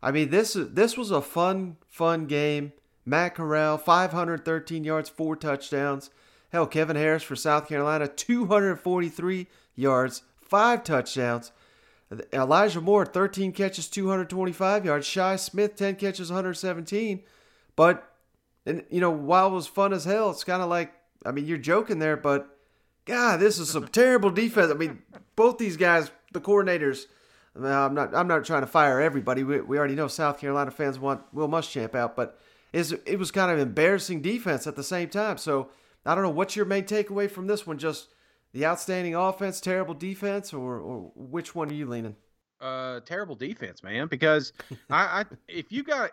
I 0.02 0.10
mean, 0.10 0.32
this 0.32 0.58
this 0.60 0.98
was 0.98 1.12
a 1.12 1.22
fun, 1.22 1.78
fun 1.88 2.26
game. 2.26 2.74
Matt 3.06 3.36
Corral, 3.36 3.78
513 3.78 4.84
yards, 4.84 5.10
four 5.10 5.36
touchdowns. 5.36 6.10
Hell, 6.50 6.66
Kevin 6.66 6.96
Harris 6.96 7.22
for 7.22 7.36
South 7.36 7.68
Carolina, 7.68 8.08
243 8.08 9.46
yards, 9.76 10.24
five 10.46 10.84
touchdowns. 10.84 11.52
Elijah 12.32 12.82
Moore, 12.82 13.06
13 13.06 13.52
catches, 13.52 13.90
225 13.90 14.86
yards. 14.86 15.08
Shi 15.08 15.38
Smith, 15.38 15.76
10 15.76 15.96
catches, 15.96 16.30
117. 16.30 17.24
But, 17.76 18.10
and 18.66 18.84
you 18.90 19.02
know, 19.02 19.12
while 19.12 19.48
it 19.48 19.54
was 19.54 19.68
fun 19.68 19.92
as 19.92 20.06
hell, 20.06 20.30
it's 20.30 20.44
kind 20.44 20.62
of 20.62 20.70
like, 20.70 20.94
I 21.26 21.32
mean, 21.32 21.46
you're 21.46 21.58
joking 21.58 22.00
there, 22.00 22.16
but 22.16 22.56
God, 23.06 23.40
this 23.40 23.60
is 23.60 23.70
some 23.70 23.88
terrible 23.88 24.30
defense. 24.30 24.72
I 24.72 24.76
mean, 24.76 25.02
both 25.36 25.58
these 25.58 25.78
guys, 25.78 26.12
the 26.34 26.42
coordinators, 26.42 27.06
well, 27.56 27.86
I'm 27.86 27.94
not. 27.94 28.14
I'm 28.14 28.28
not 28.28 28.44
trying 28.44 28.62
to 28.62 28.68
fire 28.68 29.00
everybody. 29.00 29.44
We, 29.44 29.62
we 29.62 29.78
already 29.78 29.96
know 29.96 30.10
South 30.10 30.40
Carolina 30.40 30.72
fans 30.72 31.00
want 31.00 31.22
Will 31.34 31.48
Muschamp 31.48 31.96
out, 31.96 32.16
but 32.16 32.38
it 32.74 33.18
was 33.18 33.32
kind 33.32 33.50
of 33.50 33.60
embarrassing 33.60 34.22
defense 34.22 34.68
at 34.68 34.76
the 34.76 34.84
same 34.84 35.08
time. 35.08 35.38
So 35.38 35.70
I 36.06 36.14
don't 36.14 36.24
know 36.26 36.30
what's 36.30 36.58
your 36.58 36.66
main 36.66 36.84
takeaway 36.84 37.32
from 37.32 37.48
this 37.48 37.66
one. 37.66 37.78
Just 37.78 38.10
the 38.56 38.66
outstanding 38.66 39.16
offense, 39.16 39.60
terrible 39.60 39.94
defense, 39.94 40.54
or, 40.54 40.80
or 40.80 41.12
which 41.14 41.54
one 41.54 41.70
are 41.70 41.74
you 41.74 41.88
leaning? 41.88 42.16
Uh, 42.62 43.02
terrible 43.02 43.36
defense, 43.36 43.84
man. 43.84 44.08
Because 44.08 44.54
I, 44.90 45.04
I, 45.04 45.26
if 45.50 45.74
you 45.74 45.84
got, 45.84 46.12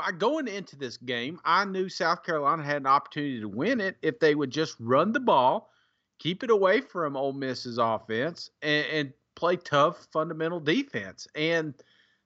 I 0.00 0.10
going 0.12 0.48
into 0.48 0.74
this 0.74 0.96
game, 0.96 1.38
I 1.44 1.66
knew 1.66 1.90
South 1.90 2.22
Carolina 2.22 2.62
had 2.62 2.78
an 2.78 2.86
opportunity 2.86 3.40
to 3.40 3.48
win 3.48 3.82
it 3.82 3.98
if 4.00 4.18
they 4.18 4.34
would 4.34 4.50
just 4.50 4.74
run 4.80 5.12
the 5.12 5.20
ball, 5.20 5.70
keep 6.18 6.42
it 6.42 6.50
away 6.50 6.80
from 6.80 7.14
Ole 7.14 7.34
Miss's 7.34 7.76
offense, 7.76 8.48
and, 8.62 8.86
and 8.86 9.12
play 9.34 9.56
tough 9.56 10.08
fundamental 10.14 10.60
defense. 10.60 11.28
And 11.34 11.74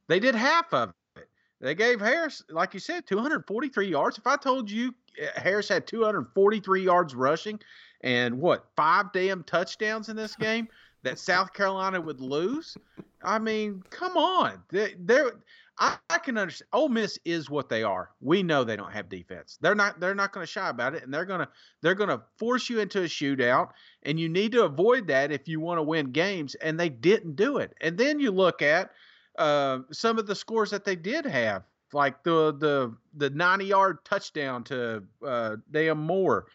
they 0.07 0.21
did 0.21 0.37
half 0.37 0.73
of 0.73 0.93
it. 1.17 1.27
They 1.61 1.75
gave 1.75 2.01
Harris, 2.01 2.45
like 2.51 2.73
you 2.73 2.79
said, 2.79 3.05
243 3.05 3.89
yards. 3.89 4.17
If 4.17 4.29
I 4.29 4.37
told 4.37 4.71
you 4.71 4.95
uh, 5.21 5.41
Harris 5.41 5.69
had 5.69 5.89
243 5.89 6.85
yards 6.85 7.17
rushing 7.17 7.59
and 8.03 8.41
what, 8.41 8.67
five 8.77 9.13
damn 9.13 9.43
touchdowns 9.45 10.09
in 10.09 10.17
this 10.17 10.35
game 10.37 10.69
that 11.03 11.19
South 11.19 11.53
Carolina 11.53 12.01
would 12.01 12.21
lose, 12.21 12.77
I 13.23 13.39
mean, 13.39 13.83
come 13.91 14.17
on. 14.17 14.63
They, 14.71 14.95
they're, 14.99 15.33
I, 15.79 15.97
I 16.11 16.19
can 16.19 16.37
understand. 16.37 16.69
Ole 16.73 16.89
Miss 16.91 17.19
is 17.25 17.49
what 17.49 17.69
they 17.71 17.83
are. 17.83 18.11
We 18.21 18.43
know 18.43 18.65
they 18.65 18.77
don't 18.77 18.93
have 18.93 19.09
defense. 19.09 19.59
They're 19.63 19.75
not. 19.75 19.99
They're 19.99 20.15
not 20.15 20.33
going 20.33 20.45
to 20.47 20.51
shy 20.53 20.69
about 20.69 20.95
it, 20.95 21.03
and 21.05 21.13
they're 21.13 21.25
gonna. 21.25 21.49
They're 21.81 21.95
gonna 21.95 22.23
force 22.37 22.69
you 22.69 22.81
into 22.81 23.01
a 23.01 23.05
shootout, 23.07 23.71
and 24.03 24.21
you 24.21 24.29
need 24.29 24.53
to 24.53 24.65
avoid 24.65 25.07
that 25.09 25.33
if 25.33 25.49
you 25.49 25.59
want 25.61 25.79
to 25.79 25.83
win 25.83 26.13
games. 26.13 26.55
And 26.57 26.79
they 26.79 26.91
didn't 26.91 27.37
do 27.37 27.59
it. 27.59 27.73
And 27.81 27.97
then 27.97 28.21
you 28.21 28.31
look 28.31 28.61
at 28.61 28.91
uh, 29.39 29.81
some 29.91 30.19
of 30.19 30.27
the 30.27 30.35
scores 30.35 30.71
that 30.71 30.85
they 30.85 30.97
did 30.97 31.25
have. 31.25 31.63
like 31.93 32.23
the 32.25 32.53
the 32.59 32.95
the 33.17 33.31
90 33.31 33.65
yard 33.65 33.99
touchdown 34.05 34.65
to 34.65 35.03
uh, 35.27 35.57
damn 35.71 35.99
Moore. 35.99 36.47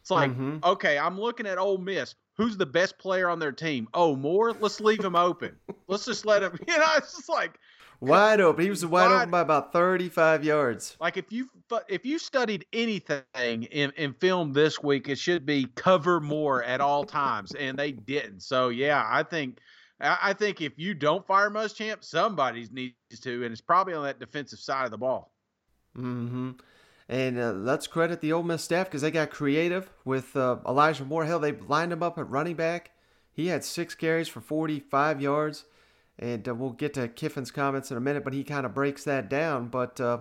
It's 0.00 0.10
like, 0.10 0.30
Mhm. 0.32 0.64
okay, 0.64 0.98
I'm 0.98 1.20
looking 1.20 1.46
at 1.46 1.58
Ole 1.58 1.78
Miss. 1.78 2.14
Who's 2.36 2.56
the 2.56 2.66
best 2.66 2.98
player 2.98 3.28
on 3.28 3.38
their 3.38 3.52
team? 3.52 3.86
Oh, 3.92 4.16
Moore. 4.16 4.52
Let's 4.58 4.80
leave 4.80 5.04
him 5.04 5.14
open. 5.14 5.56
Let's 5.88 6.06
just 6.06 6.24
let 6.24 6.42
him. 6.42 6.58
You 6.68 6.78
know, 6.78 6.86
it's 6.96 7.14
just 7.16 7.28
like 7.28 7.58
Wide 8.02 8.40
open. 8.40 8.64
He 8.64 8.70
was 8.70 8.86
wide, 8.86 9.10
Wide- 9.10 9.16
open 9.16 9.30
by 9.30 9.40
about 9.40 9.74
35 9.74 10.42
yards. 10.42 10.96
like 11.00 11.18
if 11.18 11.30
you 11.30 11.50
if 11.86 12.06
you 12.06 12.18
studied 12.18 12.64
anything 12.72 13.64
in, 13.64 13.90
in 13.98 14.14
film 14.14 14.54
this 14.54 14.82
week, 14.82 15.06
it 15.10 15.18
should 15.18 15.44
be 15.44 15.66
cover 15.74 16.18
more 16.18 16.62
at 16.64 16.80
all 16.80 17.04
times, 17.04 17.52
and 17.54 17.78
they 17.78 17.92
didn't. 17.92 18.40
So 18.40 18.70
yeah, 18.70 19.06
I 19.06 19.22
think 19.22 19.58
I 20.00 20.32
think 20.32 20.62
if 20.62 20.78
you 20.78 20.94
don't 20.94 21.26
fire 21.26 21.50
Muschamp, 21.50 22.02
somebody 22.02 22.66
needs 22.72 22.94
to, 23.20 23.44
and 23.44 23.52
it's 23.52 23.60
probably 23.60 23.92
on 23.92 24.04
that 24.04 24.18
defensive 24.18 24.60
side 24.60 24.86
of 24.86 24.90
the 24.92 24.96
ball. 24.98 25.34
hmm 25.94 26.52
And 27.10 27.40
uh, 27.40 27.50
let's 27.50 27.88
credit 27.88 28.20
the 28.20 28.32
Ole 28.32 28.44
Miss 28.44 28.62
staff 28.62 28.86
because 28.86 29.02
they 29.02 29.10
got 29.10 29.30
creative 29.30 29.90
with 30.04 30.36
uh, 30.36 30.58
Elijah 30.64 31.04
Moore. 31.04 31.24
Hell, 31.24 31.40
they 31.40 31.50
lined 31.50 31.92
him 31.92 32.04
up 32.04 32.16
at 32.18 32.30
running 32.30 32.54
back. 32.54 32.92
He 33.32 33.48
had 33.48 33.64
six 33.64 33.96
carries 33.96 34.28
for 34.28 34.40
45 34.40 35.20
yards. 35.20 35.64
And 36.20 36.48
uh, 36.48 36.54
we'll 36.54 36.70
get 36.70 36.94
to 36.94 37.08
Kiffin's 37.08 37.50
comments 37.50 37.90
in 37.90 37.96
a 37.96 38.00
minute, 38.00 38.22
but 38.22 38.32
he 38.32 38.44
kind 38.44 38.64
of 38.64 38.74
breaks 38.74 39.02
that 39.04 39.28
down. 39.28 39.66
But, 39.66 40.00
uh, 40.00 40.18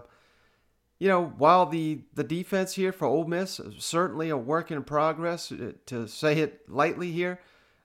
you 0.97 1.08
know, 1.08 1.25
while 1.38 1.67
the, 1.67 1.99
the 2.15 2.23
defense 2.23 2.73
here 2.73 2.91
for 2.91 3.06
Ole 3.06 3.25
Miss 3.25 3.60
is 3.60 3.86
certainly 3.86 4.30
a 4.30 4.38
work 4.38 4.71
in 4.71 4.84
progress, 4.84 5.52
uh, 5.52 5.73
to 5.86 6.08
say 6.08 6.39
it 6.39 6.67
lightly 6.67 7.12
here, 7.12 7.39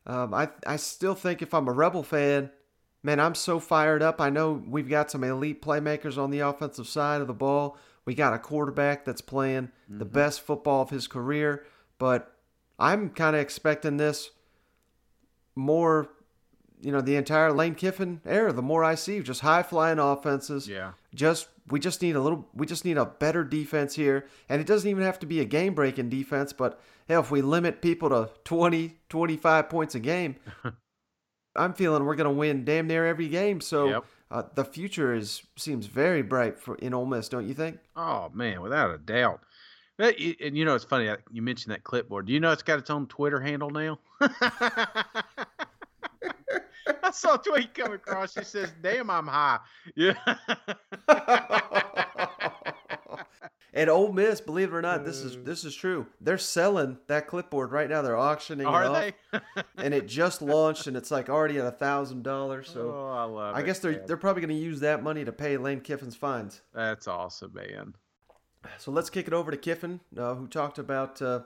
um, 0.06 0.32
I, 0.32 0.48
I 0.66 0.76
still 0.76 1.14
think 1.14 1.42
if 1.42 1.52
I'm 1.52 1.68
a 1.68 1.72
Rebel 1.72 2.04
fan, 2.04 2.50
man, 3.02 3.20
I'm 3.20 3.34
so 3.34 3.60
fired 3.60 4.00
up. 4.00 4.18
I 4.18 4.30
know 4.30 4.64
we've 4.66 4.88
got 4.88 5.10
some 5.10 5.24
elite 5.24 5.60
playmakers 5.60 6.16
on 6.16 6.30
the 6.30 6.40
offensive 6.40 6.88
side 6.88 7.20
of 7.20 7.26
the 7.26 7.34
ball. 7.34 7.76
We 8.04 8.14
got 8.14 8.34
a 8.34 8.38
quarterback 8.38 9.04
that's 9.04 9.20
playing 9.20 9.70
the 9.88 10.04
mm-hmm. 10.04 10.14
best 10.14 10.42
football 10.42 10.82
of 10.82 10.90
his 10.90 11.06
career, 11.06 11.64
but 11.98 12.36
I'm 12.78 13.10
kind 13.10 13.34
of 13.34 13.40
expecting 13.42 13.96
this 13.96 14.30
more, 15.54 16.08
you 16.80 16.92
know, 16.92 17.00
the 17.00 17.16
entire 17.16 17.52
Lane 17.52 17.74
Kiffin 17.74 18.20
era. 18.26 18.52
The 18.52 18.62
more 18.62 18.84
I 18.84 18.94
see, 18.94 19.20
just 19.20 19.40
high 19.40 19.62
flying 19.62 19.98
offenses. 19.98 20.68
Yeah. 20.68 20.92
Just 21.14 21.48
we 21.68 21.80
just 21.80 22.02
need 22.02 22.16
a 22.16 22.20
little. 22.20 22.48
We 22.54 22.66
just 22.66 22.84
need 22.84 22.98
a 22.98 23.06
better 23.06 23.44
defense 23.44 23.94
here, 23.94 24.26
and 24.48 24.60
it 24.60 24.66
doesn't 24.66 24.88
even 24.88 25.04
have 25.04 25.18
to 25.20 25.26
be 25.26 25.40
a 25.40 25.44
game 25.44 25.74
breaking 25.74 26.10
defense. 26.10 26.52
But 26.52 26.80
hell, 27.08 27.20
if 27.20 27.30
we 27.30 27.40
limit 27.40 27.80
people 27.80 28.10
to 28.10 28.30
20, 28.44 28.98
25 29.08 29.68
points 29.68 29.94
a 29.94 30.00
game, 30.00 30.36
I'm 31.56 31.72
feeling 31.74 32.04
we're 32.04 32.16
going 32.16 32.28
to 32.30 32.34
win 32.38 32.64
damn 32.64 32.86
near 32.86 33.06
every 33.06 33.28
game. 33.28 33.60
So 33.60 33.88
Yep. 33.88 34.04
uh, 34.30 34.42
the 34.54 34.64
future 34.64 35.14
is 35.14 35.42
seems 35.56 35.86
very 35.86 36.22
bright 36.22 36.58
for 36.58 36.74
in 36.76 36.92
Ole 36.94 37.06
Miss, 37.06 37.28
don't 37.28 37.46
you 37.48 37.54
think? 37.54 37.78
Oh 37.96 38.30
man, 38.34 38.60
without 38.62 38.90
a 38.94 38.98
doubt. 38.98 39.40
That- 39.98 40.18
And 40.18 40.56
you 40.56 40.64
know, 40.64 40.74
it's 40.74 40.84
funny. 40.84 41.08
You 41.30 41.42
mentioned 41.42 41.72
that 41.72 41.84
clipboard. 41.84 42.26
Do 42.26 42.32
you 42.32 42.40
know 42.40 42.50
it's 42.52 42.62
got 42.62 42.78
its 42.78 42.90
own 42.90 43.06
Twitter 43.06 43.40
handle 43.40 43.70
now? 43.70 43.98
I 47.02 47.10
saw 47.12 47.34
a 47.34 47.38
tweet 47.38 47.74
come 47.74 47.92
across. 47.92 48.36
It 48.36 48.46
says, 48.46 48.72
"Damn, 48.82 49.08
I'm 49.10 49.26
high." 49.26 49.58
Yeah. 49.94 50.14
And 53.76 53.90
Ole 53.90 54.12
Miss, 54.12 54.40
believe 54.40 54.72
it 54.72 54.76
or 54.76 54.80
not, 54.82 55.04
this 55.04 55.18
is 55.18 55.37
this 55.42 55.64
is 55.64 55.74
true. 55.74 56.06
They're 56.20 56.38
selling 56.38 56.96
that 57.08 57.26
clipboard 57.26 57.72
right 57.72 57.90
now. 57.90 58.02
They're 58.02 58.16
auctioning 58.16 58.66
Are 58.66 58.84
it 58.84 58.87
off, 59.32 59.40
they? 59.52 59.62
and 59.76 59.92
it 59.92 60.06
just 60.06 60.40
launched, 60.54 60.87
and 60.87 60.96
it's 60.96 61.10
like 61.10 61.28
already 61.28 61.58
at 61.58 61.66
a 61.66 61.72
thousand 61.72 62.22
dollars. 62.22 62.70
So 62.72 62.92
Oh, 62.94 63.12
I 63.12 63.24
love 63.24 63.56
I 63.56 63.60
it, 63.60 63.66
guess 63.66 63.80
they're 63.80 63.92
man. 63.92 64.02
they're 64.06 64.16
probably 64.16 64.42
going 64.42 64.56
to 64.56 64.62
use 64.64 64.78
that 64.80 65.02
money 65.02 65.24
to 65.24 65.32
pay 65.32 65.56
Lane 65.56 65.80
Kiffin's 65.80 66.14
fines. 66.14 66.60
That's 66.72 67.08
awesome, 67.08 67.52
man. 67.52 67.94
So 68.78 68.92
let's 68.92 69.10
kick 69.10 69.26
it 69.26 69.32
over 69.34 69.50
to 69.50 69.56
Kiffin, 69.56 69.98
uh, 70.16 70.34
who 70.37 70.46
talked 70.46 70.78
about 70.78 71.20
uh, 71.20 71.40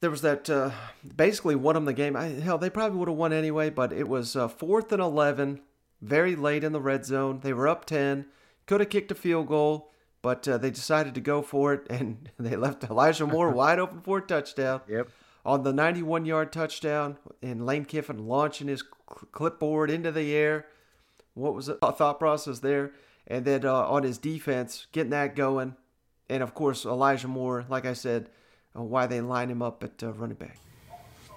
there 0.00 0.10
was 0.10 0.20
that 0.20 0.48
uh, 0.50 0.70
basically 1.16 1.54
won 1.56 1.74
them 1.76 1.86
the 1.86 1.92
game. 1.94 2.14
I, 2.14 2.26
hell, 2.26 2.58
they 2.58 2.70
probably 2.70 2.98
would 2.98 3.08
have 3.08 3.16
won 3.16 3.32
anyway, 3.32 3.70
but 3.70 3.92
it 3.92 4.06
was 4.08 4.36
uh, 4.36 4.48
fourth 4.48 4.92
and 4.92 5.00
eleven, 5.02 5.60
very 6.02 6.36
late 6.36 6.62
in 6.62 6.72
the 6.72 6.80
red 6.80 7.06
zone. 7.06 7.40
They 7.42 7.52
were 7.54 7.68
up 7.68 7.86
ten, 7.86 8.26
could 8.66 8.80
have 8.80 8.90
kicked 8.90 9.10
a 9.10 9.14
field 9.14 9.48
goal, 9.48 9.90
but 10.22 10.46
uh, 10.46 10.58
they 10.58 10.70
decided 10.70 11.14
to 11.14 11.20
go 11.20 11.42
for 11.42 11.74
it, 11.74 11.86
and 11.90 12.30
they 12.38 12.56
left 12.56 12.84
Elijah 12.84 13.26
Moore 13.26 13.50
wide 13.52 13.78
open 13.78 14.00
for 14.00 14.18
a 14.18 14.22
touchdown. 14.22 14.80
Yep. 14.88 15.10
On 15.44 15.62
the 15.62 15.72
91 15.72 16.26
yard 16.26 16.52
touchdown, 16.52 17.16
and 17.42 17.64
Lane 17.64 17.86
Kiffin 17.86 18.26
launching 18.26 18.68
his 18.68 18.82
clipboard 19.32 19.90
into 19.90 20.12
the 20.12 20.34
air. 20.34 20.66
What 21.34 21.54
was 21.54 21.66
the 21.66 21.74
thought 21.76 22.18
process 22.18 22.58
there? 22.58 22.92
And 23.26 23.44
then 23.44 23.64
uh, 23.64 23.74
on 23.74 24.02
his 24.02 24.18
defense, 24.18 24.86
getting 24.92 25.10
that 25.10 25.36
going. 25.36 25.76
And 26.28 26.42
of 26.42 26.54
course, 26.54 26.84
Elijah 26.84 27.28
Moore, 27.28 27.64
like 27.68 27.86
I 27.86 27.94
said, 27.94 28.28
uh, 28.76 28.82
why 28.82 29.06
they 29.06 29.20
line 29.20 29.50
him 29.50 29.62
up 29.62 29.82
at 29.82 30.02
uh, 30.02 30.12
running 30.12 30.36
back. 30.36 30.58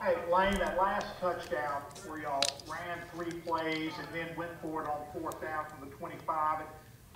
Hey, 0.02 0.16
Lane, 0.30 0.54
that 0.56 0.78
last 0.78 1.08
touchdown 1.22 1.82
where 2.06 2.20
y'all 2.20 2.44
ran 2.70 3.00
three 3.14 3.40
plays 3.40 3.94
and 4.00 4.08
then 4.14 4.36
went 4.36 4.52
for 4.62 4.84
it 4.84 4.90
on 4.90 5.00
fourth 5.14 5.42
down 5.42 5.66
from 5.66 5.90
the 5.90 5.96
25, 5.96 6.60
it, 6.60 6.68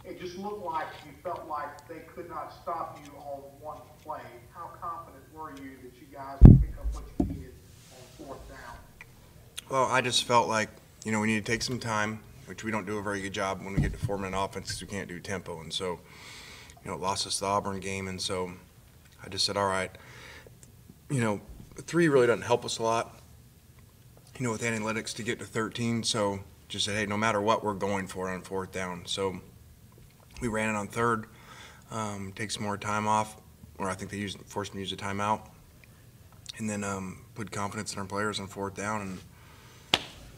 it 0.07 0.19
just 0.19 0.37
looked 0.37 0.63
like 0.63 0.87
you 1.05 1.11
felt 1.21 1.47
like 1.49 1.87
they 1.87 1.99
could 2.15 2.29
not 2.29 2.53
stop 2.61 2.97
you 3.03 3.11
on 3.19 3.41
one 3.59 3.79
play. 4.03 4.21
How 4.53 4.69
confident 4.81 5.23
were 5.33 5.51
you 5.51 5.71
that 5.83 5.93
you 5.99 6.07
guys 6.11 6.37
would 6.43 6.61
pick 6.61 6.71
up 6.77 6.85
what 6.95 7.03
you 7.19 7.35
needed 7.35 7.53
on 7.91 8.25
fourth 8.25 8.49
down? 8.49 8.77
Well, 9.69 9.85
I 9.85 9.99
just 9.99 10.23
felt 10.23 10.47
like, 10.47 10.69
you 11.03 11.11
know, 11.11 11.19
we 11.19 11.27
need 11.27 11.45
to 11.45 11.51
take 11.51 11.61
some 11.61 11.77
time, 11.77 12.21
which 12.45 12.63
we 12.63 12.71
don't 12.71 12.85
do 12.85 12.97
a 12.97 13.01
very 13.01 13.21
good 13.21 13.33
job 13.33 13.61
when 13.61 13.73
we 13.73 13.81
get 13.81 13.91
to 13.91 13.99
four-minute 13.99 14.37
offense 14.37 14.71
'cause 14.71 14.81
we 14.81 14.87
can't 14.87 15.09
do 15.09 15.19
tempo. 15.19 15.59
And 15.59 15.73
so, 15.73 15.99
you 16.83 16.89
know, 16.89 16.93
it 16.93 17.01
lost 17.01 17.27
us 17.27 17.39
the 17.39 17.45
Auburn 17.45 17.81
game. 17.81 18.07
And 18.07 18.21
so 18.21 18.53
I 19.21 19.27
just 19.27 19.45
said, 19.45 19.57
all 19.57 19.67
right, 19.67 19.91
you 21.09 21.19
know, 21.19 21.41
three 21.75 22.07
really 22.07 22.27
doesn't 22.27 22.43
help 22.43 22.63
us 22.63 22.77
a 22.77 22.83
lot, 22.83 23.21
you 24.39 24.45
know, 24.45 24.51
with 24.51 24.61
analytics 24.61 25.13
to 25.15 25.23
get 25.23 25.37
to 25.39 25.45
13. 25.45 26.01
So 26.03 26.39
just 26.69 26.85
said, 26.85 26.95
hey, 26.95 27.05
no 27.05 27.17
matter 27.17 27.41
what, 27.41 27.61
we're 27.61 27.73
going 27.73 28.07
for 28.07 28.29
on 28.29 28.41
fourth 28.41 28.71
down. 28.71 29.05
So 29.05 29.41
we 30.41 30.47
ran 30.47 30.69
it 30.69 30.77
on 30.77 30.87
third, 30.87 31.27
um, 31.91 32.33
take 32.35 32.51
some 32.51 32.63
more 32.63 32.77
time 32.77 33.07
off, 33.07 33.37
or 33.77 33.89
I 33.89 33.93
think 33.93 34.11
they 34.11 34.17
used, 34.17 34.39
forced 34.45 34.73
me 34.73 34.79
to 34.83 34.89
use 34.89 34.91
a 34.91 34.95
timeout, 34.95 35.41
and 36.57 36.69
then 36.69 36.83
um, 36.83 37.25
put 37.35 37.51
confidence 37.51 37.93
in 37.93 37.99
our 37.99 38.05
players 38.05 38.39
on 38.39 38.47
fourth 38.47 38.75
down. 38.75 39.01
And 39.01 39.19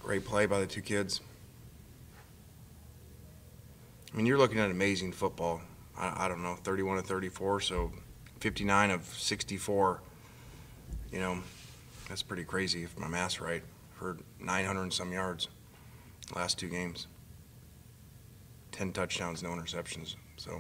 Great 0.10 0.26
play 0.26 0.48
by 0.48 0.60
the 0.60 0.66
two 0.66 0.82
kids. 0.82 1.22
I 4.12 4.18
mean, 4.18 4.26
you're 4.26 4.40
looking 4.40 4.58
at 4.58 4.72
amazing 4.72 5.12
football. 5.12 5.62
I, 5.96 6.26
I 6.26 6.28
don't 6.28 6.42
know, 6.42 6.56
31 6.56 6.98
to 6.98 7.04
34, 7.04 7.62
so 7.62 7.92
59 8.40 8.90
of 8.90 9.06
64. 9.06 10.02
You 11.12 11.20
know, 11.20 11.38
that's 12.08 12.24
pretty 12.24 12.44
crazy 12.44 12.84
if 12.84 12.98
my 12.98 13.08
math's 13.08 13.40
right 13.40 13.62
for 13.94 14.18
900 14.40 14.82
and 14.82 14.92
some 14.92 15.12
yards 15.12 15.48
last 16.36 16.58
two 16.58 16.70
games. 16.70 17.06
10 18.80 18.94
touchdowns, 18.94 19.44
no 19.44 19.50
interceptions. 19.50 20.15
So 20.38 20.52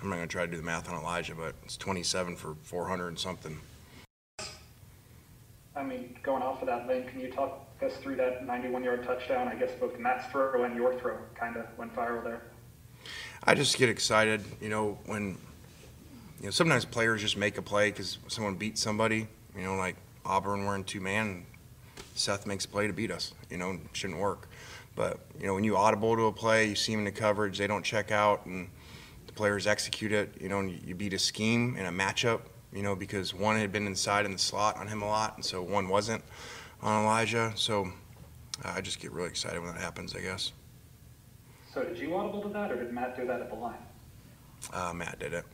I'm 0.00 0.08
not 0.08 0.16
going 0.16 0.26
to 0.26 0.32
try 0.32 0.46
to 0.46 0.50
do 0.50 0.56
the 0.56 0.62
math 0.62 0.88
on 0.88 0.98
Elijah, 0.98 1.34
but 1.34 1.54
it's 1.66 1.76
27 1.76 2.34
for 2.34 2.54
400 2.62 3.08
and 3.08 3.18
something. 3.18 3.58
I 5.76 5.82
mean, 5.82 6.16
going 6.22 6.42
off 6.42 6.62
of 6.62 6.66
that, 6.66 6.88
Lane, 6.88 7.06
can 7.08 7.20
you 7.20 7.30
talk 7.30 7.68
us 7.82 7.98
through 7.98 8.16
that 8.16 8.46
91-yard 8.46 9.04
touchdown? 9.04 9.48
I 9.48 9.54
guess 9.56 9.70
both 9.78 9.98
Matt's 9.98 10.26
throw 10.32 10.64
and 10.64 10.74
your 10.74 10.98
throw 10.98 11.18
kind 11.34 11.58
of 11.58 11.66
went 11.76 11.94
viral 11.94 12.24
there. 12.24 12.40
I 13.44 13.54
just 13.54 13.76
get 13.76 13.90
excited, 13.90 14.42
you 14.62 14.70
know, 14.70 14.96
when 15.04 15.36
you 16.40 16.46
know 16.46 16.50
sometimes 16.50 16.86
players 16.86 17.20
just 17.20 17.36
make 17.36 17.58
a 17.58 17.62
play 17.62 17.90
because 17.90 18.16
someone 18.28 18.54
beats 18.54 18.80
somebody. 18.80 19.28
You 19.54 19.62
know, 19.62 19.76
like 19.76 19.96
Auburn, 20.24 20.64
we're 20.64 20.74
in 20.74 20.84
two 20.84 21.00
man. 21.00 21.44
Seth 22.14 22.46
makes 22.46 22.64
a 22.64 22.68
play 22.68 22.86
to 22.86 22.94
beat 22.94 23.10
us. 23.10 23.34
You 23.50 23.58
know, 23.58 23.78
shouldn't 23.92 24.18
work. 24.18 24.48
But 24.98 25.20
you 25.38 25.46
know, 25.46 25.54
when 25.54 25.62
you 25.62 25.76
audible 25.76 26.16
to 26.16 26.26
a 26.26 26.32
play, 26.32 26.66
you 26.66 26.74
see 26.74 26.90
them 26.90 26.98
in 26.98 27.04
the 27.04 27.12
coverage, 27.12 27.56
they 27.56 27.68
don't 27.68 27.84
check 27.84 28.10
out, 28.10 28.46
and 28.46 28.68
the 29.28 29.32
players 29.32 29.64
execute 29.64 30.10
it. 30.10 30.34
You 30.40 30.48
know, 30.48 30.58
and 30.58 30.72
you, 30.72 30.78
you 30.86 30.94
beat 30.96 31.12
a 31.12 31.20
scheme 31.20 31.76
in 31.76 31.86
a 31.86 31.92
matchup. 31.92 32.40
You 32.72 32.82
know, 32.82 32.96
because 32.96 33.32
one 33.32 33.56
had 33.56 33.70
been 33.70 33.86
inside 33.86 34.26
in 34.26 34.32
the 34.32 34.38
slot 34.38 34.76
on 34.76 34.88
him 34.88 35.00
a 35.00 35.06
lot, 35.06 35.36
and 35.36 35.44
so 35.44 35.62
one 35.62 35.88
wasn't 35.88 36.24
on 36.82 37.04
Elijah. 37.04 37.52
So 37.54 37.92
uh, 38.64 38.72
I 38.74 38.80
just 38.80 38.98
get 38.98 39.12
really 39.12 39.28
excited 39.28 39.62
when 39.62 39.72
that 39.72 39.80
happens. 39.80 40.16
I 40.16 40.20
guess 40.20 40.50
So 41.72 41.84
did 41.84 41.96
you 41.96 42.16
audible 42.16 42.42
to 42.42 42.48
that, 42.48 42.72
or 42.72 42.82
did 42.82 42.92
Matt 42.92 43.16
do 43.16 43.24
that 43.28 43.40
at 43.40 43.50
the 43.50 43.54
line? 43.56 43.78
uh, 44.72 44.92
Matt 44.92 45.20
did 45.20 45.32
it. 45.32 45.44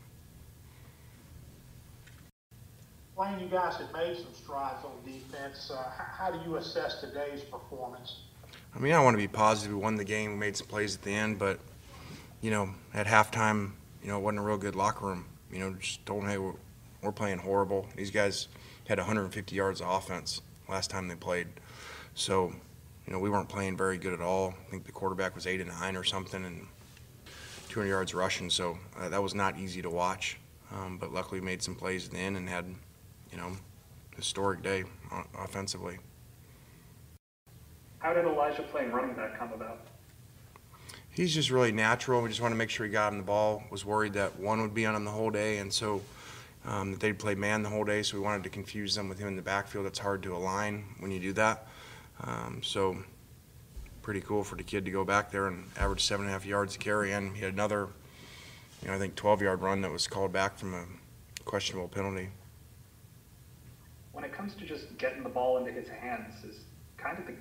Lane, 3.19 3.41
you 3.41 3.49
guys 3.49 3.77
have 3.77 3.93
made 3.93 4.17
some 4.17 4.33
strides 4.33 4.83
on 4.87 4.93
defense. 5.05 5.71
Uh, 5.71 5.85
h- 5.95 6.07
how 6.19 6.31
do 6.31 6.39
you 6.49 6.57
assess 6.57 7.01
today's 7.03 7.43
performance? 7.43 8.23
I 8.75 8.81
mean, 8.81 8.93
I 8.93 9.01
want 9.01 9.15
to 9.15 9.19
be 9.19 9.29
positive. 9.29 9.77
We 9.77 9.81
won 9.81 9.95
the 9.95 10.05
game. 10.05 10.33
We 10.33 10.37
made 10.37 10.57
some 10.57 10.67
plays 10.67 10.97
at 10.97 11.03
the 11.03 11.13
end, 11.13 11.39
but 11.39 11.61
you 12.41 12.51
know, 12.51 12.71
at 12.93 13.07
halftime, 13.07 13.73
you 14.03 14.09
know, 14.09 14.19
it 14.19 14.23
wasn't 14.23 14.41
a 14.41 14.43
real 14.43 14.59
good 14.59 14.75
locker 14.75 15.07
room. 15.07 15.27
You 15.53 15.61
know, 15.61 15.75
just 15.75 16.05
told 16.05 16.25
hey, 16.25 16.39
we're, 16.39 16.55
we're 17.01 17.13
playing 17.13 17.39
horrible. 17.39 17.87
These 17.97 18.11
guys 18.11 18.49
had 18.89 18.99
150 18.99 19.55
yards 19.55 19.81
of 19.81 19.89
offense 19.89 20.43
last 20.69 20.91
time 20.91 21.07
they 21.07 21.15
played, 21.15 21.47
so 22.15 22.53
you 23.07 23.13
know, 23.13 23.19
we 23.19 23.31
weren't 23.31 23.49
playing 23.49 23.77
very 23.77 23.99
good 23.99 24.13
at 24.13 24.21
all. 24.21 24.55
I 24.67 24.71
think 24.71 24.85
the 24.85 24.93
quarterback 24.93 25.35
was 25.35 25.47
eight 25.47 25.61
and 25.61 25.69
nine 25.69 25.95
or 25.95 26.05
something, 26.05 26.45
and 26.45 26.67
200 27.69 27.89
yards 27.89 28.15
rushing. 28.15 28.51
So 28.51 28.79
uh, 28.99 29.09
that 29.09 29.23
was 29.23 29.35
not 29.35 29.59
easy 29.59 29.83
to 29.83 29.91
watch. 29.91 30.39
Um, 30.73 30.99
but 30.99 31.13
luckily, 31.13 31.41
we 31.41 31.47
made 31.47 31.63
some 31.63 31.75
plays 31.75 32.07
at 32.07 32.13
the 32.13 32.19
end 32.19 32.37
and 32.37 32.49
had, 32.49 32.67
you 33.31 33.37
know, 33.37 33.53
historic 34.17 34.63
day 34.63 34.85
offensively. 35.39 35.99
How 38.05 38.13
did 38.13 38.27
Elijah 38.27 38.63
playing 38.65 38.93
running 38.93 39.15
back 39.15 39.39
come 39.39 39.51
about? 39.55 39.81
He's 41.09 41.35
just 41.35 41.51
really 41.51 41.73
natural. 41.73 42.21
We 42.21 42.29
just 42.29 42.43
want 42.43 42.53
to 42.53 42.57
make 42.57 42.69
sure 42.69 42.85
he 42.85 42.93
got 42.93 43.11
him 43.11 43.19
the 43.19 43.25
ball. 43.25 43.63
Was 43.71 43.87
worried 43.87 44.13
that 44.13 44.39
one 44.39 44.61
would 44.61 44.75
be 44.75 44.85
on 44.85 44.95
him 44.95 45.07
the 45.07 45.11
whole 45.11 45.31
day, 45.31 45.57
and 45.57 45.73
so 45.73 46.03
um, 46.67 46.91
that 46.91 47.01
they'd 47.01 47.19
play 47.19 47.35
man 47.35 47.63
the 47.63 47.71
whole 47.71 47.83
day. 47.83 48.03
So 48.03 48.19
we 48.19 48.23
wanted 48.23 48.43
to 48.43 48.51
confuse 48.51 48.95
them 48.95 49.09
with 49.09 49.19
him 49.19 49.29
in 49.29 49.37
the 49.37 49.43
backfield. 49.43 49.87
It's 49.87 49.99
hard 49.99 50.23
to 50.25 50.37
align 50.37 50.85
when 50.99 51.13
you 51.13 51.19
do 51.19 51.33
that. 51.33 51.67
Um, 52.25 52.61
so 52.63 52.99
pretty 54.03 54.21
cool 54.21 54.45
for 54.45 54.57
the 54.57 54.63
kid 54.63 54.85
to 54.85 54.91
go 54.91 55.03
back 55.03 55.31
there 55.31 55.47
and 55.47 55.65
average 55.79 56.05
seven 56.05 56.27
and 56.27 56.31
a 56.31 56.33
half 56.35 56.45
yards 56.45 56.77
a 56.77 56.79
carry, 56.79 57.15
and 57.15 57.35
he 57.35 57.43
had 57.43 57.55
another, 57.55 57.89
you 58.83 58.89
know, 58.89 58.95
I 58.95 58.99
think 58.99 59.15
12-yard 59.15 59.63
run 59.63 59.81
that 59.81 59.91
was 59.91 60.07
called 60.07 60.31
back 60.31 60.59
from 60.59 60.75
a 60.75 60.85
questionable 61.47 61.89
penalty. 61.89 62.29
When 64.13 64.25
it 64.25 64.33
comes 64.35 64.55
to 64.57 64.67
just 64.67 64.99
getting 64.99 65.23
the 65.23 65.31
ball 65.31 65.57
into 65.57 65.73
his 65.73 65.89
hands, 65.89 66.45
is 66.45 66.59
kind 66.99 67.19
of 67.19 67.27
the 67.27 67.33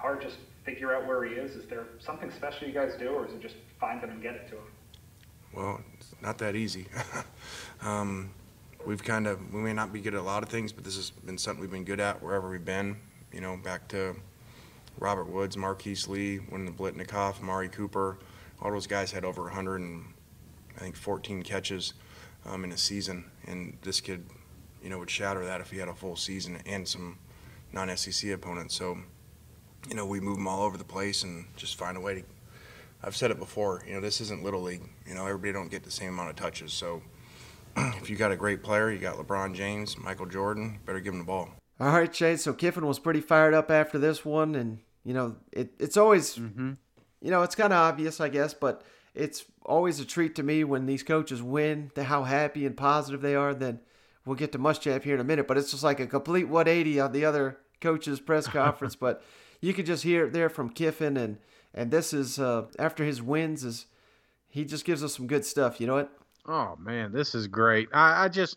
card 0.00 0.22
just 0.22 0.36
figure 0.64 0.94
out 0.94 1.06
where 1.06 1.24
he 1.24 1.34
is? 1.34 1.56
Is 1.56 1.66
there 1.66 1.86
something 1.98 2.30
special 2.30 2.68
you 2.68 2.74
guys 2.74 2.92
do, 2.98 3.08
or 3.08 3.26
is 3.26 3.32
it 3.32 3.40
just 3.40 3.56
find 3.80 4.00
him 4.00 4.10
and 4.10 4.22
get 4.22 4.34
it 4.34 4.48
to 4.48 4.56
him? 4.56 4.64
Well, 5.54 5.80
it's 5.94 6.14
not 6.20 6.38
that 6.38 6.56
easy. 6.56 6.86
um, 7.82 8.30
we've 8.86 9.02
kind 9.02 9.26
of 9.26 9.52
we 9.52 9.60
may 9.60 9.72
not 9.72 9.92
be 9.92 10.00
good 10.00 10.14
at 10.14 10.20
a 10.20 10.22
lot 10.22 10.42
of 10.42 10.48
things, 10.48 10.72
but 10.72 10.84
this 10.84 10.96
has 10.96 11.10
been 11.10 11.38
something 11.38 11.60
we've 11.60 11.70
been 11.70 11.84
good 11.84 12.00
at 12.00 12.22
wherever 12.22 12.48
we've 12.50 12.64
been. 12.64 12.96
You 13.32 13.40
know, 13.40 13.56
back 13.56 13.88
to 13.88 14.16
Robert 14.98 15.28
Woods, 15.28 15.56
Marquise 15.56 16.08
Lee, 16.08 16.36
when 16.36 16.72
Biletnikoff, 16.72 17.40
Mari 17.40 17.68
Cooper, 17.68 18.18
all 18.60 18.72
those 18.72 18.86
guys 18.86 19.12
had 19.12 19.24
over 19.24 19.42
100 19.42 19.80
and 19.80 20.04
I 20.76 20.80
think 20.80 20.96
14 20.96 21.42
catches 21.42 21.94
um, 22.46 22.64
in 22.64 22.72
a 22.72 22.78
season, 22.78 23.24
and 23.46 23.76
this 23.82 24.00
kid, 24.00 24.24
you 24.82 24.90
know, 24.90 24.98
would 24.98 25.10
shatter 25.10 25.44
that 25.44 25.60
if 25.60 25.70
he 25.70 25.78
had 25.78 25.88
a 25.88 25.94
full 25.94 26.16
season 26.16 26.60
and 26.66 26.86
some 26.86 27.18
non-SEC 27.72 28.30
opponents. 28.30 28.74
So 28.76 28.98
you 29.88 29.94
know, 29.94 30.06
we 30.06 30.20
move 30.20 30.36
them 30.36 30.48
all 30.48 30.62
over 30.62 30.76
the 30.76 30.84
place 30.84 31.22
and 31.22 31.46
just 31.56 31.76
find 31.76 31.96
a 31.96 32.00
way 32.00 32.14
to. 32.16 32.22
I've 33.02 33.16
said 33.16 33.30
it 33.30 33.38
before, 33.38 33.84
you 33.86 33.94
know, 33.94 34.00
this 34.00 34.20
isn't 34.20 34.42
little 34.42 34.62
league. 34.62 34.82
You 35.06 35.14
know, 35.14 35.24
everybody 35.24 35.52
don't 35.52 35.70
get 35.70 35.84
the 35.84 35.90
same 35.90 36.08
amount 36.08 36.30
of 36.30 36.36
touches. 36.36 36.72
So 36.72 37.00
if 37.76 38.10
you 38.10 38.16
got 38.16 38.32
a 38.32 38.36
great 38.36 38.62
player, 38.62 38.90
you 38.90 38.98
got 38.98 39.16
LeBron 39.16 39.54
James, 39.54 39.96
Michael 39.96 40.26
Jordan, 40.26 40.80
better 40.84 40.98
give 40.98 41.12
him 41.12 41.20
the 41.20 41.24
ball. 41.24 41.50
All 41.80 41.92
right, 41.92 42.12
Shane. 42.12 42.38
So 42.38 42.52
Kiffin 42.52 42.86
was 42.86 42.98
pretty 42.98 43.20
fired 43.20 43.54
up 43.54 43.70
after 43.70 43.98
this 43.98 44.24
one, 44.24 44.56
and 44.56 44.80
you 45.04 45.14
know, 45.14 45.36
it, 45.52 45.70
it's 45.78 45.96
always, 45.96 46.36
mm-hmm. 46.36 46.72
you 47.22 47.30
know, 47.30 47.42
it's 47.42 47.54
kind 47.54 47.72
of 47.72 47.78
obvious, 47.78 48.20
I 48.20 48.28
guess, 48.28 48.52
but 48.52 48.82
it's 49.14 49.44
always 49.64 50.00
a 50.00 50.04
treat 50.04 50.34
to 50.36 50.42
me 50.42 50.64
when 50.64 50.86
these 50.86 51.02
coaches 51.02 51.40
win, 51.40 51.92
to 51.94 52.04
how 52.04 52.24
happy 52.24 52.66
and 52.66 52.76
positive 52.76 53.20
they 53.20 53.36
are. 53.36 53.54
Then 53.54 53.80
we'll 54.24 54.36
get 54.36 54.52
to 54.52 54.58
Muschamp 54.58 55.04
here 55.04 55.14
in 55.14 55.20
a 55.20 55.24
minute, 55.24 55.46
but 55.46 55.56
it's 55.56 55.70
just 55.70 55.84
like 55.84 56.00
a 56.00 56.06
complete 56.06 56.48
180 56.48 57.00
on 57.00 57.12
the 57.12 57.24
other 57.24 57.58
coaches' 57.80 58.20
press 58.20 58.46
conference. 58.48 58.96
but 58.96 59.22
you 59.60 59.74
could 59.74 59.86
just 59.86 60.02
hear 60.02 60.26
it 60.26 60.32
there 60.32 60.48
from 60.48 60.70
Kiffin, 60.70 61.16
and 61.16 61.38
and 61.74 61.90
this 61.90 62.12
is 62.12 62.38
uh, 62.38 62.66
after 62.78 63.04
his 63.04 63.22
wins 63.22 63.64
is 63.64 63.86
he 64.48 64.64
just 64.64 64.84
gives 64.84 65.04
us 65.04 65.16
some 65.16 65.26
good 65.26 65.44
stuff. 65.44 65.80
You 65.80 65.86
know 65.86 65.94
what? 65.94 66.12
Oh 66.46 66.76
man, 66.78 67.12
this 67.12 67.34
is 67.34 67.46
great. 67.46 67.88
I, 67.92 68.24
I 68.24 68.28
just 68.28 68.56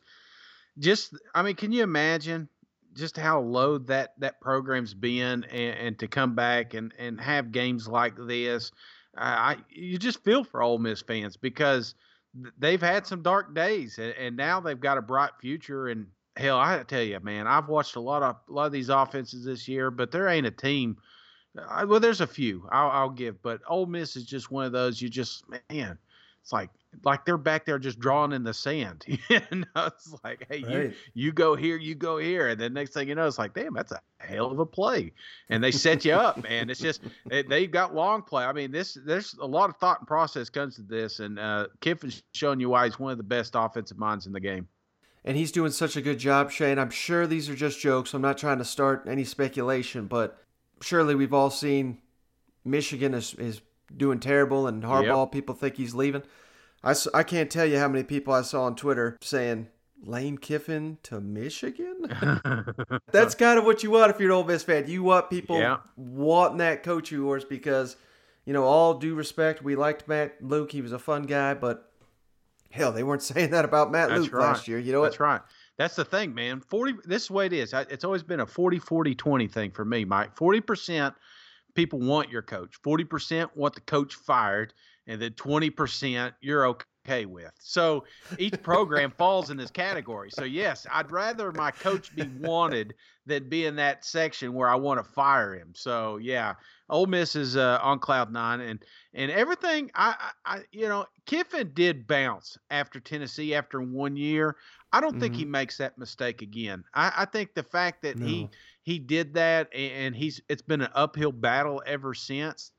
just 0.79 1.15
I 1.35 1.41
mean, 1.41 1.55
can 1.55 1.71
you 1.71 1.83
imagine 1.83 2.47
just 2.93 3.17
how 3.17 3.41
low 3.41 3.77
that 3.77 4.13
that 4.19 4.41
program's 4.41 4.93
been, 4.93 5.43
and, 5.45 5.77
and 5.77 5.99
to 5.99 6.07
come 6.07 6.35
back 6.35 6.73
and 6.73 6.93
and 6.97 7.19
have 7.19 7.51
games 7.51 7.87
like 7.87 8.15
this? 8.17 8.71
I 9.17 9.57
you 9.69 9.97
just 9.97 10.23
feel 10.23 10.43
for 10.43 10.61
Ole 10.61 10.77
Miss 10.77 11.01
fans 11.01 11.35
because 11.35 11.95
they've 12.57 12.81
had 12.81 13.05
some 13.05 13.21
dark 13.21 13.53
days, 13.53 13.97
and, 13.97 14.13
and 14.13 14.37
now 14.37 14.61
they've 14.61 14.79
got 14.79 14.97
a 14.97 15.01
bright 15.01 15.31
future, 15.41 15.87
and 15.89 16.07
hell, 16.36 16.58
I 16.58 16.84
tell 16.84 17.02
you, 17.02 17.20
man, 17.22 17.48
I've 17.48 17.67
watched 17.67 17.96
a 17.96 18.00
lot 18.00 18.24
of 18.24 18.36
a 18.48 18.52
lot 18.52 18.65
of 18.65 18.72
these 18.72 18.89
offenses 18.89 19.46
this 19.46 19.67
year, 19.67 19.91
but 19.91 20.12
there 20.12 20.28
ain't 20.28 20.48
a 20.48 20.52
team. 20.52 20.98
I, 21.70 21.84
well, 21.84 22.00
there's 22.00 22.22
a 22.22 22.28
few 22.28 22.67
I'll, 22.72 22.89
I'll, 22.89 23.10
give, 23.10 23.41
but 23.41 23.60
Ole 23.67 23.86
Miss 23.86 24.15
is 24.15 24.26
just 24.26 24.52
one 24.52 24.65
of 24.65 24.72
those. 24.72 25.02
You 25.02 25.10
just 25.10 25.44
man, 25.70 25.98
it's 26.41 26.54
like 26.54 26.70
like 27.04 27.26
they're 27.26 27.38
back 27.38 27.65
there 27.65 27.78
just 27.78 28.00
drawing 28.00 28.32
in 28.32 28.44
the 28.44 28.54
sand. 28.54 29.04
you 29.08 29.41
know, 29.52 29.86
it's 29.86 30.15
like, 30.24 30.46
hey, 30.50 30.63
right. 30.63 30.72
you 30.72 30.94
you 31.13 31.32
go 31.34 31.56
here, 31.56 31.78
you 31.78 31.94
go 31.94 32.17
here, 32.17 32.48
and 32.48 32.60
then 32.60 32.74
next 32.74 32.94
thing 32.94 33.10
you 33.10 33.15
know, 33.15 33.28
it's 33.28 33.38
like, 33.38 33.54
damn, 33.54 33.74
that's 33.74 33.91
a 33.91 34.00
hell 34.20 34.50
of 34.52 34.60
a 34.60 34.65
play, 34.65 35.12
and 35.50 35.62
they 35.62 35.72
set 35.72 36.06
you 36.06 36.13
up, 36.13 36.41
man. 36.41 36.70
It's 36.70 36.80
just 36.80 37.02
they, 37.26 37.44
they've 37.44 37.72
got 37.72 37.94
long 37.94 38.22
play. 38.22 38.46
I 38.46 38.54
mean, 38.54 38.72
this 38.72 38.98
there's 39.06 39.36
a 39.41 39.46
lot 39.46 39.70
of 39.70 39.76
thought 39.78 40.00
and 40.00 40.08
process 40.08 40.50
comes 40.50 40.76
to 40.76 40.84
this, 40.84 41.20
and 41.20 41.38
uh, 41.38 41.67
Kiffin's 41.82 42.24
showing 42.34 42.62
you 42.62 42.70
why 42.70 42.86
he's 42.86 42.98
one 42.98 43.12
of 43.12 43.17
the 43.17 43.24
best 43.24 43.54
offensive 43.56 43.98
minds 43.98 44.26
in 44.26 44.32
the 44.32 44.39
game 44.39 44.67
and 45.23 45.38
he's 45.38 45.51
doing 45.51 45.71
such 45.71 45.95
a 45.95 46.01
good 46.01 46.17
job, 46.17 46.51
Shane. 46.51 46.79
I'm 46.79 46.89
sure 46.89 47.27
these 47.27 47.49
are 47.49 47.55
just 47.55 47.79
jokes. 47.79 48.13
I'm 48.13 48.21
not 48.21 48.38
trying 48.38 48.57
to 48.57 48.65
start 48.65 49.05
any 49.07 49.23
speculation, 49.23 50.07
but 50.07 50.41
surely 50.81 51.15
we've 51.15 51.34
all 51.34 51.49
seen 51.49 51.99
Michigan 52.65 53.13
is, 53.13 53.34
is 53.36 53.62
doing 53.95 54.19
terrible 54.19 54.67
and 54.67 54.84
Harbaugh, 54.84 55.25
yep. 55.25 55.31
people 55.31 55.55
think 55.55 55.75
he's 55.75 55.93
leaving. 55.93 56.23
I, 56.84 56.95
I 57.13 57.23
can't 57.23 57.51
tell 57.51 57.65
you 57.65 57.77
how 57.77 57.88
many 57.88 58.03
people 58.03 58.34
I 58.34 58.41
saw 58.41 58.63
on 58.63 58.75
Twitter 58.75 59.17
saying, 59.21 59.67
Lane 60.03 60.38
Kiffin 60.39 60.97
to 61.03 61.21
Michigan? 61.21 62.07
That's 63.12 63.36
kind 63.36 63.60
of 63.60 63.65
what 63.65 63.84
you 63.84 63.91
want 63.91 64.10
if 64.12 64.19
you're 64.19 64.31
an 64.31 64.36
Ole 64.36 64.43
Miss 64.43 64.63
fan. 64.63 64.88
You 64.88 65.03
want 65.03 65.29
people 65.29 65.60
yeah. 65.60 65.77
wanting 65.95 66.57
that 66.57 66.81
coach 66.81 67.12
of 67.12 67.19
yours 67.19 67.45
because, 67.45 67.97
you 68.45 68.53
know, 68.53 68.63
all 68.63 68.95
due 68.95 69.13
respect, 69.13 69.63
we 69.63 69.75
liked 69.75 70.07
Matt 70.07 70.41
Luke. 70.41 70.71
He 70.71 70.81
was 70.81 70.91
a 70.91 70.97
fun 70.97 71.23
guy, 71.23 71.53
but 71.53 71.90
Hell, 72.71 72.91
they 72.91 73.03
weren't 73.03 73.21
saying 73.21 73.51
that 73.51 73.65
about 73.65 73.91
Matt 73.91 74.10
That's 74.10 74.21
Luke 74.21 74.34
right. 74.34 74.41
last 74.47 74.67
year. 74.67 74.79
You 74.79 74.91
know 74.91 75.03
That's 75.03 75.19
what? 75.19 75.25
right. 75.25 75.41
That's 75.77 75.95
the 75.95 76.05
thing, 76.05 76.34
man. 76.34 76.62
40 76.62 76.95
this 77.05 77.23
is 77.23 77.27
the 77.29 77.34
way 77.34 77.45
it 77.47 77.53
is. 77.53 77.73
It's 77.73 78.03
always 78.03 78.23
been 78.23 78.41
a 78.41 78.45
40 78.45 78.79
40 78.79 79.15
20 79.15 79.47
thing 79.47 79.71
for 79.71 79.86
me, 79.86 80.05
Mike. 80.05 80.36
40% 80.36 81.15
people 81.75 81.99
want 81.99 82.29
your 82.29 82.41
coach. 82.41 82.81
40% 82.84 83.49
want 83.55 83.73
the 83.73 83.81
coach 83.81 84.15
fired 84.15 84.73
and 85.07 85.21
then 85.21 85.31
20% 85.31 86.34
you're 86.41 86.67
okay 86.67 86.86
with. 87.07 87.51
So 87.59 88.05
each 88.37 88.61
program 88.61 89.11
falls 89.17 89.49
in 89.49 89.57
this 89.57 89.71
category. 89.71 90.29
So 90.31 90.43
yes, 90.43 90.85
I'd 90.91 91.11
rather 91.11 91.51
my 91.51 91.71
coach 91.71 92.15
be 92.15 92.29
wanted 92.39 92.93
than 93.25 93.49
be 93.49 93.65
in 93.65 93.75
that 93.75 94.05
section 94.05 94.53
where 94.53 94.69
I 94.69 94.75
want 94.75 95.03
to 95.03 95.11
fire 95.11 95.55
him. 95.55 95.73
So 95.75 96.17
yeah, 96.17 96.53
Ole 96.89 97.07
Miss 97.07 97.35
is 97.35 97.55
uh, 97.57 97.79
on 97.81 97.99
cloud 97.99 98.31
nine, 98.31 98.61
and 98.61 98.83
and 99.13 99.31
everything. 99.31 99.91
I, 99.95 100.31
I, 100.45 100.61
you 100.71 100.87
know, 100.87 101.05
Kiffin 101.25 101.71
did 101.73 102.07
bounce 102.07 102.57
after 102.69 102.99
Tennessee 102.99 103.55
after 103.55 103.81
one 103.81 104.15
year. 104.15 104.57
I 104.93 104.99
don't 104.99 105.11
mm-hmm. 105.11 105.19
think 105.19 105.35
he 105.35 105.43
mm-hmm. 105.43 105.51
makes 105.51 105.77
that 105.77 105.97
mistake 105.97 106.41
again. 106.41 106.83
I, 106.93 107.11
I 107.17 107.25
think 107.25 107.53
the 107.53 107.63
fact 107.63 108.01
that 108.03 108.17
no. 108.17 108.25
he 108.25 108.49
he 108.83 108.99
did 108.99 109.33
that, 109.35 109.73
and 109.73 110.15
he's 110.15 110.41
it's 110.49 110.61
been 110.61 110.81
an 110.81 110.91
uphill 110.93 111.31
battle 111.31 111.81
ever 111.85 112.13
since. 112.13 112.71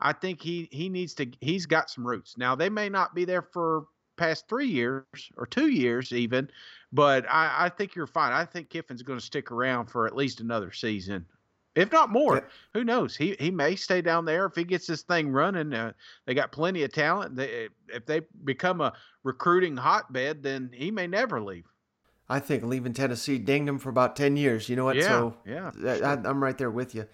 I 0.00 0.12
think 0.12 0.40
he 0.40 0.68
he 0.70 0.88
needs 0.88 1.14
to. 1.14 1.26
He's 1.40 1.66
got 1.66 1.90
some 1.90 2.06
roots. 2.06 2.36
Now 2.36 2.54
they 2.54 2.68
may 2.68 2.88
not 2.88 3.14
be 3.14 3.24
there 3.24 3.42
for 3.42 3.86
past 4.16 4.48
three 4.48 4.68
years 4.68 5.04
or 5.36 5.46
two 5.46 5.68
years 5.68 6.12
even, 6.12 6.50
but 6.92 7.26
I, 7.28 7.66
I 7.66 7.68
think 7.68 7.94
you're 7.94 8.06
fine. 8.06 8.32
I 8.32 8.44
think 8.44 8.70
Kiffin's 8.70 9.02
going 9.02 9.18
to 9.18 9.24
stick 9.24 9.50
around 9.50 9.86
for 9.86 10.06
at 10.06 10.16
least 10.16 10.40
another 10.40 10.72
season 10.72 11.26
if 11.76 11.92
not 11.92 12.10
more. 12.10 12.36
Yeah. 12.36 12.40
Who 12.72 12.84
knows? 12.84 13.14
He 13.14 13.36
he 13.38 13.50
may 13.50 13.76
stay 13.76 14.00
down 14.00 14.24
there 14.24 14.46
if 14.46 14.56
he 14.56 14.64
gets 14.64 14.86
this 14.86 15.02
thing 15.02 15.28
running. 15.28 15.72
Uh, 15.72 15.92
they 16.24 16.34
got 16.34 16.50
plenty 16.50 16.82
of 16.82 16.92
talent. 16.92 17.36
They, 17.36 17.68
if 17.88 18.06
they 18.06 18.22
become 18.44 18.80
a 18.80 18.94
recruiting 19.22 19.76
hotbed, 19.76 20.42
then 20.42 20.70
he 20.72 20.90
may 20.90 21.06
never 21.06 21.40
leave. 21.40 21.66
I 22.28 22.40
think 22.40 22.64
leaving 22.64 22.94
Tennessee 22.94 23.38
dinged 23.38 23.68
him 23.68 23.78
for 23.78 23.90
about 23.90 24.16
ten 24.16 24.36
years. 24.36 24.68
You 24.68 24.76
know 24.76 24.86
what? 24.86 24.96
Yeah, 24.96 25.02
so 25.02 25.36
yeah, 25.46 25.70
I, 25.84 26.28
I'm 26.28 26.42
right 26.42 26.56
there 26.58 26.70
with 26.70 26.94
you. 26.94 27.06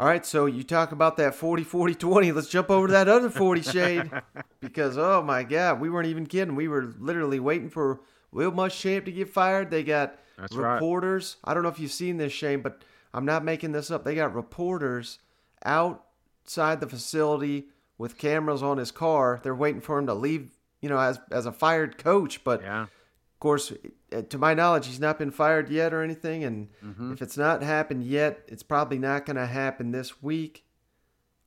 All 0.00 0.06
right, 0.06 0.24
so 0.24 0.46
you 0.46 0.62
talk 0.62 0.92
about 0.92 1.18
that 1.18 1.34
40 1.34 1.62
40 1.62 1.94
20. 1.94 2.32
Let's 2.32 2.48
jump 2.48 2.70
over 2.70 2.86
to 2.86 2.92
that 2.94 3.06
other 3.06 3.28
40 3.28 3.60
shade 3.60 4.10
because, 4.60 4.96
oh 4.96 5.22
my 5.22 5.42
God, 5.42 5.78
we 5.78 5.90
weren't 5.90 6.08
even 6.08 6.24
kidding. 6.24 6.56
We 6.56 6.68
were 6.68 6.94
literally 6.98 7.38
waiting 7.38 7.68
for 7.68 8.00
Will 8.32 8.50
Muschamp 8.50 9.04
to 9.04 9.12
get 9.12 9.28
fired. 9.28 9.70
They 9.70 9.82
got 9.82 10.18
That's 10.38 10.56
reporters. 10.56 11.36
Right. 11.44 11.50
I 11.50 11.54
don't 11.54 11.64
know 11.64 11.68
if 11.68 11.78
you've 11.78 11.92
seen 11.92 12.16
this, 12.16 12.32
Shane, 12.32 12.62
but 12.62 12.82
I'm 13.12 13.26
not 13.26 13.44
making 13.44 13.72
this 13.72 13.90
up. 13.90 14.04
They 14.04 14.14
got 14.14 14.34
reporters 14.34 15.18
outside 15.66 16.80
the 16.80 16.88
facility 16.88 17.66
with 17.98 18.16
cameras 18.16 18.62
on 18.62 18.78
his 18.78 18.90
car. 18.90 19.38
They're 19.42 19.54
waiting 19.54 19.82
for 19.82 19.98
him 19.98 20.06
to 20.06 20.14
leave, 20.14 20.52
you 20.80 20.88
know, 20.88 20.98
as 20.98 21.20
as 21.30 21.44
a 21.44 21.52
fired 21.52 21.98
coach. 21.98 22.42
But 22.42 22.62
yeah. 22.62 22.84
of 22.84 23.38
course, 23.38 23.70
to 24.10 24.38
my 24.38 24.54
knowledge, 24.54 24.86
he's 24.86 25.00
not 25.00 25.18
been 25.18 25.30
fired 25.30 25.70
yet 25.70 25.94
or 25.94 26.02
anything. 26.02 26.44
And 26.44 26.68
mm-hmm. 26.84 27.12
if 27.12 27.22
it's 27.22 27.36
not 27.36 27.62
happened 27.62 28.04
yet, 28.04 28.42
it's 28.48 28.62
probably 28.62 28.98
not 28.98 29.26
going 29.26 29.36
to 29.36 29.46
happen 29.46 29.92
this 29.92 30.22
week. 30.22 30.64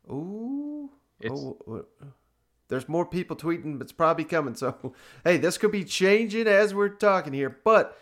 Ooh. 0.10 0.90
Oh, 1.30 1.86
there's 2.68 2.90
more 2.90 3.06
people 3.06 3.36
tweeting, 3.36 3.78
but 3.78 3.86
it's 3.86 3.92
probably 3.92 4.26
coming. 4.26 4.56
So, 4.56 4.94
hey, 5.24 5.38
this 5.38 5.58
could 5.58 5.72
be 5.72 5.84
changing 5.84 6.48
as 6.48 6.74
we're 6.74 6.90
talking 6.90 7.34
here. 7.34 7.58
But 7.64 7.98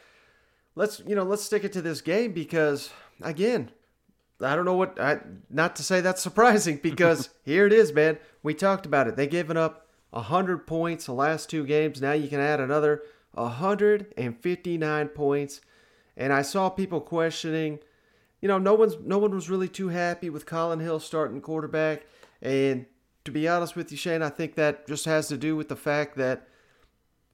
let's, 0.75 1.01
you 1.05 1.15
know, 1.15 1.23
let's 1.23 1.43
stick 1.43 1.63
it 1.63 1.73
to 1.73 1.81
this 1.81 2.01
game 2.01 2.31
because 2.31 2.91
again, 3.21 3.71
I 4.39 4.55
don't 4.55 4.65
know 4.65 4.75
what. 4.75 4.99
I, 4.99 5.19
not 5.49 5.75
to 5.77 5.83
say 5.83 6.01
that's 6.01 6.21
surprising 6.23 6.79
because 6.81 7.29
here 7.43 7.67
it 7.67 7.73
is, 7.73 7.93
man. 7.93 8.17
We 8.43 8.53
talked 8.53 8.86
about 8.86 9.07
it. 9.07 9.15
They 9.15 9.27
given 9.27 9.57
up 9.57 9.88
100 10.11 10.65
points 10.65 11.05
the 11.05 11.13
last 11.13 11.49
two 11.49 11.65
games. 11.65 12.01
Now 12.01 12.13
you 12.13 12.27
can 12.27 12.39
add 12.39 12.59
another 12.59 13.03
159 13.34 15.07
points. 15.09 15.61
And 16.17 16.34
I 16.34 16.41
saw 16.41 16.69
people 16.69 17.01
questioning, 17.01 17.79
you 18.41 18.47
know, 18.47 18.57
no 18.57 18.73
one's 18.73 18.97
no 19.03 19.17
one 19.17 19.34
was 19.34 19.49
really 19.49 19.69
too 19.69 19.89
happy 19.89 20.29
with 20.29 20.45
Colin 20.45 20.79
Hill 20.79 20.99
starting 20.99 21.41
quarterback. 21.41 22.05
And 22.41 22.86
to 23.23 23.32
be 23.32 23.47
honest 23.47 23.75
with 23.75 23.91
you, 23.91 23.97
Shane, 23.97 24.21
I 24.21 24.29
think 24.29 24.55
that 24.55 24.88
just 24.88 25.05
has 25.05 25.27
to 25.29 25.38
do 25.38 25.55
with 25.55 25.69
the 25.69 25.75
fact 25.75 26.17
that 26.17 26.47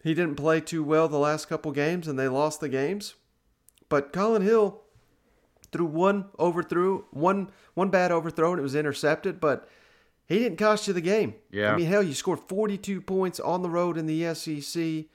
he 0.03 0.13
didn't 0.13 0.35
play 0.35 0.61
too 0.61 0.83
well 0.83 1.07
the 1.07 1.17
last 1.17 1.47
couple 1.47 1.71
games 1.71 2.07
and 2.07 2.19
they 2.19 2.27
lost 2.27 2.59
the 2.59 2.69
games. 2.69 3.15
But 3.89 4.13
Colin 4.13 4.41
Hill 4.41 4.81
threw 5.71 5.85
one 5.85 6.25
overthrew, 6.37 7.05
one 7.11 7.51
one 7.73 7.89
bad 7.89 8.11
overthrow 8.11 8.51
and 8.51 8.59
it 8.59 8.63
was 8.63 8.75
intercepted, 8.75 9.39
but 9.39 9.67
he 10.27 10.39
didn't 10.39 10.57
cost 10.57 10.87
you 10.87 10.93
the 10.93 11.01
game. 11.01 11.35
Yeah. 11.51 11.73
I 11.73 11.77
mean, 11.77 11.85
hell, 11.87 12.03
you 12.03 12.13
scored 12.13 12.39
42 12.39 13.01
points 13.01 13.39
on 13.39 13.61
the 13.61 13.69
road 13.69 13.97
in 13.97 14.05
the 14.05 14.33
SEC. 14.33 15.05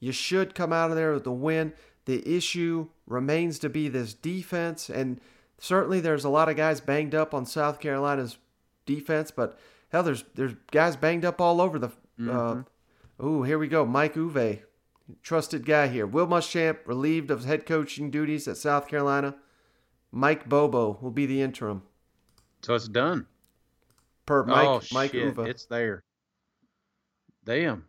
You 0.00 0.12
should 0.12 0.54
come 0.54 0.72
out 0.72 0.90
of 0.90 0.96
there 0.96 1.12
with 1.12 1.26
a 1.26 1.32
win. 1.32 1.72
The 2.04 2.36
issue 2.36 2.88
remains 3.06 3.58
to 3.60 3.68
be 3.68 3.88
this 3.88 4.14
defense, 4.14 4.88
and 4.88 5.20
certainly 5.58 6.00
there's 6.00 6.24
a 6.24 6.28
lot 6.28 6.48
of 6.48 6.56
guys 6.56 6.80
banged 6.80 7.14
up 7.14 7.34
on 7.34 7.46
South 7.46 7.80
Carolina's 7.80 8.38
defense, 8.84 9.30
but 9.30 9.58
hell, 9.90 10.02
there's 10.02 10.24
there's 10.34 10.54
guys 10.70 10.96
banged 10.96 11.24
up 11.24 11.40
all 11.40 11.60
over 11.60 11.78
the. 11.78 11.90
Uh, 12.18 12.62
ooh, 13.22 13.42
here 13.42 13.58
we 13.58 13.68
go, 13.68 13.84
Mike 13.84 14.16
Uva, 14.16 14.58
trusted 15.22 15.66
guy 15.66 15.88
here. 15.88 16.06
Will 16.06 16.26
Muschamp 16.26 16.78
relieved 16.86 17.30
of 17.30 17.44
head 17.44 17.66
coaching 17.66 18.10
duties 18.10 18.48
at 18.48 18.56
South 18.56 18.88
Carolina. 18.88 19.34
Mike 20.10 20.48
Bobo 20.48 20.98
will 21.02 21.10
be 21.10 21.26
the 21.26 21.42
interim. 21.42 21.82
So 22.62 22.74
it's 22.74 22.88
done. 22.88 23.26
Per 24.24 24.44
Mike 24.44 24.66
oh, 24.66 24.80
Mike 24.92 25.12
shit, 25.12 25.24
Uva. 25.24 25.42
It's 25.42 25.66
there. 25.66 26.02
Damn, 27.44 27.84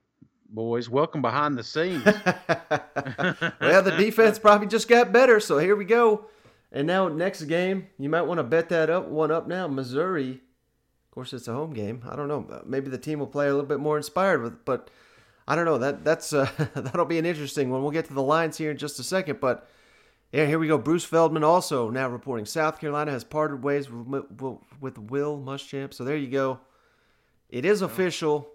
boys, 0.49 0.89
welcome 0.89 1.21
behind 1.21 1.57
the 1.57 1.63
scenes. 1.63 2.03
well, 3.61 3.83
the 3.83 3.95
defense 3.97 4.39
probably 4.39 4.67
just 4.67 4.87
got 4.87 5.11
better, 5.11 5.39
so 5.39 5.57
here 5.57 5.75
we 5.75 5.85
go. 5.85 6.25
And 6.71 6.87
now 6.87 7.07
next 7.07 7.43
game, 7.43 7.87
you 7.97 8.09
might 8.09 8.23
want 8.23 8.39
to 8.39 8.43
bet 8.43 8.69
that 8.69 8.89
up 8.89 9.07
one 9.07 9.31
up 9.31 9.47
now. 9.47 9.67
Missouri, 9.67 10.31
of 10.31 11.11
course, 11.11 11.33
it's 11.33 11.47
a 11.47 11.53
home 11.53 11.73
game. 11.73 12.03
I 12.09 12.15
don't 12.15 12.27
know. 12.27 12.61
Maybe 12.65 12.89
the 12.89 12.97
team 12.97 13.19
will 13.19 13.27
play 13.27 13.47
a 13.47 13.51
little 13.51 13.65
bit 13.65 13.79
more 13.79 13.97
inspired 13.97 14.41
with, 14.41 14.65
but 14.65 14.89
I 15.47 15.55
don't 15.55 15.65
know. 15.65 15.77
That 15.77 16.03
that's 16.03 16.33
uh, 16.33 16.49
that'll 16.75 17.05
be 17.05 17.19
an 17.19 17.25
interesting 17.25 17.69
one. 17.69 17.81
We'll 17.81 17.91
get 17.91 18.05
to 18.05 18.13
the 18.13 18.21
lines 18.21 18.57
here 18.57 18.71
in 18.71 18.77
just 18.77 18.99
a 18.99 19.03
second, 19.03 19.39
but 19.39 19.69
yeah, 20.31 20.45
here 20.45 20.59
we 20.59 20.67
go. 20.67 20.77
Bruce 20.77 21.05
Feldman 21.05 21.43
also 21.43 21.89
now 21.89 22.09
reporting 22.09 22.45
South 22.45 22.79
Carolina 22.79 23.11
has 23.11 23.23
parted 23.23 23.63
ways 23.63 23.89
with, 23.89 24.25
with 24.81 24.97
Will 24.97 25.39
Muschamp. 25.39 25.93
So 25.93 26.03
there 26.03 26.17
you 26.17 26.27
go. 26.27 26.59
It 27.49 27.63
is 27.63 27.81
official. 27.81 28.49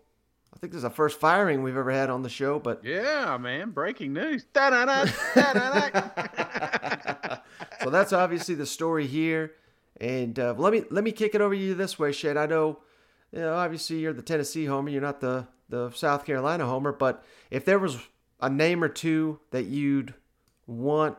I 0.54 0.58
think 0.58 0.72
this 0.72 0.78
is 0.78 0.82
the 0.82 0.90
first 0.90 1.18
firing 1.18 1.62
we've 1.62 1.76
ever 1.76 1.90
had 1.90 2.10
on 2.10 2.22
the 2.22 2.28
show, 2.28 2.58
but 2.58 2.84
yeah, 2.84 3.36
man, 3.38 3.70
breaking 3.70 4.12
news. 4.12 4.44
Da-da-da, 4.52 5.10
da-da-da. 5.34 7.36
so 7.82 7.90
that's 7.90 8.12
obviously 8.12 8.54
the 8.54 8.66
story 8.66 9.06
here. 9.06 9.52
And 10.00 10.38
uh, 10.38 10.54
let 10.56 10.72
me 10.72 10.84
let 10.90 11.04
me 11.04 11.12
kick 11.12 11.34
it 11.34 11.40
over 11.40 11.54
to 11.54 11.60
you 11.60 11.74
this 11.74 11.98
way, 11.98 12.12
Shane. 12.12 12.36
I 12.36 12.46
know, 12.46 12.80
you 13.30 13.40
know, 13.40 13.54
obviously 13.54 14.00
you're 14.00 14.12
the 14.12 14.22
Tennessee 14.22 14.66
homer. 14.66 14.90
You're 14.90 15.00
not 15.00 15.20
the 15.20 15.46
the 15.68 15.90
South 15.90 16.24
Carolina 16.24 16.66
homer. 16.66 16.92
But 16.92 17.24
if 17.50 17.64
there 17.64 17.78
was 17.78 17.98
a 18.40 18.50
name 18.50 18.82
or 18.82 18.88
two 18.88 19.40
that 19.50 19.64
you'd 19.64 20.14
want 20.66 21.16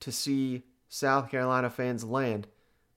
to 0.00 0.12
see 0.12 0.64
South 0.88 1.30
Carolina 1.30 1.70
fans 1.70 2.04
land, 2.04 2.48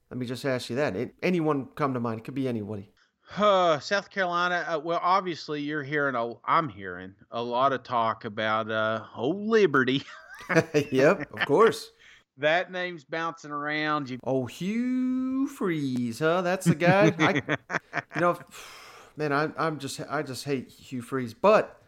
let 0.10 0.18
me 0.18 0.26
just 0.26 0.46
ask 0.46 0.70
you 0.70 0.76
that. 0.76 0.96
It, 0.96 1.14
anyone 1.22 1.68
come 1.76 1.94
to 1.94 2.00
mind? 2.00 2.22
It 2.22 2.24
could 2.24 2.36
be 2.36 2.48
anybody. 2.48 2.90
Uh, 3.38 3.80
South 3.80 4.10
Carolina. 4.10 4.66
Uh, 4.68 4.80
well, 4.80 5.00
obviously, 5.02 5.62
you're 5.62 5.84
hearing. 5.84 6.16
A, 6.16 6.34
I'm 6.46 6.70
hearing 6.70 7.14
a 7.32 7.42
lot 7.42 7.74
of 7.74 7.84
talk 7.84 8.26
about 8.26 8.70
uh, 8.70 9.06
old 9.16 9.48
Liberty. 9.48 10.04
yep, 10.92 11.32
of 11.34 11.46
course. 11.46 11.92
that 12.38 12.72
name's 12.72 13.04
bouncing 13.04 13.52
around. 13.52 14.10
You... 14.10 14.20
Oh, 14.24 14.46
Hugh 14.46 15.48
Freeze, 15.48 16.20
huh? 16.20 16.42
That's 16.42 16.66
the 16.66 16.76
guy. 16.76 17.14
I, 17.20 17.80
you 18.16 18.22
know, 18.22 18.38
man, 19.16 19.32
I, 19.32 19.50
I'm 19.58 19.80
just, 19.80 20.02
I 20.10 20.24
just 20.24 20.44
hate 20.44 20.70
Hugh 20.70 21.02
Freeze, 21.02 21.34
but 21.34 21.82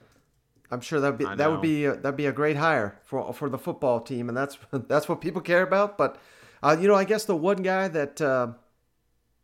I'm 0.72 0.82
sure 0.82 1.00
that 1.02 1.18
be 1.18 1.26
that 1.26 1.52
would 1.52 1.62
be 1.62 1.86
a, 1.86 1.96
that'd 1.96 2.18
be 2.18 2.26
a 2.26 2.32
great 2.32 2.58
hire 2.58 3.00
for 3.04 3.32
for 3.34 3.50
the 3.50 3.60
football 3.60 4.00
team, 4.00 4.28
and 4.28 4.38
that's 4.38 4.58
that's 4.72 5.08
what 5.08 5.22
people 5.22 5.42
care 5.42 5.62
about. 5.62 5.98
But 5.98 6.18
uh, 6.64 6.76
you 6.80 6.88
know, 6.88 6.96
I 6.96 7.04
guess 7.04 7.26
the 7.26 7.36
one 7.36 7.58
guy 7.58 7.88
that 7.90 8.22
uh, 8.22 8.54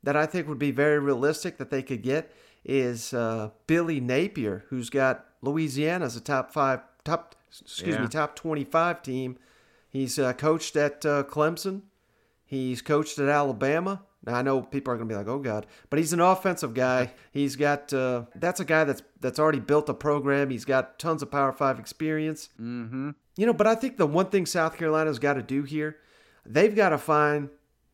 that 0.03 0.15
I 0.15 0.25
think 0.25 0.47
would 0.47 0.59
be 0.59 0.71
very 0.71 0.99
realistic 0.99 1.57
that 1.57 1.69
they 1.69 1.81
could 1.83 2.01
get 2.01 2.31
is 2.65 3.13
uh, 3.13 3.49
Billy 3.67 3.99
Napier, 3.99 4.65
who's 4.69 4.89
got 4.89 5.25
Louisiana 5.41 6.05
as 6.05 6.15
a 6.15 6.21
top 6.21 6.51
five, 6.51 6.81
top 7.03 7.35
excuse 7.49 7.95
Yeah. 7.95 8.01
me, 8.01 8.07
top 8.07 8.35
twenty 8.35 8.63
five 8.63 9.01
team. 9.01 9.37
He's 9.89 10.19
uh, 10.19 10.33
coached 10.33 10.75
at 10.75 11.05
uh, 11.05 11.23
Clemson. 11.23 11.81
He's 12.45 12.81
coached 12.81 13.17
at 13.19 13.29
Alabama. 13.29 14.03
Now 14.25 14.35
I 14.35 14.41
know 14.41 14.61
people 14.61 14.93
are 14.93 14.97
going 14.97 15.07
to 15.07 15.13
be 15.13 15.17
like, 15.17 15.27
"Oh 15.27 15.39
God," 15.39 15.65
but 15.89 15.97
he's 15.97 16.11
an 16.13 16.19
offensive 16.19 16.73
guy. 16.73 17.13
He's 17.31 17.55
got 17.55 17.93
uh, 17.93 18.23
that's 18.35 18.59
a 18.59 18.65
guy 18.65 18.83
that's 18.83 19.01
that's 19.21 19.39
already 19.39 19.59
built 19.61 19.87
a 19.87 19.93
program. 19.93 20.49
He's 20.49 20.65
got 20.65 20.99
tons 20.99 21.21
of 21.23 21.31
Power 21.31 21.53
Five 21.53 21.79
experience. 21.79 22.49
Mm-hmm. 22.59 23.11
You 23.37 23.45
know, 23.45 23.53
but 23.53 23.65
I 23.67 23.75
think 23.75 23.95
the 23.97 24.05
one 24.05 24.25
thing 24.25 24.45
South 24.45 24.77
Carolina's 24.77 25.19
got 25.19 25.35
to 25.35 25.41
do 25.41 25.63
here, 25.63 25.95
they've 26.45 26.75
got 26.75 26.89
to 26.89 26.97
find 26.97 27.49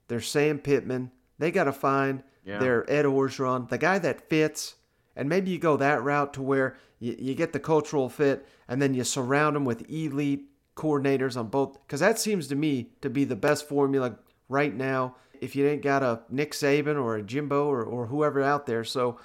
their 0.08 0.20
Sam 0.22 0.58
Pittman. 0.58 1.12
They 1.40 1.52
got 1.52 1.66
to 1.66 1.74
find 1.74 2.24
Yeah. 2.46 2.60
their 2.60 2.90
Ed 2.92 3.06
Orgeron, 3.06 3.70
the 3.70 3.78
guy 3.78 4.00
that 4.00 4.30
fits. 4.30 4.76
And 5.16 5.30
maybe 5.30 5.50
you 5.52 5.58
go 5.60 5.78
that 5.78 6.04
route 6.04 6.34
to 6.36 6.42
where 6.42 6.78
you, 7.00 7.16
you 7.18 7.36
get 7.36 7.54
the 7.54 7.60
cultural 7.60 8.10
fit 8.10 8.46
and 8.68 8.82
then 8.82 8.94
you 8.94 9.04
surround 9.04 9.56
them 9.56 9.66
with 9.66 9.90
elite 9.90 10.50
coordinators 10.76 11.38
on 11.38 11.48
both. 11.48 11.74
Because 11.86 12.02
that 12.02 12.20
seems 12.20 12.48
to 12.48 12.56
me 12.56 12.90
to 13.02 13.10
be 13.10 13.24
the 13.24 13.36
best 13.36 13.68
formula 13.68 14.18
right 14.50 14.76
now 14.76 15.16
if 15.42 15.56
you 15.56 15.68
ain't 15.68 15.82
got 15.82 16.04
a 16.04 16.22
Nick 16.30 16.52
Saban 16.52 17.02
or 17.02 17.16
a 17.16 17.22
Jimbo 17.24 17.68
or, 17.68 17.84
or 17.84 18.08
whoever 18.08 18.42
out 18.42 18.66
there. 18.66 18.84
So 18.84 19.18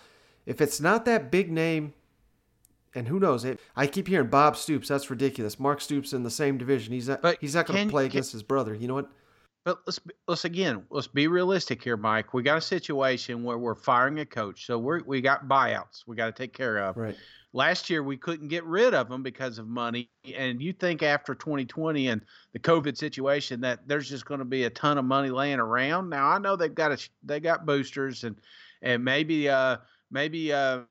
if 0.47 0.61
it's 0.61 0.81
not 0.81 1.05
that 1.07 1.31
big 1.31 1.51
name, 1.51 1.95
and 2.95 3.07
who 3.07 3.21
knows 3.21 3.45
it? 3.45 3.61
I 3.77 3.87
keep 3.87 4.09
hearing 4.09 4.27
Bob 4.29 4.57
Stoops. 4.57 4.89
That's 4.89 5.11
ridiculous. 5.11 5.61
Mark 5.61 5.81
Stoops 5.81 6.13
in 6.13 6.25
the 6.25 6.31
same 6.31 6.59
division. 6.59 6.93
He's 6.93 7.09
not. 7.09 7.25
he's 7.41 7.55
not 7.55 7.67
going 7.67 7.87
to 7.87 7.91
play 7.91 8.05
can- 8.05 8.11
against 8.11 8.33
his 8.33 8.43
brother. 8.43 8.75
You 8.75 8.89
know 8.89 8.95
what? 8.95 9.11
But 9.65 9.81
let's 9.87 10.01
let's 10.27 10.45
again 10.47 10.85
let's 10.91 11.07
be 11.07 11.27
realistic 11.27 11.83
here, 11.83 11.99
Mike. 11.99 12.33
We 12.33 12.43
got 12.43 12.59
a 12.59 12.63
situation 12.63 13.45
where 13.45 13.59
we're 13.59 13.75
firing 13.75 14.19
a 14.21 14.27
coach, 14.27 14.65
so 14.67 14.79
we 14.79 15.03
we 15.03 15.21
got 15.21 15.49
buyouts 15.49 16.07
we 16.07 16.17
got 16.17 16.27
to 16.27 16.33
take 16.33 16.55
care 16.55 16.79
of. 16.79 16.97
Right. 16.97 17.17
Last 17.53 17.91
year 17.91 18.03
we 18.03 18.17
couldn't 18.17 18.49
get 18.49 18.65
rid 18.65 18.95
of 18.95 19.09
them 19.09 19.23
because 19.23 19.59
of 19.59 19.67
money, 19.67 20.09
and 20.35 20.63
you 20.63 20.73
think 20.73 21.03
after 21.03 21.35
2020 21.35 22.09
and 22.09 22.23
the 22.53 22.59
COVID 22.59 22.97
situation 22.97 23.61
that 23.61 23.87
there's 23.87 24.09
just 24.09 24.25
going 24.25 24.39
to 24.39 24.47
be 24.47 24.65
a 24.65 24.71
ton 24.71 24.97
of 24.97 25.05
money 25.05 25.31
laying 25.31 25.59
around. 25.59 26.09
Now 26.09 26.29
I 26.29 26.39
know 26.39 26.57
they've 26.57 26.75
got 26.75 26.93
a 26.93 27.09
they 27.23 27.39
got 27.39 27.67
boosters 27.67 28.25
and 28.25 28.37
and 28.81 29.05
maybe 29.05 29.51
uh 29.51 29.77
maybe 30.11 30.55
uh, 30.55 30.59
uh 30.59 30.83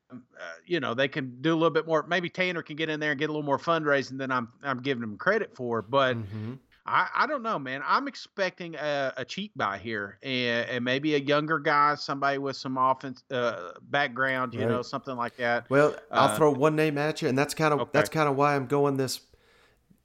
you 0.65 0.80
know 0.80 0.93
they 0.93 1.07
can 1.07 1.41
do 1.41 1.53
a 1.53 1.57
little 1.57 1.72
bit 1.72 1.88
more. 1.88 2.05
Maybe 2.07 2.30
Tanner 2.30 2.61
can 2.61 2.76
get 2.76 2.89
in 2.89 2.99
there 2.99 3.11
and 3.11 3.20
get 3.20 3.30
a 3.30 3.34
little 3.34 3.41
more 3.41 3.57
fundraising 3.57 4.20
than 4.20 4.32
I'm 4.32 4.49
I'm 4.61 4.84
giving 4.84 5.01
him 5.01 5.17
credit 5.17 5.55
for, 5.55 5.82
but. 5.82 6.17
Mm-hmm. 6.17 6.53
I, 6.89 7.07
I 7.15 7.27
don't 7.27 7.43
know, 7.43 7.59
man. 7.59 7.81
I'm 7.85 8.07
expecting 8.07 8.75
a, 8.75 9.13
a 9.17 9.23
cheap 9.23 9.51
buy 9.55 9.77
here, 9.77 10.17
and, 10.23 10.67
and 10.69 10.83
maybe 10.83 11.13
a 11.13 11.19
younger 11.19 11.59
guy, 11.59 11.93
somebody 11.95 12.39
with 12.39 12.57
some 12.57 12.77
offense 12.77 13.23
uh, 13.29 13.73
background, 13.83 14.55
you 14.55 14.65
know, 14.65 14.81
something 14.81 15.15
like 15.15 15.37
that. 15.37 15.69
Well, 15.69 15.95
I'll 16.09 16.29
Uh, 16.29 16.35
throw 16.35 16.51
one 16.51 16.75
name 16.75 16.97
at 16.97 17.21
you, 17.21 17.29
and 17.29 17.37
that's 17.37 17.53
kind 17.53 17.73
of 17.73 17.89
that's 17.91 18.09
kind 18.09 18.27
of 18.27 18.35
why 18.35 18.55
I'm 18.55 18.65
going 18.65 18.97
this 18.97 19.21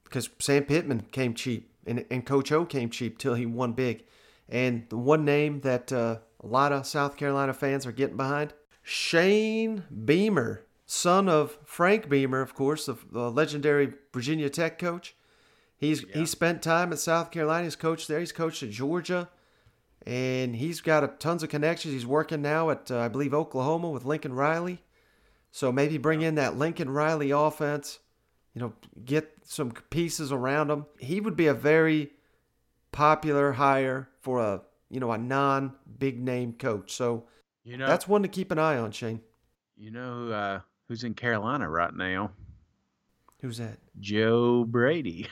because 0.03 0.29
Sam 0.39 0.63
Pittman 0.65 1.07
came 1.11 1.33
cheap, 1.33 1.71
and 1.87 2.05
and 2.11 2.25
Coach 2.25 2.51
O 2.51 2.65
came 2.65 2.89
cheap 2.91 3.17
till 3.17 3.33
he 3.33 3.45
won 3.47 3.73
big, 3.73 4.03
and 4.47 4.85
the 4.89 4.97
one 4.97 5.25
name 5.25 5.61
that 5.61 5.91
uh, 5.91 6.19
a 6.39 6.47
lot 6.47 6.71
of 6.71 6.85
South 6.85 7.17
Carolina 7.17 7.53
fans 7.53 7.87
are 7.87 7.91
getting 7.91 8.17
behind, 8.17 8.53
Shane 8.83 9.83
Beamer, 10.05 10.65
son 10.85 11.27
of 11.27 11.57
Frank 11.65 12.07
Beamer, 12.09 12.41
of 12.41 12.53
course, 12.53 12.85
the, 12.85 12.95
the 13.11 13.31
legendary 13.31 13.93
Virginia 14.13 14.49
Tech 14.49 14.77
coach. 14.77 15.15
He's 15.77 16.01
he 16.13 16.25
spent 16.25 16.61
time 16.61 16.91
at 16.91 16.99
South 16.99 17.31
Carolina. 17.31 17.65
He's 17.65 17.75
coached 17.75 18.07
there. 18.07 18.19
He's 18.19 18.31
coached 18.31 18.63
at 18.63 18.69
Georgia, 18.69 19.29
and 20.05 20.55
he's 20.55 20.81
got 20.81 21.03
a, 21.03 21.07
tons 21.07 21.43
of 21.43 21.49
connections. 21.49 21.93
He's 21.93 22.05
working 22.05 22.41
now 22.41 22.69
at 22.69 22.89
uh, 22.89 22.99
I 22.99 23.07
believe 23.07 23.33
Oklahoma 23.33 23.89
with 23.89 24.05
Lincoln 24.05 24.33
Riley. 24.33 24.81
So 25.51 25.71
maybe 25.71 25.97
bring 25.97 26.21
in 26.21 26.35
that 26.35 26.57
Lincoln 26.57 26.89
Riley 26.89 27.31
offense. 27.31 27.99
You 28.53 28.61
know, 28.61 28.73
get 29.03 29.31
some 29.43 29.71
pieces 29.71 30.31
around 30.31 30.71
him. 30.71 30.85
He 30.97 31.19
would 31.19 31.35
be 31.35 31.47
a 31.47 31.53
very 31.53 32.11
popular 32.93 33.51
hire 33.51 34.07
for 34.21 34.39
a 34.39 34.61
you 34.89 34.99
know 35.01 35.11
a 35.11 35.17
non 35.17 35.73
big 35.99 36.21
name 36.21 36.53
coach. 36.53 36.93
So 36.93 37.25
You 37.65 37.77
know, 37.77 37.87
that's 37.87 38.07
one 38.07 38.21
to 38.21 38.29
keep 38.29 38.51
an 38.51 38.59
eye 38.59 38.77
on, 38.77 38.91
Shane. 38.91 39.19
you 39.75 39.91
know 39.91 40.29
uh, 40.29 40.59
who's 40.87 41.03
in 41.03 41.13
Carolina 41.15 41.69
right 41.69 41.93
now? 41.93 42.31
Who's 43.41 43.57
that? 43.57 43.77
Joe 43.99 44.63
Brady. 44.65 45.27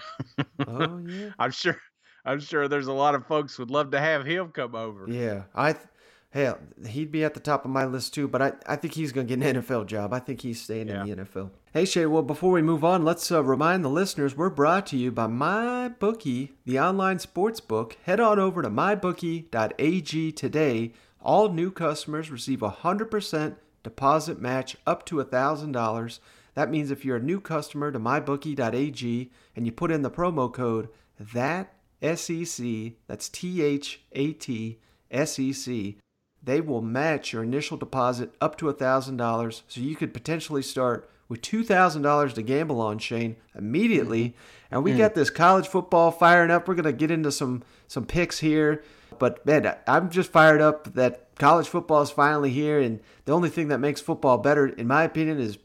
Oh 0.67 1.01
yeah. 1.07 1.31
I'm 1.39 1.51
sure. 1.51 1.77
I'm 2.25 2.39
sure 2.39 2.67
there's 2.67 2.87
a 2.87 2.93
lot 2.93 3.15
of 3.15 3.27
folks 3.27 3.57
would 3.59 3.69
love 3.71 3.91
to 3.91 3.99
have 3.99 4.25
him 4.25 4.49
come 4.49 4.75
over. 4.75 5.05
Yeah, 5.09 5.43
I. 5.53 5.73
Th- 5.73 5.85
hell, 6.29 6.57
he'd 6.87 7.11
be 7.11 7.23
at 7.23 7.33
the 7.33 7.39
top 7.39 7.63
of 7.65 7.71
my 7.71 7.85
list 7.85 8.13
too. 8.13 8.27
But 8.27 8.41
I, 8.41 8.53
I 8.65 8.75
think 8.75 8.93
he's 8.93 9.11
going 9.11 9.27
to 9.27 9.35
get 9.35 9.45
an 9.45 9.61
NFL 9.61 9.87
job. 9.87 10.13
I 10.13 10.19
think 10.19 10.41
he's 10.41 10.61
staying 10.61 10.89
in 10.89 11.05
the 11.05 11.15
NFL. 11.15 11.51
Hey 11.73 11.85
Shay, 11.85 12.05
well 12.05 12.23
before 12.23 12.51
we 12.51 12.61
move 12.61 12.83
on, 12.83 13.03
let's 13.03 13.31
uh, 13.31 13.43
remind 13.43 13.83
the 13.83 13.89
listeners 13.89 14.37
we're 14.37 14.49
brought 14.49 14.85
to 14.87 14.97
you 14.97 15.11
by 15.11 15.27
MyBookie, 15.27 16.51
the 16.65 16.79
online 16.79 17.19
sports 17.19 17.59
book. 17.59 17.97
Head 18.03 18.19
on 18.19 18.39
over 18.39 18.61
to 18.61 18.69
mybookie.ag 18.69 20.31
today. 20.33 20.93
All 21.21 21.49
new 21.49 21.71
customers 21.71 22.29
receive 22.29 22.61
a 22.61 22.69
hundred 22.69 23.09
percent 23.09 23.57
deposit 23.83 24.39
match 24.39 24.77
up 24.87 25.05
to 25.05 25.19
a 25.19 25.25
$1,000. 25.25 26.19
That 26.55 26.69
means 26.69 26.91
if 26.91 27.03
you're 27.03 27.17
a 27.17 27.21
new 27.21 27.39
customer 27.39 27.91
to 27.91 27.99
mybookie.ag 27.99 29.31
and 29.55 29.65
you 29.65 29.71
put 29.71 29.91
in 29.91 30.01
the 30.01 30.11
promo 30.11 30.51
code 30.53 30.89
that 31.19 31.73
SEC, 32.01 32.93
that's 33.07 33.29
T 33.29 33.61
H 33.61 34.01
A 34.11 34.33
T 34.33 34.79
S 35.09 35.39
E 35.39 35.53
C, 35.53 35.97
they 36.43 36.59
will 36.59 36.81
match 36.81 37.31
your 37.33 37.43
initial 37.43 37.77
deposit 37.77 38.33
up 38.41 38.57
to 38.57 38.65
$1,000. 38.65 39.61
So 39.67 39.81
you 39.81 39.95
could 39.95 40.13
potentially 40.13 40.61
start 40.61 41.09
with 41.29 41.41
$2,000 41.41 42.33
to 42.33 42.41
gamble 42.41 42.81
on, 42.81 42.99
Shane, 42.99 43.37
immediately. 43.55 44.35
And 44.69 44.83
we 44.83 44.91
Mm. 44.91 44.97
got 44.97 45.15
this 45.15 45.29
college 45.29 45.67
football 45.67 46.11
firing 46.11 46.51
up. 46.51 46.67
We're 46.67 46.75
going 46.75 46.83
to 46.83 46.91
get 46.93 47.11
into 47.11 47.31
some, 47.31 47.63
some 47.87 48.05
picks 48.05 48.39
here. 48.39 48.83
But 49.19 49.45
man, 49.45 49.73
I'm 49.87 50.09
just 50.09 50.31
fired 50.31 50.59
up 50.59 50.95
that 50.95 51.33
college 51.39 51.67
football 51.67 52.01
is 52.01 52.09
finally 52.09 52.49
here. 52.49 52.79
And 52.79 52.99
the 53.25 53.31
only 53.31 53.49
thing 53.49 53.69
that 53.69 53.79
makes 53.79 54.01
football 54.01 54.37
better, 54.37 54.67
in 54.67 54.87
my 54.87 55.03
opinion, 55.03 55.39
is 55.39 55.57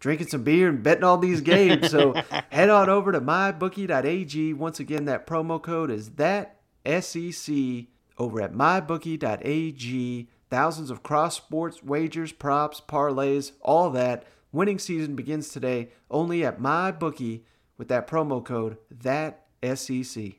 drinking 0.00 0.28
some 0.28 0.44
beer 0.44 0.68
and 0.68 0.82
betting 0.82 1.04
all 1.04 1.18
these 1.18 1.40
games. 1.40 1.90
So 1.90 2.12
head 2.50 2.70
on 2.70 2.88
over 2.88 3.12
to 3.12 3.20
mybookie.ag. 3.20 4.54
Once 4.54 4.80
again, 4.80 5.04
that 5.06 5.26
promo 5.26 5.60
code 5.60 5.90
is 5.90 6.10
that 6.12 6.60
SEC 6.84 7.54
over 8.18 8.40
at 8.40 8.52
mybookie.ag. 8.52 10.28
Thousands 10.50 10.90
of 10.90 11.02
cross 11.02 11.36
sports 11.36 11.82
wagers, 11.82 12.32
props, 12.32 12.80
parlays, 12.80 13.52
all 13.60 13.90
that. 13.90 14.24
Winning 14.50 14.78
season 14.78 15.14
begins 15.14 15.50
today 15.50 15.90
only 16.10 16.44
at 16.44 16.58
mybookie 16.58 17.42
with 17.76 17.88
that 17.88 18.06
promo 18.06 18.42
code 18.42 18.78
that 18.90 19.44
SEC. 19.74 20.32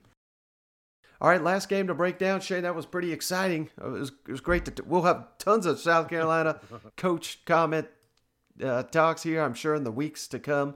All 1.22 1.30
right, 1.30 1.44
last 1.44 1.68
game 1.68 1.88
to 1.88 1.94
break 1.94 2.18
down, 2.18 2.40
Shane. 2.40 2.64
That 2.64 2.76
was 2.76 2.86
pretty 2.86 3.12
exciting. 3.12 3.70
It 3.78 3.88
was, 3.88 4.12
it 4.28 4.32
was 4.32 4.42
great. 4.42 4.66
To 4.66 4.84
we'll 4.84 5.02
have 5.02 5.38
tons 5.38 5.66
of 5.66 5.80
South 5.80 6.08
Carolina 6.08 6.60
coach 6.98 7.44
comment 7.46 7.88
uh, 8.64 8.84
talks 8.84 9.24
here, 9.24 9.42
I'm 9.42 9.54
sure, 9.54 9.76
in 9.76 9.84
the 9.84 9.92
weeks 9.92 10.28
to 10.28 10.40
come. 10.40 10.76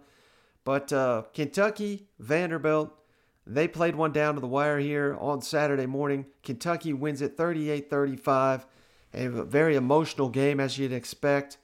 But 0.63 0.93
uh, 0.93 1.23
Kentucky, 1.33 2.07
Vanderbilt, 2.19 2.93
they 3.45 3.67
played 3.67 3.95
one 3.95 4.13
down 4.13 4.35
to 4.35 4.41
the 4.41 4.47
wire 4.47 4.79
here 4.79 5.17
on 5.19 5.41
Saturday 5.41 5.85
morning. 5.85 6.25
Kentucky 6.43 6.93
wins 6.93 7.21
it 7.21 7.35
38 7.37 7.89
35. 7.89 8.65
A 9.15 9.27
very 9.27 9.75
emotional 9.75 10.29
game, 10.29 10.59
as 10.59 10.77
you'd 10.77 10.93
expect, 10.93 11.57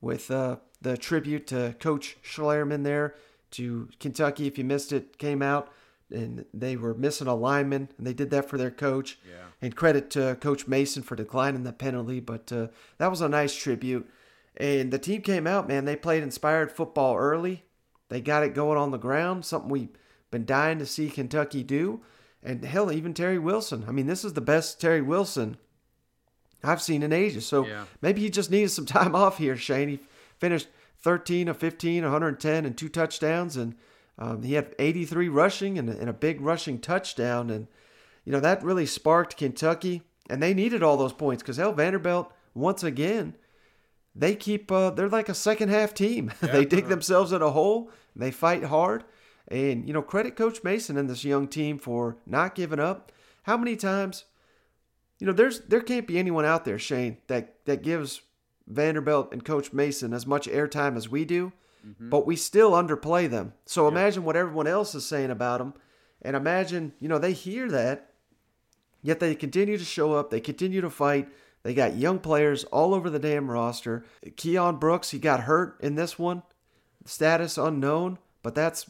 with 0.00 0.30
uh, 0.30 0.56
the 0.80 0.96
tribute 0.96 1.46
to 1.46 1.74
Coach 1.78 2.18
Schlarman 2.22 2.82
there 2.82 3.14
to 3.52 3.88
Kentucky. 4.00 4.46
If 4.46 4.58
you 4.58 4.64
missed 4.64 4.92
it, 4.92 5.16
came 5.16 5.40
out 5.40 5.72
and 6.10 6.44
they 6.52 6.76
were 6.76 6.92
missing 6.92 7.26
a 7.26 7.34
lineman, 7.34 7.88
and 7.96 8.06
they 8.06 8.12
did 8.12 8.30
that 8.30 8.48
for 8.48 8.58
their 8.58 8.70
coach. 8.70 9.18
Yeah. 9.26 9.46
And 9.62 9.74
credit 9.74 10.10
to 10.10 10.36
Coach 10.40 10.66
Mason 10.66 11.02
for 11.02 11.16
declining 11.16 11.62
the 11.62 11.72
penalty, 11.72 12.20
but 12.20 12.52
uh, 12.52 12.66
that 12.98 13.10
was 13.10 13.20
a 13.20 13.28
nice 13.28 13.54
tribute. 13.54 14.08
And 14.56 14.92
the 14.92 14.98
team 14.98 15.22
came 15.22 15.46
out, 15.46 15.66
man. 15.68 15.84
They 15.84 15.96
played 15.96 16.22
inspired 16.22 16.70
football 16.72 17.16
early. 17.16 17.64
They 18.08 18.20
got 18.20 18.42
it 18.42 18.54
going 18.54 18.76
on 18.78 18.90
the 18.90 18.98
ground, 18.98 19.44
something 19.44 19.70
we've 19.70 19.88
been 20.30 20.44
dying 20.44 20.78
to 20.78 20.86
see 20.86 21.08
Kentucky 21.08 21.62
do. 21.62 22.02
And 22.42 22.64
hell, 22.64 22.92
even 22.92 23.14
Terry 23.14 23.38
Wilson. 23.38 23.84
I 23.88 23.92
mean, 23.92 24.06
this 24.06 24.24
is 24.24 24.34
the 24.34 24.40
best 24.40 24.80
Terry 24.80 25.00
Wilson 25.00 25.56
I've 26.62 26.82
seen 26.82 27.02
in 27.02 27.12
ages. 27.12 27.46
So 27.46 27.66
Yeah. 27.66 27.84
maybe 28.00 28.20
he 28.20 28.30
just 28.30 28.50
needed 28.50 28.70
some 28.70 28.86
time 28.98 29.14
off 29.14 29.38
here, 29.38 29.56
Shane. 29.56 29.88
He 29.88 30.00
finished 30.38 30.68
13 31.00 31.48
of 31.48 31.56
15, 31.56 32.02
110, 32.02 32.66
and 32.66 32.76
two 32.76 32.88
touchdowns. 32.88 33.56
And 33.56 33.74
um, 34.18 34.42
he 34.42 34.54
had 34.54 34.74
83 34.78 35.28
rushing 35.28 35.78
and, 35.78 35.88
and 35.88 36.10
a 36.10 36.14
big 36.14 36.40
rushing 36.40 36.78
touchdown. 36.78 37.48
And, 37.50 37.68
you 38.24 38.32
know, 38.32 38.40
that 38.40 38.62
really 38.62 38.86
sparked 38.86 39.36
Kentucky. 39.36 40.02
And 40.28 40.42
they 40.42 40.54
needed 40.54 40.82
all 40.82 40.96
those 40.96 41.12
points 41.12 41.42
because 41.42 41.56
hell, 41.56 41.72
Vanderbilt, 41.72 42.32
once 42.54 42.82
again, 42.82 43.34
they 44.14 44.34
keep, 44.34 44.70
uh, 44.70 44.90
they're 44.90 45.08
like 45.08 45.28
a 45.28 45.34
second 45.34 45.70
half 45.70 45.94
team. 45.94 46.32
they 46.40 46.64
dig 46.64 46.88
themselves 46.88 47.32
in 47.32 47.42
a 47.42 47.50
hole, 47.50 47.90
they 48.14 48.30
fight 48.30 48.64
hard. 48.64 49.04
And, 49.48 49.86
you 49.86 49.92
know, 49.92 50.02
credit 50.02 50.36
Coach 50.36 50.62
Mason 50.62 50.96
and 50.96 51.10
this 51.10 51.24
young 51.24 51.48
team 51.48 51.78
for 51.78 52.16
not 52.26 52.54
giving 52.54 52.80
up. 52.80 53.12
How 53.42 53.56
many 53.56 53.76
times 53.76 54.24
you 55.22 55.26
know, 55.26 55.32
there's 55.32 55.60
there 55.60 55.80
can't 55.80 56.08
be 56.08 56.18
anyone 56.18 56.44
out 56.44 56.64
there, 56.64 56.80
Shane, 56.80 57.16
that 57.28 57.64
that 57.66 57.84
gives 57.84 58.22
Vanderbilt 58.66 59.32
and 59.32 59.44
Coach 59.44 59.72
Mason 59.72 60.12
as 60.12 60.26
much 60.26 60.48
airtime 60.48 60.96
as 60.96 61.08
we 61.08 61.24
do, 61.24 61.52
but 62.10 62.26
we 62.26 62.34
still 62.34 62.72
underplay 62.72 63.30
them. 63.30 63.52
So 63.64 63.86
imagine 63.86 64.24
what 64.24 64.34
everyone 64.34 64.66
else 64.66 64.96
is 64.96 65.06
saying 65.06 65.30
about 65.30 65.58
them, 65.58 65.74
and 66.22 66.34
imagine 66.34 66.92
you 66.98 67.08
know 67.08 67.18
they 67.18 67.34
hear 67.34 67.70
that, 67.70 68.14
yet 69.00 69.20
they 69.20 69.36
continue 69.36 69.78
to 69.78 69.84
show 69.84 70.12
up, 70.14 70.30
they 70.30 70.40
continue 70.40 70.80
to 70.80 70.90
fight. 70.90 71.28
They 71.62 71.74
got 71.74 71.96
young 71.96 72.18
players 72.18 72.64
all 72.64 72.92
over 72.94 73.08
the 73.08 73.18
damn 73.18 73.50
roster. 73.50 74.04
Keyon 74.24 74.80
Brooks, 74.80 75.10
he 75.10 75.18
got 75.18 75.40
hurt 75.40 75.78
in 75.80 75.94
this 75.94 76.18
one, 76.18 76.42
status 77.04 77.56
unknown, 77.56 78.18
but 78.42 78.54
that's 78.54 78.86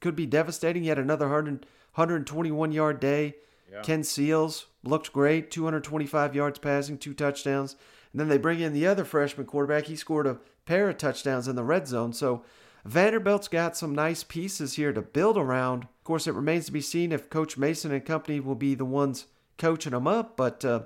could 0.00 0.16
be 0.16 0.26
devastating. 0.26 0.82
He 0.82 0.88
had 0.88 0.98
another 0.98 1.26
100, 1.26 1.66
121 1.94 2.72
yard 2.72 3.00
day. 3.00 3.36
Yeah. 3.70 3.82
Ken 3.82 4.02
Seals 4.02 4.66
looked 4.82 5.12
great, 5.12 5.50
225 5.50 6.34
yards 6.34 6.58
passing, 6.58 6.98
two 6.98 7.14
touchdowns. 7.14 7.76
And 8.12 8.20
then 8.20 8.28
they 8.28 8.38
bring 8.38 8.60
in 8.60 8.72
the 8.72 8.86
other 8.86 9.04
freshman 9.04 9.46
quarterback. 9.46 9.86
He 9.86 9.96
scored 9.96 10.26
a 10.26 10.38
pair 10.66 10.88
of 10.88 10.96
touchdowns 10.96 11.46
in 11.46 11.54
the 11.54 11.62
red 11.62 11.86
zone. 11.86 12.12
So 12.12 12.42
Vanderbilt's 12.84 13.46
got 13.46 13.76
some 13.76 13.94
nice 13.94 14.24
pieces 14.24 14.74
here 14.74 14.92
to 14.92 15.02
build 15.02 15.36
around. 15.36 15.84
Of 15.84 16.04
course, 16.04 16.26
it 16.26 16.34
remains 16.34 16.66
to 16.66 16.72
be 16.72 16.80
seen 16.80 17.12
if 17.12 17.30
Coach 17.30 17.56
Mason 17.56 17.92
and 17.92 18.04
company 18.04 18.40
will 18.40 18.56
be 18.56 18.74
the 18.74 18.84
ones 18.84 19.26
coaching 19.58 19.92
them 19.92 20.08
up. 20.08 20.36
But, 20.36 20.64
uh, 20.64 20.80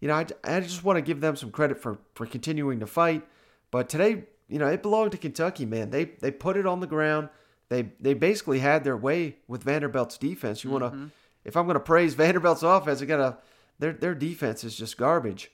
you 0.00 0.08
know, 0.08 0.14
I, 0.14 0.26
I 0.44 0.60
just 0.60 0.84
want 0.84 0.96
to 0.96 1.02
give 1.02 1.20
them 1.20 1.36
some 1.36 1.50
credit 1.50 1.80
for, 1.80 1.98
for 2.14 2.26
continuing 2.26 2.80
to 2.80 2.86
fight. 2.86 3.26
But 3.70 3.88
today, 3.88 4.24
you 4.48 4.58
know, 4.58 4.66
it 4.68 4.82
belonged 4.82 5.12
to 5.12 5.18
Kentucky, 5.18 5.66
man. 5.66 5.90
They 5.90 6.04
they 6.04 6.30
put 6.30 6.56
it 6.56 6.66
on 6.66 6.80
the 6.80 6.86
ground. 6.86 7.28
They 7.68 7.90
they 8.00 8.14
basically 8.14 8.60
had 8.60 8.84
their 8.84 8.96
way 8.96 9.36
with 9.48 9.64
Vanderbilt's 9.64 10.18
defense. 10.18 10.62
You 10.62 10.70
want 10.70 10.84
to, 10.84 10.90
mm-hmm. 10.90 11.06
if 11.44 11.56
I'm 11.56 11.66
going 11.66 11.74
to 11.74 11.80
praise 11.80 12.14
Vanderbilt's 12.16 12.62
offense, 12.62 13.02
I 13.02 13.06
got 13.06 13.16
to 13.16 13.38
their 13.78 13.92
their 13.92 14.14
defense 14.14 14.64
is 14.64 14.76
just 14.76 14.96
garbage. 14.96 15.50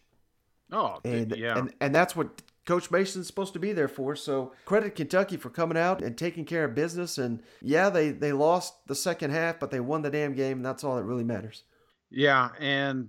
Oh, 0.71 1.01
And, 1.05 1.37
yeah. 1.37 1.59
and 1.59 1.75
and 1.81 1.95
that's 1.95 2.17
what 2.17 2.43
Coach 2.65 2.91
Mason's 2.91 3.27
supposed 3.27 3.53
to 3.55 3.59
be 3.59 3.73
there 3.73 3.89
for. 3.89 4.15
So 4.17 4.53
credit 4.65 4.95
Kentucky 4.95 5.37
for 5.37 5.51
coming 5.51 5.77
out 5.77 6.03
and 6.03 6.17
taking 6.17 6.45
care 6.45 6.65
of 6.65 6.75
business. 6.75 7.19
And 7.19 7.43
yeah, 7.61 7.91
they 7.91 8.11
they 8.11 8.33
lost 8.33 8.87
the 8.87 8.95
second 8.95 9.31
half, 9.31 9.59
but 9.59 9.71
they 9.71 9.81
won 9.81 10.03
the 10.03 10.11
damn 10.11 10.35
game, 10.35 10.59
and 10.59 10.67
that's 10.67 10.85
all 10.85 10.97
that 10.97 11.05
really 11.05 11.25
matters. 11.25 11.65
Yeah, 12.11 12.51
and 12.61 13.09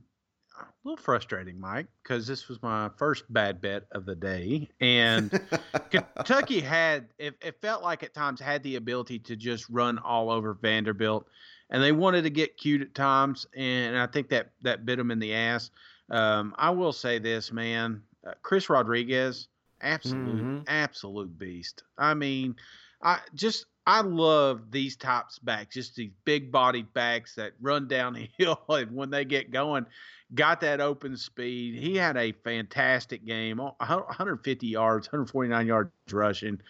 a 0.60 0.66
little 0.84 0.98
frustrating, 0.98 1.60
Mike, 1.60 1.88
because 2.02 2.28
this 2.28 2.48
was 2.48 2.62
my 2.62 2.90
first 2.98 3.32
bad 3.32 3.62
bet 3.62 3.84
of 3.92 4.06
the 4.06 4.16
day, 4.16 4.70
and 4.80 5.32
Kentucky 5.90 6.60
had 6.60 7.08
it, 7.18 7.36
it 7.42 7.62
felt 7.62 7.84
like 7.84 8.04
at 8.04 8.14
times 8.14 8.40
had 8.40 8.64
the 8.64 8.76
ability 8.76 9.20
to 9.20 9.36
just 9.36 9.70
run 9.70 9.98
all 10.00 10.30
over 10.30 10.54
Vanderbilt, 10.54 11.28
and 11.70 11.82
they 11.82 11.92
wanted 11.92 12.24
to 12.24 12.30
get 12.30 12.58
cute 12.58 12.82
at 12.82 12.94
times, 12.96 13.46
and 13.56 13.98
I 13.98 14.08
think 14.08 14.30
that 14.30 14.52
that 14.62 14.86
bit 14.86 14.98
them 14.98 15.12
in 15.12 15.20
the 15.20 15.34
ass. 15.34 15.72
Um, 16.10 16.54
I 16.58 16.70
will 16.70 16.94
say 16.94 17.20
this, 17.20 17.52
man, 17.52 18.04
uh, 18.28 18.34
Chris 18.42 18.70
Rodriguez, 18.70 19.48
absolute 19.82 20.46
Mhm. 20.46 20.64
absolute 20.68 21.38
beast. 21.38 21.84
I 21.98 22.14
mean, 22.14 22.56
I 23.02 23.20
just 23.34 23.66
I 23.86 24.02
love 24.02 24.72
these 24.72 24.96
tops 24.96 25.40
backs, 25.40 25.76
just 25.76 25.96
these 25.96 26.12
big 26.24 26.52
bodied 26.52 26.94
backs 26.94 27.36
that 27.36 27.54
run 27.62 27.88
down 27.88 28.14
the 28.14 28.30
hill 28.38 28.64
and 28.70 28.96
when 28.96 29.10
they 29.10 29.26
get 29.26 29.52
going, 29.52 29.86
got 30.34 30.62
that 30.62 30.80
open 30.82 31.18
speed. 31.18 31.82
He 31.82 31.98
had 31.98 32.18
a 32.18 32.32
fantastic 32.32 33.26
game, 33.26 33.58
150 33.58 34.68
yards, 34.68 35.08
149 35.08 35.68
yards 35.68 35.92
rushing, 36.12 36.62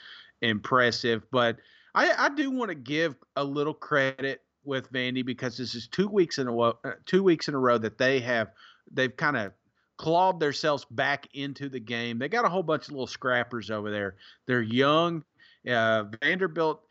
impressive. 0.41 1.23
But 1.31 1.57
I, 1.95 2.11
I 2.17 2.29
do 2.29 2.49
want 2.51 2.69
to 2.69 2.75
give 2.75 3.15
a 3.35 3.43
little 3.43 3.73
credit 3.73 4.41
with 4.65 4.91
Vandy 4.91 5.25
because 5.25 5.57
this 5.57 5.75
is 5.75 5.87
two 5.87 6.07
weeks 6.07 6.39
in 6.39 6.47
a 6.47 6.51
row, 6.51 6.77
uh, 6.83 6.91
two 7.05 7.23
weeks 7.23 7.47
in 7.47 7.53
a 7.53 7.59
row 7.59 7.77
that 7.77 7.97
they 7.97 8.19
have 8.21 8.51
they've 8.91 9.15
kind 9.15 9.37
of 9.37 9.51
clawed 9.97 10.39
themselves 10.39 10.85
back 10.89 11.27
into 11.33 11.69
the 11.69 11.79
game. 11.79 12.17
They 12.19 12.29
got 12.29 12.45
a 12.45 12.49
whole 12.49 12.63
bunch 12.63 12.87
of 12.87 12.91
little 12.91 13.07
scrappers 13.07 13.69
over 13.69 13.91
there. 13.91 14.15
They're 14.45 14.61
young. 14.61 15.23
Uh, 15.69 16.05
Vanderbilt, 16.21 16.81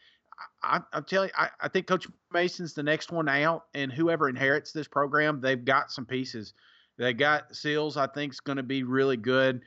I, 0.62 0.80
I'm 0.92 1.04
telling 1.04 1.28
you, 1.28 1.34
I, 1.36 1.48
I 1.60 1.68
think 1.68 1.86
Coach 1.86 2.06
Mason's 2.32 2.74
the 2.74 2.82
next 2.82 3.12
one 3.12 3.28
out, 3.28 3.64
and 3.74 3.92
whoever 3.92 4.28
inherits 4.28 4.72
this 4.72 4.88
program, 4.88 5.40
they've 5.40 5.64
got 5.64 5.90
some 5.90 6.06
pieces. 6.06 6.54
They 6.98 7.12
got 7.12 7.54
Seals, 7.54 7.96
I 7.96 8.06
think, 8.06 8.32
is 8.32 8.40
going 8.40 8.56
to 8.56 8.62
be 8.62 8.82
really 8.82 9.16
good. 9.16 9.62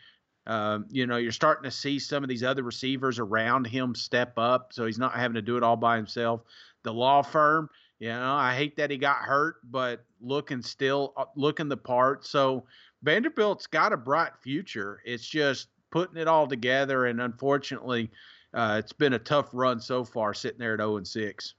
Um, 0.47 0.85
you 0.89 1.07
know, 1.07 1.17
you're 1.17 1.31
starting 1.31 1.63
to 1.63 1.75
see 1.75 1.97
some 1.97 2.23
of 2.23 2.29
these 2.29 2.43
other 2.43 2.63
receivers 2.63 3.19
around 3.19 3.65
him 3.65 3.95
step 3.95 4.33
up, 4.37 4.73
so 4.73 4.85
he's 4.85 4.99
not 4.99 5.13
having 5.13 5.35
to 5.35 5.41
do 5.41 5.57
it 5.57 5.63
all 5.63 5.75
by 5.75 5.97
himself. 5.97 6.41
The 6.83 6.93
law 6.93 7.23
firm, 7.23 7.69
you 7.99 8.09
know, 8.09 8.33
I 8.33 8.53
hate 8.53 8.77
that 8.77 8.91
he 8.91 8.97
got 8.97 9.17
hurt, 9.17 9.55
but 9.63 10.05
looking 10.21 10.61
still 10.61 11.13
uh, 11.17 11.25
looking 11.35 11.67
the 11.67 11.77
part. 11.77 12.25
So 12.25 12.65
Vanderbilt's 13.01 13.67
got 13.67 13.91
a 13.91 13.97
bright 13.97 14.33
future. 14.41 15.01
It's 15.03 15.27
just 15.27 15.69
putting 15.91 16.17
it 16.17 16.27
all 16.27 16.45
together, 16.45 17.05
and 17.05 17.21
unfortunately, 17.21 18.11
uh, 18.55 18.77
it's 18.79 18.93
been 18.93 19.13
a 19.13 19.19
tough 19.19 19.49
run 19.53 19.79
so 19.79 20.03
far, 20.03 20.33
sitting 20.33 20.59
there 20.59 20.73
at 20.73 20.79
zero 20.79 20.97
and 20.97 21.07
six. 21.07 21.53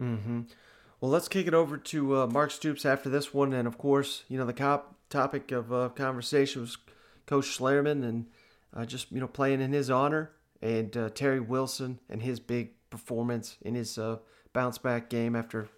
Mm-hmm. 0.00 0.42
Well, 1.00 1.10
let's 1.10 1.28
kick 1.28 1.46
it 1.46 1.54
over 1.54 1.76
to 1.78 2.16
uh, 2.16 2.26
Mark 2.26 2.50
Stoops 2.50 2.84
after 2.84 3.08
this 3.08 3.34
one, 3.34 3.52
and 3.52 3.66
of 3.66 3.78
course, 3.78 4.24
you 4.28 4.38
know 4.38 4.46
the 4.46 4.52
cop 4.52 4.94
topic 5.08 5.50
of 5.50 5.72
uh, 5.72 5.88
conversation 5.90 6.62
was 6.62 6.78
Coach 7.26 7.46
Schlarman 7.46 8.04
and 8.04 8.26
uh, 8.74 8.84
just 8.84 9.10
you 9.10 9.20
know 9.20 9.26
playing 9.26 9.60
in 9.60 9.72
his 9.72 9.90
honor, 9.90 10.32
and 10.60 10.96
uh, 10.96 11.10
Terry 11.10 11.40
Wilson 11.40 12.00
and 12.08 12.22
his 12.22 12.38
big 12.38 12.70
performance 12.90 13.56
in 13.62 13.74
his 13.74 13.98
uh, 13.98 14.18
bounce 14.52 14.78
back 14.78 15.10
game 15.10 15.34
after 15.34 15.68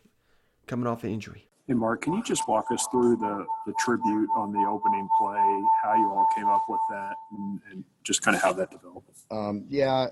coming 0.66 0.86
off 0.86 1.02
the 1.02 1.08
injury. 1.08 1.47
Hey, 1.68 1.74
Mark, 1.74 2.00
can 2.00 2.14
you 2.14 2.22
just 2.22 2.48
walk 2.48 2.70
us 2.70 2.86
through 2.90 3.16
the, 3.16 3.44
the 3.66 3.74
tribute 3.78 4.30
on 4.34 4.52
the 4.52 4.60
opening 4.60 5.06
play, 5.18 5.62
how 5.82 5.94
you 5.94 6.08
all 6.08 6.26
came 6.34 6.46
up 6.46 6.64
with 6.66 6.80
that, 6.88 7.12
and, 7.30 7.60
and 7.70 7.84
just 8.04 8.22
kind 8.22 8.34
of 8.34 8.42
how 8.42 8.54
that 8.54 8.70
developed? 8.70 9.10
Um, 9.30 9.66
yeah, 9.68 10.06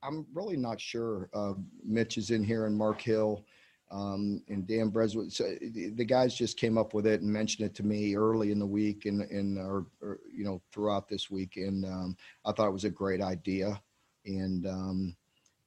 I'm 0.00 0.24
really 0.32 0.56
not 0.56 0.80
sure. 0.80 1.28
Uh, 1.34 1.54
Mitch 1.84 2.18
is 2.18 2.30
in 2.30 2.44
here 2.44 2.66
and 2.66 2.78
Mark 2.78 3.00
Hill 3.00 3.44
um, 3.90 4.40
and 4.48 4.64
Dan 4.64 4.92
Breswood. 4.92 5.32
So 5.32 5.56
the 5.60 6.04
guys 6.04 6.36
just 6.36 6.56
came 6.56 6.78
up 6.78 6.94
with 6.94 7.08
it 7.08 7.20
and 7.20 7.28
mentioned 7.28 7.66
it 7.66 7.74
to 7.74 7.82
me 7.82 8.14
early 8.14 8.52
in 8.52 8.60
the 8.60 8.66
week 8.66 9.06
and, 9.06 9.22
and 9.22 9.58
or, 9.58 9.86
or 10.00 10.20
you 10.32 10.44
know, 10.44 10.62
throughout 10.72 11.08
this 11.08 11.28
week. 11.28 11.56
And 11.56 11.84
um, 11.84 12.16
I 12.44 12.52
thought 12.52 12.68
it 12.68 12.72
was 12.72 12.84
a 12.84 12.90
great 12.90 13.20
idea. 13.20 13.82
And, 14.24 14.68
um, 14.68 15.16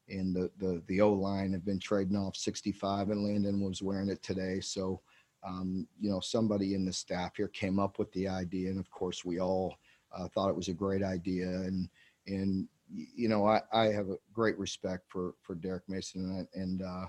and 0.09 0.35
the, 0.35 0.49
the, 0.57 0.81
the 0.87 1.01
O 1.01 1.13
line 1.13 1.53
have 1.53 1.65
been 1.65 1.79
trading 1.79 2.17
off 2.17 2.35
65 2.35 3.09
and 3.09 3.23
Landon 3.23 3.61
was 3.61 3.81
wearing 3.81 4.09
it 4.09 4.21
today. 4.23 4.59
So, 4.59 5.01
um, 5.43 5.87
you 5.99 6.09
know, 6.09 6.19
somebody 6.19 6.75
in 6.75 6.85
the 6.85 6.93
staff 6.93 7.35
here 7.35 7.47
came 7.47 7.79
up 7.79 7.99
with 7.99 8.11
the 8.13 8.27
idea. 8.27 8.69
And 8.69 8.79
of 8.79 8.89
course 8.91 9.23
we 9.25 9.39
all 9.39 9.75
uh, 10.15 10.27
thought 10.29 10.49
it 10.49 10.55
was 10.55 10.67
a 10.67 10.73
great 10.73 11.03
idea. 11.03 11.47
And, 11.47 11.89
and, 12.27 12.67
you 12.93 13.29
know, 13.29 13.47
I, 13.47 13.61
I 13.71 13.85
have 13.85 14.09
a 14.09 14.17
great 14.33 14.57
respect 14.59 15.05
for, 15.07 15.35
for 15.41 15.55
Derek 15.55 15.87
Mason 15.87 16.47
and, 16.53 16.61
and, 16.61 16.81
uh, 16.81 17.05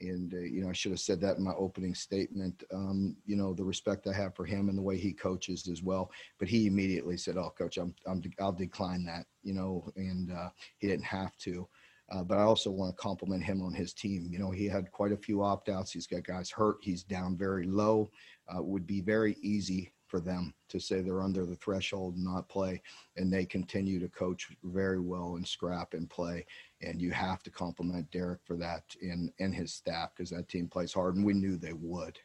and 0.00 0.34
uh, 0.34 0.38
you 0.38 0.62
know 0.62 0.68
I 0.68 0.72
should 0.72 0.92
have 0.92 1.00
said 1.00 1.20
that 1.20 1.36
in 1.36 1.44
my 1.44 1.52
opening 1.52 1.94
statement. 1.94 2.64
Um, 2.72 3.16
you 3.24 3.36
know 3.36 3.54
the 3.54 3.64
respect 3.64 4.06
I 4.06 4.12
have 4.12 4.34
for 4.34 4.44
him 4.44 4.68
and 4.68 4.76
the 4.76 4.82
way 4.82 4.98
he 4.98 5.12
coaches 5.12 5.68
as 5.68 5.82
well. 5.82 6.10
But 6.38 6.48
he 6.48 6.66
immediately 6.66 7.16
said, 7.16 7.36
"Oh, 7.36 7.52
coach, 7.56 7.76
I'm, 7.76 7.94
I'm 8.06 8.22
I'll 8.40 8.52
decline 8.52 9.04
that." 9.04 9.26
You 9.42 9.54
know, 9.54 9.90
and 9.96 10.32
uh, 10.32 10.50
he 10.78 10.88
didn't 10.88 11.04
have 11.04 11.36
to. 11.38 11.68
Uh, 12.10 12.22
but 12.22 12.38
I 12.38 12.42
also 12.42 12.70
want 12.70 12.94
to 12.94 13.02
compliment 13.02 13.42
him 13.42 13.62
on 13.62 13.72
his 13.72 13.94
team. 13.94 14.28
You 14.30 14.38
know, 14.38 14.50
he 14.50 14.66
had 14.66 14.92
quite 14.92 15.12
a 15.12 15.16
few 15.16 15.42
opt 15.42 15.68
outs. 15.68 15.92
He's 15.92 16.06
got 16.06 16.24
guys 16.24 16.50
hurt. 16.50 16.76
He's 16.82 17.02
down 17.02 17.36
very 17.36 17.66
low. 17.66 18.10
Uh, 18.48 18.62
would 18.62 18.86
be 18.86 19.00
very 19.00 19.36
easy 19.40 19.92
for 20.06 20.20
them 20.20 20.54
to 20.68 20.78
say 20.78 21.00
they're 21.00 21.22
under 21.22 21.46
the 21.46 21.56
threshold 21.56 22.14
and 22.16 22.24
not 22.24 22.48
play. 22.48 22.80
And 23.16 23.32
they 23.32 23.46
continue 23.46 23.98
to 24.00 24.08
coach 24.08 24.48
very 24.62 25.00
well 25.00 25.36
and 25.36 25.48
scrap 25.48 25.94
and 25.94 26.08
play. 26.08 26.46
And 26.82 27.00
you 27.00 27.10
have 27.10 27.42
to 27.44 27.50
compliment 27.50 28.10
Derek 28.10 28.40
for 28.44 28.56
that 28.56 28.84
and, 29.00 29.32
and 29.40 29.54
his 29.54 29.72
staff 29.72 30.10
because 30.14 30.30
that 30.30 30.48
team 30.48 30.68
plays 30.68 30.92
hard 30.92 31.16
and 31.16 31.24
we 31.24 31.32
knew 31.32 31.56
they 31.56 31.72
would. 31.72 32.18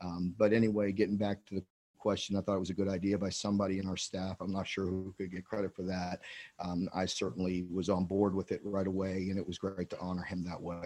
Um, 0.00 0.34
but 0.38 0.52
anyway, 0.52 0.92
getting 0.92 1.16
back 1.16 1.44
to 1.46 1.56
the 1.56 1.64
question, 2.06 2.36
I 2.36 2.40
thought 2.40 2.54
it 2.54 2.60
was 2.60 2.70
a 2.70 2.74
good 2.74 2.86
idea 2.86 3.18
by 3.18 3.30
somebody 3.30 3.80
in 3.80 3.88
our 3.88 3.96
staff. 3.96 4.36
I'm 4.40 4.52
not 4.52 4.68
sure 4.68 4.84
who 4.84 5.12
could 5.18 5.32
get 5.32 5.44
credit 5.44 5.74
for 5.74 5.82
that. 5.82 6.20
Um, 6.60 6.88
I 6.94 7.04
certainly 7.04 7.66
was 7.68 7.88
on 7.88 8.04
board 8.04 8.32
with 8.32 8.52
it 8.52 8.60
right 8.62 8.86
away, 8.86 9.26
and 9.28 9.36
it 9.36 9.44
was 9.44 9.58
great 9.58 9.90
to 9.90 9.98
honor 9.98 10.22
him 10.22 10.44
that 10.44 10.62
way. 10.62 10.82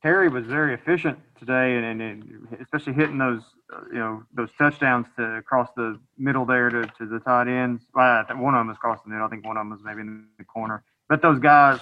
Terry 0.00 0.30
was 0.30 0.46
very 0.46 0.72
efficient 0.72 1.18
today, 1.38 1.76
and, 1.76 2.00
and, 2.00 2.48
especially 2.62 2.94
hitting 2.94 3.18
those, 3.18 3.42
uh, 3.70 3.82
you 3.92 3.98
know, 3.98 4.22
those 4.32 4.48
touchdowns 4.56 5.04
to 5.18 5.22
across 5.34 5.68
the 5.76 6.00
middle 6.16 6.46
there 6.46 6.70
to, 6.70 6.86
to 6.96 7.04
the 7.04 7.18
tight 7.18 7.48
ends. 7.48 7.82
Well, 7.94 8.24
one 8.36 8.54
of 8.54 8.60
them 8.60 8.68
was 8.68 8.78
across 8.78 9.02
the 9.02 9.10
middle. 9.10 9.26
I 9.26 9.28
think 9.28 9.44
one 9.44 9.58
of 9.58 9.60
them 9.60 9.68
was 9.68 9.80
maybe 9.84 10.00
in 10.00 10.24
the 10.38 10.44
corner. 10.44 10.84
But 11.06 11.20
those 11.20 11.38
guys, 11.38 11.80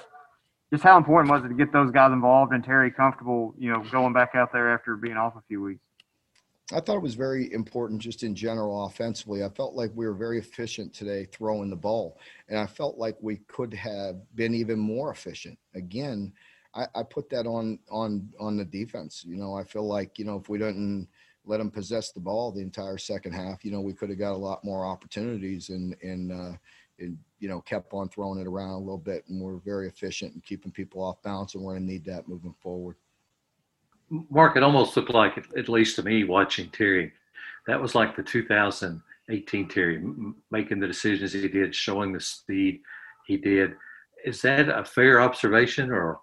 just 0.72 0.82
how 0.82 0.96
important 0.96 1.30
was 1.30 1.44
it 1.44 1.48
to 1.50 1.54
get 1.54 1.72
those 1.72 1.92
guys 1.92 2.10
involved 2.10 2.52
and 2.52 2.64
Terry 2.64 2.90
comfortable, 2.90 3.54
you 3.56 3.70
know, 3.72 3.84
going 3.92 4.12
back 4.12 4.34
out 4.34 4.52
there 4.52 4.74
after 4.74 4.96
being 4.96 5.16
off 5.16 5.36
a 5.36 5.42
few 5.46 5.62
weeks? 5.62 5.85
I 6.72 6.80
thought 6.80 6.96
it 6.96 7.02
was 7.02 7.14
very 7.14 7.52
important 7.52 8.02
just 8.02 8.24
in 8.24 8.34
general 8.34 8.86
offensively. 8.86 9.44
I 9.44 9.48
felt 9.50 9.74
like 9.74 9.92
we 9.94 10.04
were 10.04 10.14
very 10.14 10.38
efficient 10.38 10.92
today 10.92 11.26
throwing 11.30 11.70
the 11.70 11.76
ball, 11.76 12.18
and 12.48 12.58
I 12.58 12.66
felt 12.66 12.98
like 12.98 13.16
we 13.20 13.36
could 13.46 13.72
have 13.74 14.16
been 14.34 14.52
even 14.52 14.78
more 14.78 15.12
efficient. 15.12 15.58
Again, 15.76 16.32
I, 16.74 16.86
I 16.96 17.02
put 17.04 17.30
that 17.30 17.46
on 17.46 17.78
on 17.88 18.28
on 18.40 18.56
the 18.56 18.64
defense. 18.64 19.24
You 19.24 19.36
know, 19.36 19.54
I 19.54 19.62
feel 19.62 19.86
like 19.86 20.18
you 20.18 20.24
know 20.24 20.36
if 20.36 20.48
we 20.48 20.58
didn't 20.58 21.08
let 21.44 21.58
them 21.58 21.70
possess 21.70 22.10
the 22.10 22.18
ball 22.18 22.50
the 22.50 22.62
entire 22.62 22.98
second 22.98 23.32
half, 23.32 23.64
you 23.64 23.70
know, 23.70 23.80
we 23.80 23.92
could 23.92 24.10
have 24.10 24.18
got 24.18 24.32
a 24.32 24.36
lot 24.36 24.64
more 24.64 24.84
opportunities 24.84 25.68
and 25.68 25.96
and 26.02 26.32
uh, 26.32 26.56
and 26.98 27.16
you 27.38 27.48
know 27.48 27.60
kept 27.60 27.92
on 27.92 28.08
throwing 28.08 28.40
it 28.40 28.46
around 28.48 28.70
a 28.70 28.78
little 28.78 28.98
bit, 28.98 29.24
and 29.28 29.40
we're 29.40 29.58
very 29.58 29.86
efficient 29.86 30.34
in 30.34 30.40
keeping 30.40 30.72
people 30.72 31.00
off 31.00 31.22
balance, 31.22 31.54
and 31.54 31.62
we're 31.62 31.74
going 31.74 31.86
to 31.86 31.92
need 31.92 32.04
that 32.06 32.26
moving 32.26 32.54
forward. 32.60 32.96
Mark, 34.10 34.56
it 34.56 34.62
almost 34.62 34.96
looked 34.96 35.10
like, 35.10 35.38
at 35.56 35.68
least 35.68 35.96
to 35.96 36.02
me, 36.02 36.24
watching 36.24 36.68
Terry, 36.70 37.12
that 37.66 37.80
was 37.80 37.94
like 37.94 38.14
the 38.14 38.22
2018 38.22 39.68
Terry 39.68 40.04
making 40.50 40.80
the 40.80 40.86
decisions 40.86 41.32
he 41.32 41.48
did, 41.48 41.74
showing 41.74 42.12
the 42.12 42.20
speed 42.20 42.80
he 43.26 43.36
did. 43.36 43.74
Is 44.24 44.42
that 44.42 44.68
a 44.68 44.84
fair 44.84 45.20
observation, 45.20 45.90
or 45.90 46.20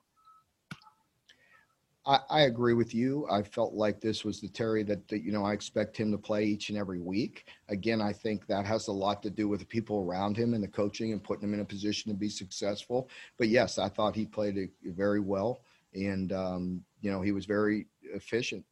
I, 2.06 2.20
I, 2.30 2.42
agree 2.42 2.74
with 2.74 2.94
you. 2.94 3.28
I 3.32 3.44
felt 3.44 3.74
like 3.74 4.02
this 4.02 4.26
was 4.26 4.42
the 4.42 4.50
Terry 4.50 4.84
that, 4.84 5.08
that, 5.08 5.24
you 5.24 5.32
know, 5.32 5.46
I 5.46 5.54
expect 5.54 5.96
him 5.96 6.12
to 6.12 6.18
play 6.18 6.44
each 6.44 6.70
and 6.70 6.78
every 6.78 7.00
week. 7.00 7.48
Again, 7.70 8.02
I 8.02 8.12
think 8.12 8.46
that 8.48 8.66
has 8.66 8.88
a 8.88 8.92
lot 8.92 9.24
to 9.24 9.30
do 9.30 9.48
with 9.48 9.62
the 9.62 9.66
people 9.66 10.00
around 10.00 10.36
him 10.36 10.54
and 10.54 10.62
the 10.62 10.68
coaching 10.68 11.14
and 11.14 11.24
putting 11.24 11.48
him 11.48 11.54
in 11.54 11.62
a 11.62 11.66
position 11.66 12.12
to 12.12 12.18
be 12.18 12.30
successful. 12.30 13.10
But 13.38 13.48
yes, 13.48 13.78
I 13.78 13.88
thought 13.88 14.16
he 14.16 14.26
played 14.26 14.58
it 14.58 14.72
very 14.84 15.22
well. 15.22 15.62
And, 15.94 16.34
um, 16.34 16.84
you 17.04 17.12
know, 17.12 17.22
he 17.22 17.32
was 17.32 17.46
very 17.46 17.86
efficient. 18.02 18.66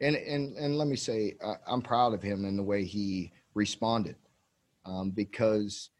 And, 0.00 0.14
and, 0.14 0.56
and 0.56 0.78
let 0.78 0.86
me 0.86 0.96
say, 0.96 1.36
I'm 1.66 1.82
proud 1.82 2.14
of 2.14 2.22
him 2.22 2.44
in 2.44 2.56
the 2.56 2.62
way 2.62 2.84
he 2.84 3.32
responded 3.54 4.16
um, 4.84 5.10
because, 5.10 5.90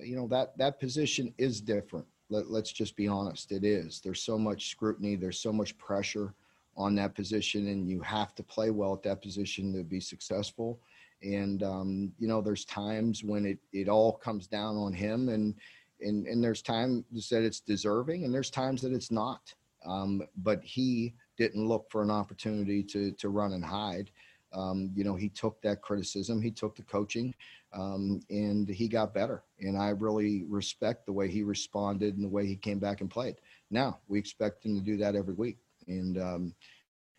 you 0.00 0.16
know, 0.16 0.28
that, 0.28 0.56
that 0.56 0.80
position 0.80 1.34
is 1.36 1.60
different 1.60 2.06
let, 2.32 2.50
let's 2.50 2.72
just 2.72 2.96
be 2.96 3.06
honest, 3.06 3.52
it 3.52 3.62
is. 3.62 4.00
There's 4.00 4.22
so 4.22 4.38
much 4.38 4.70
scrutiny, 4.70 5.14
there's 5.14 5.38
so 5.38 5.52
much 5.52 5.76
pressure 5.78 6.34
on 6.76 6.94
that 6.96 7.14
position, 7.14 7.68
and 7.68 7.88
you 7.88 8.00
have 8.00 8.34
to 8.36 8.42
play 8.42 8.70
well 8.70 8.94
at 8.94 9.02
that 9.02 9.22
position 9.22 9.72
to 9.74 9.84
be 9.84 10.00
successful. 10.00 10.80
And 11.22 11.62
um, 11.62 12.12
you 12.18 12.26
know, 12.26 12.40
there's 12.40 12.64
times 12.64 13.22
when 13.22 13.44
it 13.44 13.58
it 13.72 13.88
all 13.88 14.12
comes 14.12 14.46
down 14.46 14.76
on 14.76 14.92
him, 14.92 15.28
and 15.28 15.54
and 16.02 16.26
and 16.26 16.42
there's 16.42 16.62
times 16.62 17.04
that 17.30 17.42
it's 17.42 17.60
deserving, 17.60 18.24
and 18.24 18.34
there's 18.34 18.50
times 18.50 18.82
that 18.82 18.92
it's 18.92 19.10
not. 19.10 19.54
Um, 19.84 20.22
but 20.36 20.62
he 20.62 21.14
didn't 21.36 21.66
look 21.66 21.90
for 21.90 22.02
an 22.02 22.10
opportunity 22.10 22.82
to 22.84 23.12
to 23.12 23.28
run 23.28 23.52
and 23.52 23.64
hide. 23.64 24.10
Um, 24.52 24.90
you 24.94 25.02
know, 25.02 25.14
he 25.14 25.30
took 25.30 25.62
that 25.62 25.80
criticism, 25.80 26.42
he 26.42 26.50
took 26.50 26.76
the 26.76 26.82
coaching, 26.82 27.34
um, 27.72 28.20
and 28.28 28.68
he 28.68 28.86
got 28.86 29.14
better. 29.14 29.44
And 29.60 29.78
I 29.78 29.90
really 29.90 30.44
respect 30.46 31.06
the 31.06 31.12
way 31.12 31.30
he 31.30 31.42
responded 31.42 32.16
and 32.16 32.24
the 32.24 32.28
way 32.28 32.44
he 32.46 32.56
came 32.56 32.78
back 32.78 33.00
and 33.00 33.10
played. 33.10 33.36
Now 33.70 33.98
we 34.08 34.18
expect 34.18 34.66
him 34.66 34.74
to 34.74 34.82
do 34.82 34.98
that 34.98 35.14
every 35.16 35.34
week, 35.34 35.58
and 35.88 36.18
um, 36.18 36.54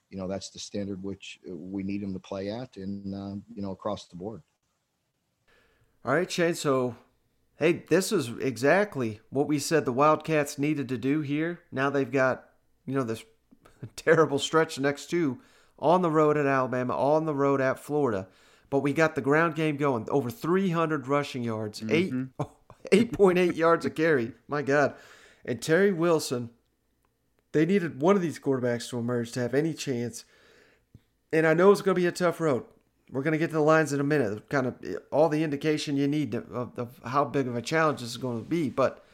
you 0.09 0.17
know 0.17 0.27
that's 0.27 0.51
the 0.51 0.59
standard 0.59 1.01
which 1.01 1.39
we 1.47 1.83
need 1.83 2.03
him 2.03 2.13
to 2.13 2.19
play 2.19 2.51
at, 2.51 2.77
and 2.77 3.15
uh, 3.15 3.35
you 3.53 3.61
know 3.61 3.71
across 3.71 4.05
the 4.05 4.15
board. 4.15 4.43
All 6.05 6.13
right, 6.13 6.29
Shane. 6.29 6.53
So, 6.53 6.97
hey, 7.57 7.83
this 7.89 8.11
is 8.11 8.29
exactly 8.39 9.21
what 9.29 9.47
we 9.47 9.59
said 9.59 9.85
the 9.85 9.91
Wildcats 9.91 10.57
needed 10.57 10.89
to 10.89 10.97
do 10.97 11.21
here. 11.21 11.59
Now 11.71 11.89
they've 11.89 12.11
got 12.11 12.49
you 12.85 12.93
know 12.93 13.03
this 13.03 13.23
terrible 13.95 14.39
stretch 14.39 14.79
next 14.79 15.09
to 15.11 15.39
on 15.79 16.01
the 16.01 16.11
road 16.11 16.37
at 16.37 16.45
Alabama, 16.45 16.95
on 16.95 17.25
the 17.25 17.35
road 17.35 17.61
at 17.61 17.79
Florida 17.79 18.27
but 18.73 18.79
we 18.79 18.91
got 18.91 19.13
the 19.13 19.21
ground 19.21 19.53
game 19.53 19.77
going. 19.77 20.07
Over 20.09 20.31
300 20.31 21.07
rushing 21.07 21.43
yards, 21.43 21.79
mm-hmm. 21.79 22.23
eight 22.91 23.11
8.8 23.11 23.55
yards 23.55 23.85
a 23.85 23.91
carry. 23.91 24.31
My 24.47 24.63
God. 24.63 24.95
And 25.45 25.61
Terry 25.61 25.93
Wilson, 25.93 26.49
they 27.51 27.67
needed 27.67 28.01
one 28.01 28.15
of 28.15 28.23
these 28.23 28.39
quarterbacks 28.39 28.89
to 28.89 28.97
emerge 28.97 29.31
to 29.33 29.41
have 29.41 29.53
any 29.53 29.75
chance. 29.75 30.25
And 31.31 31.45
I 31.45 31.53
know 31.53 31.71
it's 31.71 31.83
going 31.83 31.93
to 31.93 32.01
be 32.01 32.07
a 32.07 32.11
tough 32.11 32.41
road. 32.41 32.63
We're 33.13 33.21
going 33.21 33.33
to 33.33 33.37
get 33.37 33.51
to 33.51 33.53
the 33.53 33.61
lines 33.61 33.93
in 33.93 33.99
a 33.99 34.03
minute, 34.03 34.49
kind 34.49 34.65
of 34.65 34.75
all 35.11 35.29
the 35.29 35.43
indication 35.43 35.97
you 35.97 36.07
need 36.07 36.33
of, 36.33 36.77
of 36.77 36.99
how 37.05 37.23
big 37.23 37.47
of 37.47 37.55
a 37.55 37.61
challenge 37.61 37.99
this 37.99 38.09
is 38.09 38.17
going 38.17 38.43
to 38.43 38.49
be. 38.49 38.69
But 38.69 39.05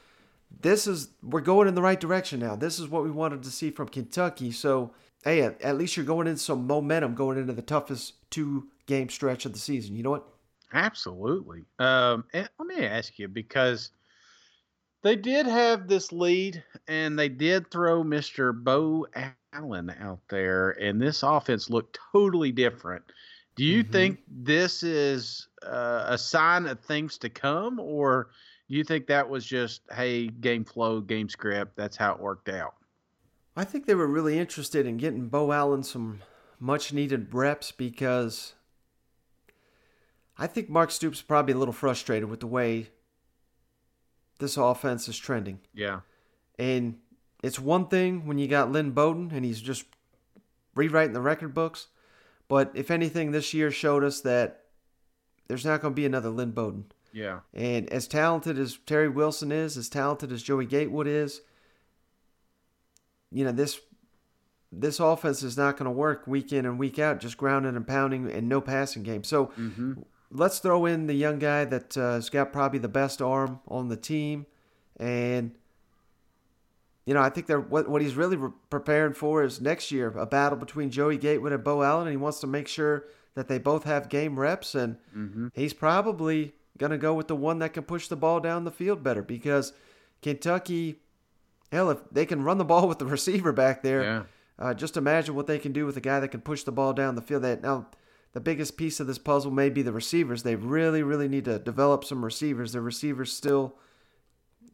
this 0.61 0.87
is, 0.87 1.09
we're 1.21 1.41
going 1.41 1.67
in 1.67 1.75
the 1.75 1.81
right 1.81 1.99
direction 1.99 2.39
now. 2.39 2.55
This 2.55 2.79
is 2.79 2.87
what 2.87 3.03
we 3.03 3.11
wanted 3.11 3.43
to 3.43 3.51
see 3.51 3.71
from 3.71 3.89
Kentucky. 3.89 4.51
So, 4.51 4.91
hey, 5.25 5.41
at, 5.41 5.77
least 5.77 5.97
you're 5.97 6.05
going 6.05 6.27
in 6.27 6.37
some 6.37 6.65
momentum 6.65 7.13
going 7.13 7.37
into 7.37 7.51
the 7.51 7.61
toughest 7.61 8.13
two 8.31 8.67
game 8.85 9.09
stretch 9.09 9.45
of 9.45 9.51
the 9.51 9.59
season. 9.59 9.97
You 9.97 10.03
know 10.03 10.11
what? 10.11 10.27
Absolutely. 10.71 11.65
Um, 11.77 12.23
let 12.33 12.67
me 12.67 12.85
ask 12.85 13.19
you 13.19 13.27
because 13.27 13.91
they 15.01 15.17
did 15.17 15.45
have 15.45 15.89
this 15.89 16.13
lead 16.13 16.63
and 16.87 17.19
they 17.19 17.27
did 17.27 17.69
throw 17.69 18.03
Mr. 18.03 18.53
Beau 18.53 19.07
Allen 19.53 19.93
out 19.99 20.19
there, 20.29 20.71
and 20.71 21.01
this 21.01 21.21
offense 21.23 21.69
looked 21.69 21.99
totally 22.13 22.53
different. 22.53 23.03
Do 23.59 23.65
you 23.65 23.83
Mm-hmm. 23.83 23.91
think 23.91 24.19
this 24.29 24.83
is 24.83 25.49
uh, 25.63 26.05
a 26.07 26.17
sign 26.17 26.65
of 26.65 26.79
things 26.79 27.17
to 27.17 27.29
come, 27.29 27.77
or 27.77 28.29
do 28.69 28.75
you 28.77 28.85
think 28.85 29.07
that 29.07 29.29
was 29.29 29.45
just, 29.45 29.81
hey, 29.91 30.27
game 30.27 30.63
flow, 30.63 31.01
game 31.01 31.27
script, 31.27 31.75
that's 31.75 31.97
how 31.97 32.13
it 32.13 32.21
worked 32.21 32.47
out? 32.47 32.75
I 33.57 33.65
think 33.65 33.85
they 33.85 33.95
were 33.95 34.07
really 34.07 34.39
interested 34.39 34.85
in 34.85 34.95
getting 34.95 35.27
Beau 35.27 35.51
Allen 35.51 35.83
some 35.83 36.21
much 36.57 36.93
needed 36.93 37.33
reps 37.33 37.73
because 37.73 38.53
I 40.37 40.47
think 40.47 40.69
Mark 40.69 40.89
Stoops 40.89 41.17
is 41.17 41.23
probably 41.23 41.53
a 41.53 41.57
little 41.57 41.73
frustrated 41.73 42.29
with 42.29 42.39
the 42.39 42.47
way 42.47 42.91
this 44.39 44.55
offense 44.55 45.09
is 45.09 45.17
trending. 45.17 45.59
Yeah. 45.73 45.99
And 46.57 46.99
it's 47.43 47.59
one 47.59 47.89
thing 47.89 48.25
when 48.25 48.37
you 48.37 48.47
got 48.47 48.71
Lynn 48.71 48.91
Bowden 48.91 49.31
and 49.33 49.43
he's 49.43 49.59
just 49.59 49.83
rewriting 50.75 51.11
the 51.11 51.19
record 51.19 51.53
books. 51.53 51.87
But 52.49 52.71
if 52.73 52.91
anything, 52.91 53.31
this 53.31 53.53
year 53.53 53.71
showed 53.71 54.03
us 54.03 54.19
that 54.21 54.63
there's 55.47 55.63
not 55.65 55.81
going 55.81 55.93
to 55.93 55.95
be 55.95 56.05
another 56.05 56.29
Lynn 56.29 56.51
Bowden. 56.51 56.85
Yeah. 57.13 57.39
And 57.53 57.89
as 57.93 58.07
talented 58.07 58.59
as 58.59 58.77
Terry 58.85 59.07
Wilson 59.07 59.51
is, 59.51 59.77
as 59.77 59.87
talented 59.87 60.31
as 60.31 60.43
Joey 60.43 60.65
Gatewood 60.65 61.07
is, 61.07 61.41
you 63.31 63.45
know, 63.45 63.51
this 63.51 63.79
this 64.71 64.99
offense 64.99 65.41
is 65.41 65.57
not 65.57 65.77
going 65.77 65.85
to 65.85 65.91
work 65.91 66.27
week 66.27 66.53
in 66.53 66.65
and 66.65 66.77
week 66.77 66.99
out, 66.99 67.19
just 67.19 67.37
grounding 67.37 67.75
and 67.75 67.87
pounding 67.87 68.29
and 68.29 68.47
no 68.47 68.61
passing 68.61 69.01
game. 69.01 69.23
So 69.23 69.47
Mm-hmm. 69.57 69.93
let's 70.29 70.59
throw 70.59 70.85
in 70.85 71.07
the 71.07 71.15
young 71.15 71.39
guy 71.39 71.65
that 71.65 71.97
uh, 71.97 72.13
has 72.13 72.29
got 72.29 72.53
probably 72.53 72.77
the 72.79 72.87
best 72.87 73.19
arm 73.21 73.59
on 73.67 73.89
the 73.89 73.97
team, 73.97 74.45
and 74.97 75.55
you 77.09 77.15
know 77.15 77.21
I 77.27 77.29
think 77.33 77.47
they're 77.47 77.59
what 77.73 77.89
what 77.89 78.01
he's 78.03 78.15
really 78.21 78.35
re- 78.37 78.51
preparing 78.69 79.13
for 79.13 79.43
is 79.43 79.59
next 79.59 79.85
year 79.91 80.07
a 80.17 80.25
battle 80.37 80.57
between 80.65 80.89
Joey 80.91 81.17
Gatewood 81.17 81.53
and 81.53 81.63
Beau 81.63 81.81
Allen, 81.81 82.05
and 82.07 82.11
he 82.11 82.17
wants 82.25 82.39
to 82.41 82.47
make 82.47 82.67
sure 82.67 83.05
that 83.35 83.47
they 83.47 83.57
both 83.71 83.83
have 83.85 84.09
game 84.09 84.39
reps, 84.39 84.75
and 84.75 84.97
Mm-hmm. 85.17 85.47
he's 85.53 85.73
probably 85.73 86.53
going 86.77 86.91
to 86.91 86.97
go 87.07 87.13
with 87.13 87.27
the 87.27 87.35
one 87.49 87.59
that 87.59 87.73
can 87.73 87.83
push 87.83 88.07
the 88.07 88.15
ball 88.15 88.39
down 88.39 88.63
the 88.63 88.71
field 88.81 89.01
better 89.03 89.21
because 89.23 89.73
Kentucky, 90.21 90.99
hell, 91.71 91.89
if 91.89 91.97
they 92.11 92.25
can 92.25 92.43
run 92.43 92.57
the 92.57 92.65
ball 92.65 92.87
with 92.87 92.99
the 92.99 93.05
receiver 93.05 93.51
back 93.51 93.81
there, 93.83 94.03
Yeah. 94.03 94.23
uh, 94.57 94.73
just 94.73 94.97
imagine 94.97 95.35
what 95.35 95.47
they 95.47 95.59
can 95.59 95.71
do 95.71 95.85
with 95.85 95.97
a 95.97 96.01
guy 96.01 96.19
that 96.19 96.29
can 96.29 96.41
push 96.41 96.63
the 96.63 96.71
ball 96.71 96.93
down 96.93 97.15
the 97.15 97.21
field. 97.21 97.43
That 97.43 97.61
now, 97.61 97.87
the 98.33 98.39
biggest 98.39 98.77
piece 98.77 98.99
of 98.99 99.07
this 99.07 99.17
puzzle 99.17 99.51
may 99.51 99.69
be 99.69 99.81
the 99.81 99.91
receivers. 99.93 100.43
They 100.43 100.55
really, 100.55 101.01
really 101.03 101.27
need 101.27 101.45
to 101.45 101.59
develop 101.59 102.03
some 102.05 102.23
receivers. 102.23 102.73
The 102.73 102.81
receivers 102.81 103.31
still 103.33 103.75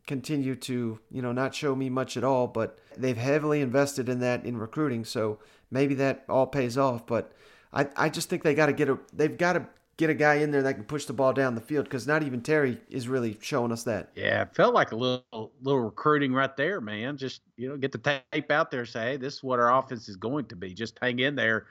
continue 0.08 0.56
to, 0.56 1.00
you 1.10 1.22
know, 1.22 1.32
not 1.32 1.56
show 1.56 1.76
me 1.76 1.90
much 1.90 2.18
at 2.18 2.24
all, 2.24 2.48
but 2.48 2.80
they've 2.98 3.18
heavily 3.18 3.62
invested 3.62 4.10
in 4.10 4.20
that 4.20 4.46
in 4.46 4.58
recruiting. 4.58 5.04
So 5.06 5.40
maybe 5.72 5.96
that 5.96 6.26
all 6.30 6.48
pays 6.48 6.78
off. 6.78 7.06
But 7.08 7.32
I, 7.74 7.88
I 7.96 8.10
just 8.10 8.30
think 8.30 8.44
they 8.44 8.56
got 8.56 8.68
to 8.68 8.74
get 8.74 8.90
a, 8.90 9.00
they've 9.14 9.38
got 9.38 9.54
to 9.54 9.68
get 9.98 10.10
a 10.10 10.14
guy 10.14 10.36
in 10.36 10.52
there 10.52 10.64
that 10.64 10.74
can 10.74 10.84
push 10.84 11.06
the 11.06 11.14
ball 11.14 11.34
down 11.34 11.56
the 11.56 11.62
field 11.62 11.86
because 11.86 12.06
not 12.06 12.22
even 12.24 12.42
Terry 12.42 12.80
is 12.90 13.08
really 13.08 13.38
showing 13.42 13.72
us 13.72 13.84
that. 13.84 14.12
Yeah, 14.16 14.44
it 14.44 14.56
felt 14.56 14.74
like 14.74 14.92
a 14.92 14.96
little 14.96 15.52
little 15.62 15.82
recruiting 15.82 16.34
right 16.34 16.56
there, 16.58 16.82
man. 16.82 17.18
Just 17.18 17.42
you 17.58 17.70
know, 17.70 17.78
get 17.78 17.92
the 17.92 18.22
tape 18.32 18.52
out 18.52 18.72
there, 18.72 18.86
say, 18.86 19.12
hey, 19.12 19.18
this 19.18 19.36
is 19.36 19.44
what 19.44 19.60
our 19.60 19.74
offense 19.78 20.10
is 20.10 20.18
going 20.18 20.46
to 20.46 20.56
be. 20.56 20.74
Just 20.74 21.00
hang 21.02 21.20
in 21.20 21.36
there, 21.36 21.68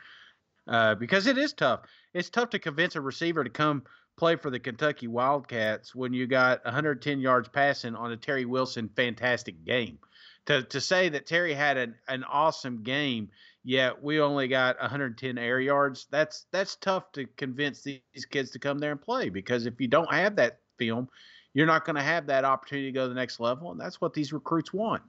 uh, 0.66 0.94
because 0.94 1.26
it 1.26 1.38
is 1.38 1.52
tough. 1.52 1.80
It's 2.14 2.30
tough 2.30 2.50
to 2.50 2.58
convince 2.58 2.96
a 2.96 3.00
receiver 3.00 3.44
to 3.44 3.50
come 3.50 3.82
play 4.16 4.36
for 4.36 4.50
the 4.50 4.60
Kentucky 4.60 5.06
Wildcats 5.06 5.94
when 5.94 6.12
you 6.12 6.26
got 6.26 6.64
110 6.64 7.20
yards 7.20 7.48
passing 7.48 7.94
on 7.94 8.12
a 8.12 8.16
Terry 8.16 8.44
Wilson 8.44 8.88
fantastic 8.94 9.64
game. 9.64 9.98
To 10.46 10.62
to 10.62 10.80
say 10.80 11.08
that 11.08 11.26
Terry 11.26 11.54
had 11.54 11.76
an 11.76 11.94
an 12.06 12.24
awesome 12.24 12.82
game, 12.82 13.30
yet 13.62 14.02
we 14.02 14.20
only 14.20 14.48
got 14.48 14.78
110 14.80 15.38
air 15.38 15.60
yards. 15.60 16.06
That's 16.10 16.46
that's 16.52 16.76
tough 16.76 17.12
to 17.12 17.26
convince 17.36 17.82
these 17.82 18.26
kids 18.30 18.50
to 18.50 18.58
come 18.58 18.78
there 18.78 18.92
and 18.92 19.00
play 19.00 19.30
because 19.30 19.66
if 19.66 19.80
you 19.80 19.88
don't 19.88 20.12
have 20.12 20.36
that 20.36 20.58
film, 20.78 21.08
you're 21.54 21.66
not 21.66 21.84
going 21.84 21.96
to 21.96 22.02
have 22.02 22.26
that 22.26 22.44
opportunity 22.44 22.88
to 22.88 22.92
go 22.92 23.04
to 23.04 23.08
the 23.08 23.14
next 23.14 23.40
level, 23.40 23.70
and 23.70 23.80
that's 23.80 24.00
what 24.00 24.12
these 24.12 24.32
recruits 24.32 24.72
want. 24.72 25.02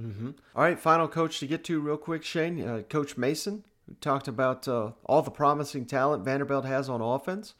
Mm-hmm. 0.00 0.30
All 0.56 0.62
right, 0.62 0.78
final 0.78 1.08
coach 1.08 1.40
to 1.40 1.46
get 1.46 1.64
to 1.64 1.80
real 1.80 1.96
quick, 1.96 2.24
Shane. 2.24 2.66
Uh, 2.66 2.82
coach 2.88 3.16
Mason 3.16 3.64
who 3.88 3.94
talked 3.94 4.28
about 4.28 4.68
uh, 4.68 4.92
all 5.04 5.22
the 5.22 5.30
promising 5.30 5.86
talent 5.86 6.24
Vanderbilt 6.24 6.64
has 6.64 6.88
on 6.88 7.00
offense, 7.00 7.54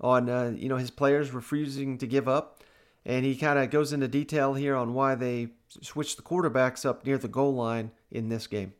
on 0.00 0.28
uh, 0.28 0.52
you 0.56 0.68
know 0.68 0.76
his 0.76 0.90
players 0.90 1.32
refusing 1.32 1.98
to 1.98 2.06
give 2.06 2.28
up, 2.28 2.62
and 3.04 3.24
he 3.24 3.36
kind 3.36 3.58
of 3.58 3.70
goes 3.70 3.92
into 3.92 4.08
detail 4.08 4.54
here 4.54 4.74
on 4.74 4.94
why 4.94 5.14
they 5.14 5.48
switched 5.80 6.16
the 6.16 6.22
quarterbacks 6.22 6.84
up 6.84 7.04
near 7.04 7.18
the 7.18 7.28
goal 7.28 7.54
line 7.54 7.90
in 8.10 8.28
this 8.28 8.46
game. 8.46 8.72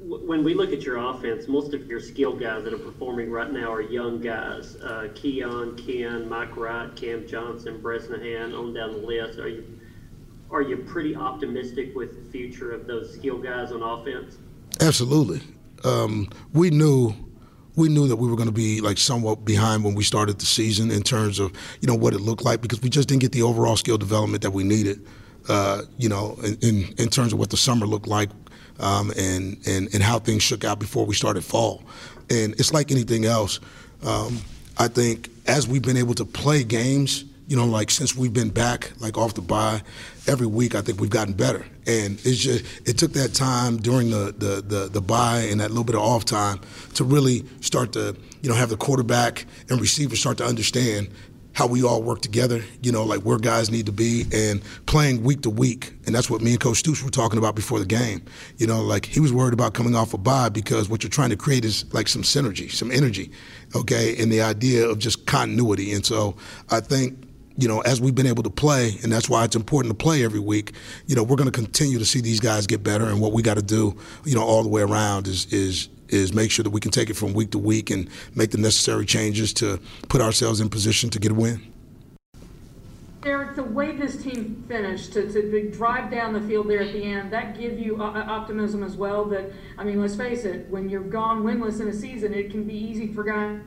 when 0.00 0.42
we 0.44 0.54
look 0.54 0.72
at 0.72 0.82
your 0.82 0.96
offense, 0.96 1.48
most 1.48 1.74
of 1.74 1.86
your 1.86 2.00
skill 2.00 2.34
guys 2.34 2.64
that 2.64 2.72
are 2.72 2.78
performing 2.78 3.30
right 3.30 3.52
now 3.52 3.72
are 3.72 3.82
young 3.82 4.20
guys. 4.20 4.76
Uh, 4.76 5.08
Keon, 5.14 5.76
Ken, 5.76 6.28
Mike 6.28 6.56
Wright, 6.56 6.94
Cam 6.96 7.26
Johnson, 7.26 7.80
Bresnahan, 7.80 8.54
on 8.54 8.74
down 8.74 8.92
the 8.92 9.06
list. 9.06 9.38
Are 9.38 9.48
you 9.48 9.64
are 10.50 10.62
you 10.62 10.78
pretty 10.78 11.14
optimistic 11.14 11.94
with 11.94 12.24
the 12.24 12.30
future 12.30 12.72
of 12.72 12.86
those 12.86 13.12
skill 13.12 13.38
guys 13.38 13.70
on 13.70 13.82
offense? 13.82 14.38
Absolutely. 14.80 15.42
Um, 15.84 16.30
we 16.52 16.70
knew 16.70 17.14
we 17.78 17.88
knew 17.88 18.08
that 18.08 18.16
we 18.16 18.28
were 18.28 18.36
going 18.36 18.48
to 18.48 18.52
be 18.54 18.80
like 18.80 18.98
somewhat 18.98 19.44
behind 19.44 19.84
when 19.84 19.94
we 19.94 20.02
started 20.02 20.38
the 20.38 20.46
season 20.46 20.90
in 20.90 21.02
terms 21.02 21.38
of 21.38 21.52
you 21.80 21.86
know 21.86 21.94
what 21.94 22.12
it 22.12 22.20
looked 22.20 22.44
like 22.44 22.60
because 22.60 22.82
we 22.82 22.90
just 22.90 23.08
didn't 23.08 23.22
get 23.22 23.32
the 23.32 23.42
overall 23.42 23.76
skill 23.76 23.96
development 23.96 24.42
that 24.42 24.50
we 24.50 24.64
needed. 24.64 25.06
Uh, 25.48 25.82
you 25.96 26.08
know, 26.08 26.36
in, 26.42 26.58
in 26.60 26.94
in 26.98 27.08
terms 27.08 27.32
of 27.32 27.38
what 27.38 27.50
the 27.50 27.56
summer 27.56 27.86
looked 27.86 28.08
like 28.08 28.28
um, 28.80 29.10
and 29.16 29.56
and 29.66 29.88
and 29.94 30.02
how 30.02 30.18
things 30.18 30.42
shook 30.42 30.64
out 30.64 30.78
before 30.78 31.06
we 31.06 31.14
started 31.14 31.44
fall. 31.44 31.82
And 32.28 32.52
it's 32.60 32.72
like 32.72 32.90
anything 32.90 33.24
else. 33.24 33.60
Um, 34.04 34.40
I 34.76 34.88
think 34.88 35.30
as 35.46 35.66
we've 35.66 35.82
been 35.82 35.96
able 35.96 36.14
to 36.14 36.24
play 36.24 36.64
games, 36.64 37.24
you 37.48 37.56
know, 37.56 37.64
like 37.64 37.90
since 37.90 38.14
we've 38.14 38.32
been 38.32 38.50
back, 38.50 38.92
like 39.00 39.16
off 39.16 39.34
the 39.34 39.40
bye, 39.40 39.82
every 40.26 40.46
week 40.46 40.74
I 40.74 40.82
think 40.82 41.00
we've 41.00 41.10
gotten 41.10 41.32
better. 41.32 41.64
And 41.86 42.20
it's 42.24 42.38
just 42.38 42.64
it 42.86 42.98
took 42.98 43.14
that 43.14 43.32
time 43.34 43.78
during 43.78 44.10
the 44.10 44.34
the 44.36 44.62
the, 44.62 44.88
the 44.88 45.00
bye 45.00 45.40
and 45.50 45.58
that 45.60 45.70
little 45.70 45.84
bit 45.84 45.96
of 45.96 46.02
off 46.02 46.26
time 46.26 46.60
to 46.94 47.04
really 47.04 47.44
start 47.60 47.92
to 47.94 48.14
you 48.42 48.50
know 48.50 48.54
have 48.54 48.68
the 48.68 48.76
quarterback 48.76 49.46
and 49.70 49.80
receivers 49.80 50.20
start 50.20 50.36
to 50.38 50.44
understand 50.44 51.08
how 51.54 51.66
we 51.66 51.82
all 51.82 52.00
work 52.00 52.20
together, 52.20 52.62
you 52.82 52.92
know, 52.92 53.02
like 53.02 53.20
where 53.22 53.36
guys 53.36 53.68
need 53.68 53.84
to 53.84 53.90
be 53.90 54.26
and 54.32 54.62
playing 54.86 55.24
week 55.24 55.42
to 55.42 55.50
week. 55.50 55.92
And 56.06 56.14
that's 56.14 56.30
what 56.30 56.40
me 56.40 56.52
and 56.52 56.60
Coach 56.60 56.76
Stoops 56.76 57.02
were 57.02 57.10
talking 57.10 57.36
about 57.36 57.56
before 57.56 57.80
the 57.80 57.86
game. 57.86 58.22
You 58.58 58.68
know, 58.68 58.80
like 58.80 59.06
he 59.06 59.18
was 59.18 59.32
worried 59.32 59.54
about 59.54 59.74
coming 59.74 59.96
off 59.96 60.14
a 60.14 60.18
bye 60.18 60.50
because 60.50 60.88
what 60.88 61.02
you're 61.02 61.10
trying 61.10 61.30
to 61.30 61.36
create 61.36 61.64
is 61.64 61.92
like 61.92 62.06
some 62.06 62.22
synergy, 62.22 62.70
some 62.70 62.92
energy, 62.92 63.32
okay, 63.74 64.14
and 64.22 64.30
the 64.30 64.40
idea 64.40 64.86
of 64.86 65.00
just 65.00 65.26
continuity. 65.26 65.92
And 65.92 66.06
so 66.06 66.36
I 66.70 66.78
think 66.78 67.27
you 67.58 67.66
know, 67.66 67.80
as 67.80 68.00
we've 68.00 68.14
been 68.14 68.26
able 68.26 68.44
to 68.44 68.50
play, 68.50 68.94
and 69.02 69.12
that's 69.12 69.28
why 69.28 69.44
it's 69.44 69.56
important 69.56 69.90
to 69.90 70.02
play 70.02 70.24
every 70.24 70.38
week. 70.38 70.72
You 71.06 71.16
know, 71.16 71.24
we're 71.24 71.36
going 71.36 71.50
to 71.50 71.58
continue 71.58 71.98
to 71.98 72.04
see 72.04 72.20
these 72.20 72.38
guys 72.38 72.68
get 72.68 72.84
better, 72.84 73.04
and 73.06 73.20
what 73.20 73.32
we 73.32 73.42
got 73.42 73.56
to 73.56 73.62
do, 73.62 73.96
you 74.24 74.36
know, 74.36 74.44
all 74.44 74.62
the 74.62 74.68
way 74.68 74.82
around 74.82 75.26
is 75.26 75.52
is 75.52 75.88
is 76.08 76.32
make 76.32 76.50
sure 76.52 76.62
that 76.62 76.70
we 76.70 76.80
can 76.80 76.92
take 76.92 77.10
it 77.10 77.14
from 77.14 77.34
week 77.34 77.50
to 77.50 77.58
week 77.58 77.90
and 77.90 78.08
make 78.34 78.52
the 78.52 78.58
necessary 78.58 79.04
changes 79.04 79.52
to 79.52 79.78
put 80.08 80.20
ourselves 80.20 80.60
in 80.60 80.70
position 80.70 81.10
to 81.10 81.18
get 81.18 81.32
a 81.32 81.34
win. 81.34 81.60
Derek, 83.20 83.56
the 83.56 83.64
way 83.64 83.96
this 83.96 84.22
team 84.22 84.64
finished, 84.68 85.12
to, 85.14 85.30
to 85.30 85.70
drive 85.70 86.10
down 86.10 86.32
the 86.32 86.40
field 86.40 86.70
there 86.70 86.80
at 86.80 86.92
the 86.92 87.02
end, 87.02 87.32
that 87.32 87.58
give 87.58 87.78
you 87.78 88.00
uh, 88.00 88.12
uh, 88.12 88.24
optimism 88.28 88.84
as 88.84 88.96
well 88.96 89.24
that, 89.26 89.50
I 89.76 89.82
mean, 89.82 90.00
let's 90.00 90.14
face 90.14 90.44
it, 90.44 90.68
when 90.70 90.88
you're 90.88 91.02
gone 91.02 91.42
winless 91.42 91.80
in 91.80 91.88
a 91.88 91.92
season, 91.92 92.32
it 92.32 92.50
can 92.50 92.62
be 92.64 92.74
easy 92.74 93.12
for 93.12 93.24
guys 93.24 93.60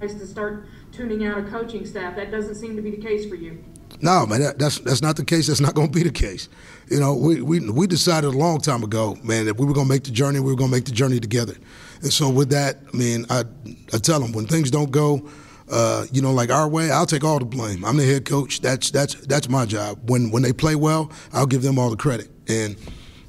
to 0.00 0.26
start 0.26 0.66
tuning 0.92 1.24
out 1.24 1.38
a 1.38 1.42
coaching 1.42 1.84
staff. 1.86 2.14
That 2.16 2.30
doesn't 2.30 2.54
seem 2.56 2.76
to 2.76 2.82
be 2.82 2.90
the 2.90 3.02
case 3.02 3.26
for 3.26 3.34
you. 3.34 3.64
No, 4.00 4.26
man, 4.26 4.40
that, 4.40 4.58
that's 4.58 4.78
that's 4.80 5.02
not 5.02 5.16
the 5.16 5.24
case. 5.24 5.46
That's 5.46 5.60
not 5.60 5.74
going 5.74 5.90
to 5.90 5.92
be 5.92 6.02
the 6.02 6.10
case. 6.10 6.48
You 6.88 6.98
know, 6.98 7.14
we, 7.14 7.40
we 7.40 7.60
we 7.70 7.86
decided 7.86 8.28
a 8.28 8.36
long 8.36 8.60
time 8.60 8.82
ago, 8.82 9.16
man, 9.22 9.46
that 9.46 9.58
we 9.58 9.66
were 9.66 9.72
going 9.72 9.86
to 9.86 9.92
make 9.92 10.04
the 10.04 10.10
journey. 10.10 10.40
We 10.40 10.50
were 10.50 10.56
going 10.56 10.70
to 10.70 10.76
make 10.76 10.86
the 10.86 10.92
journey 10.92 11.20
together. 11.20 11.54
And 12.02 12.12
so 12.12 12.28
with 12.28 12.50
that, 12.50 12.78
I 12.92 12.96
mean, 12.96 13.26
I 13.30 13.44
I 13.92 13.98
tell 13.98 14.18
them 14.18 14.32
when 14.32 14.46
things 14.46 14.70
don't 14.70 14.90
go, 14.90 15.28
uh, 15.70 16.06
you 16.10 16.20
know, 16.20 16.32
like 16.32 16.50
our 16.50 16.68
way, 16.68 16.90
I'll 16.90 17.06
take 17.06 17.22
all 17.22 17.38
the 17.38 17.44
blame. 17.44 17.84
I'm 17.84 17.96
the 17.96 18.04
head 18.04 18.24
coach. 18.24 18.60
That's 18.60 18.90
that's 18.90 19.14
that's 19.14 19.48
my 19.48 19.66
job. 19.66 20.10
When 20.10 20.30
when 20.30 20.42
they 20.42 20.52
play 20.52 20.74
well, 20.74 21.12
I'll 21.32 21.46
give 21.46 21.62
them 21.62 21.78
all 21.78 21.90
the 21.90 21.96
credit. 21.96 22.28
And 22.48 22.76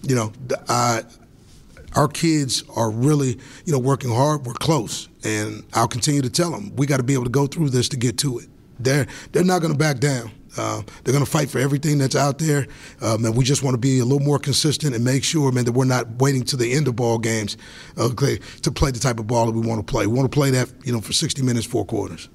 you 0.01 0.15
know, 0.15 0.33
I 0.67 1.03
our 1.95 2.07
kids 2.07 2.63
are 2.75 2.89
really, 2.89 3.39
you 3.65 3.73
know, 3.73 3.79
working 3.79 4.09
hard. 4.09 4.45
We're 4.45 4.53
close, 4.53 5.09
and 5.23 5.63
I'll 5.73 5.87
continue 5.87 6.21
to 6.21 6.29
tell 6.29 6.51
them 6.51 6.75
we 6.75 6.85
got 6.85 6.97
to 6.97 7.03
be 7.03 7.13
able 7.13 7.25
to 7.25 7.29
go 7.29 7.47
through 7.47 7.69
this 7.69 7.89
to 7.89 7.97
get 7.97 8.17
to 8.19 8.39
it. 8.39 8.47
They're 8.79 9.07
they're 9.31 9.43
not 9.43 9.61
going 9.61 9.73
to 9.73 9.79
back 9.79 9.99
down. 9.99 10.31
Uh, 10.55 10.83
they're 11.03 11.13
going 11.13 11.25
to 11.25 11.29
fight 11.29 11.49
for 11.49 11.57
everything 11.57 11.97
that's 11.97 12.15
out 12.15 12.37
there, 12.37 12.67
um, 13.01 13.25
and 13.25 13.35
we 13.35 13.43
just 13.43 13.63
want 13.63 13.73
to 13.73 13.79
be 13.79 13.99
a 13.99 14.05
little 14.05 14.19
more 14.19 14.37
consistent 14.37 14.93
and 14.93 15.03
make 15.03 15.23
sure, 15.23 15.51
man, 15.51 15.65
that 15.65 15.71
we're 15.71 15.83
not 15.83 16.07
waiting 16.19 16.43
to 16.43 16.55
the 16.55 16.73
end 16.73 16.87
of 16.87 16.95
ball 16.95 17.17
games, 17.17 17.57
okay, 17.97 18.37
to 18.61 18.71
play 18.71 18.91
the 18.91 18.99
type 18.99 19.19
of 19.19 19.25
ball 19.25 19.47
that 19.47 19.51
we 19.53 19.65
want 19.65 19.85
to 19.85 19.91
play. 19.91 20.05
We 20.05 20.13
want 20.13 20.31
to 20.31 20.35
play 20.35 20.51
that, 20.51 20.71
you 20.83 20.93
know, 20.93 21.01
for 21.01 21.11
60 21.11 21.41
minutes, 21.41 21.65
four 21.65 21.85
quarters. 21.85 22.29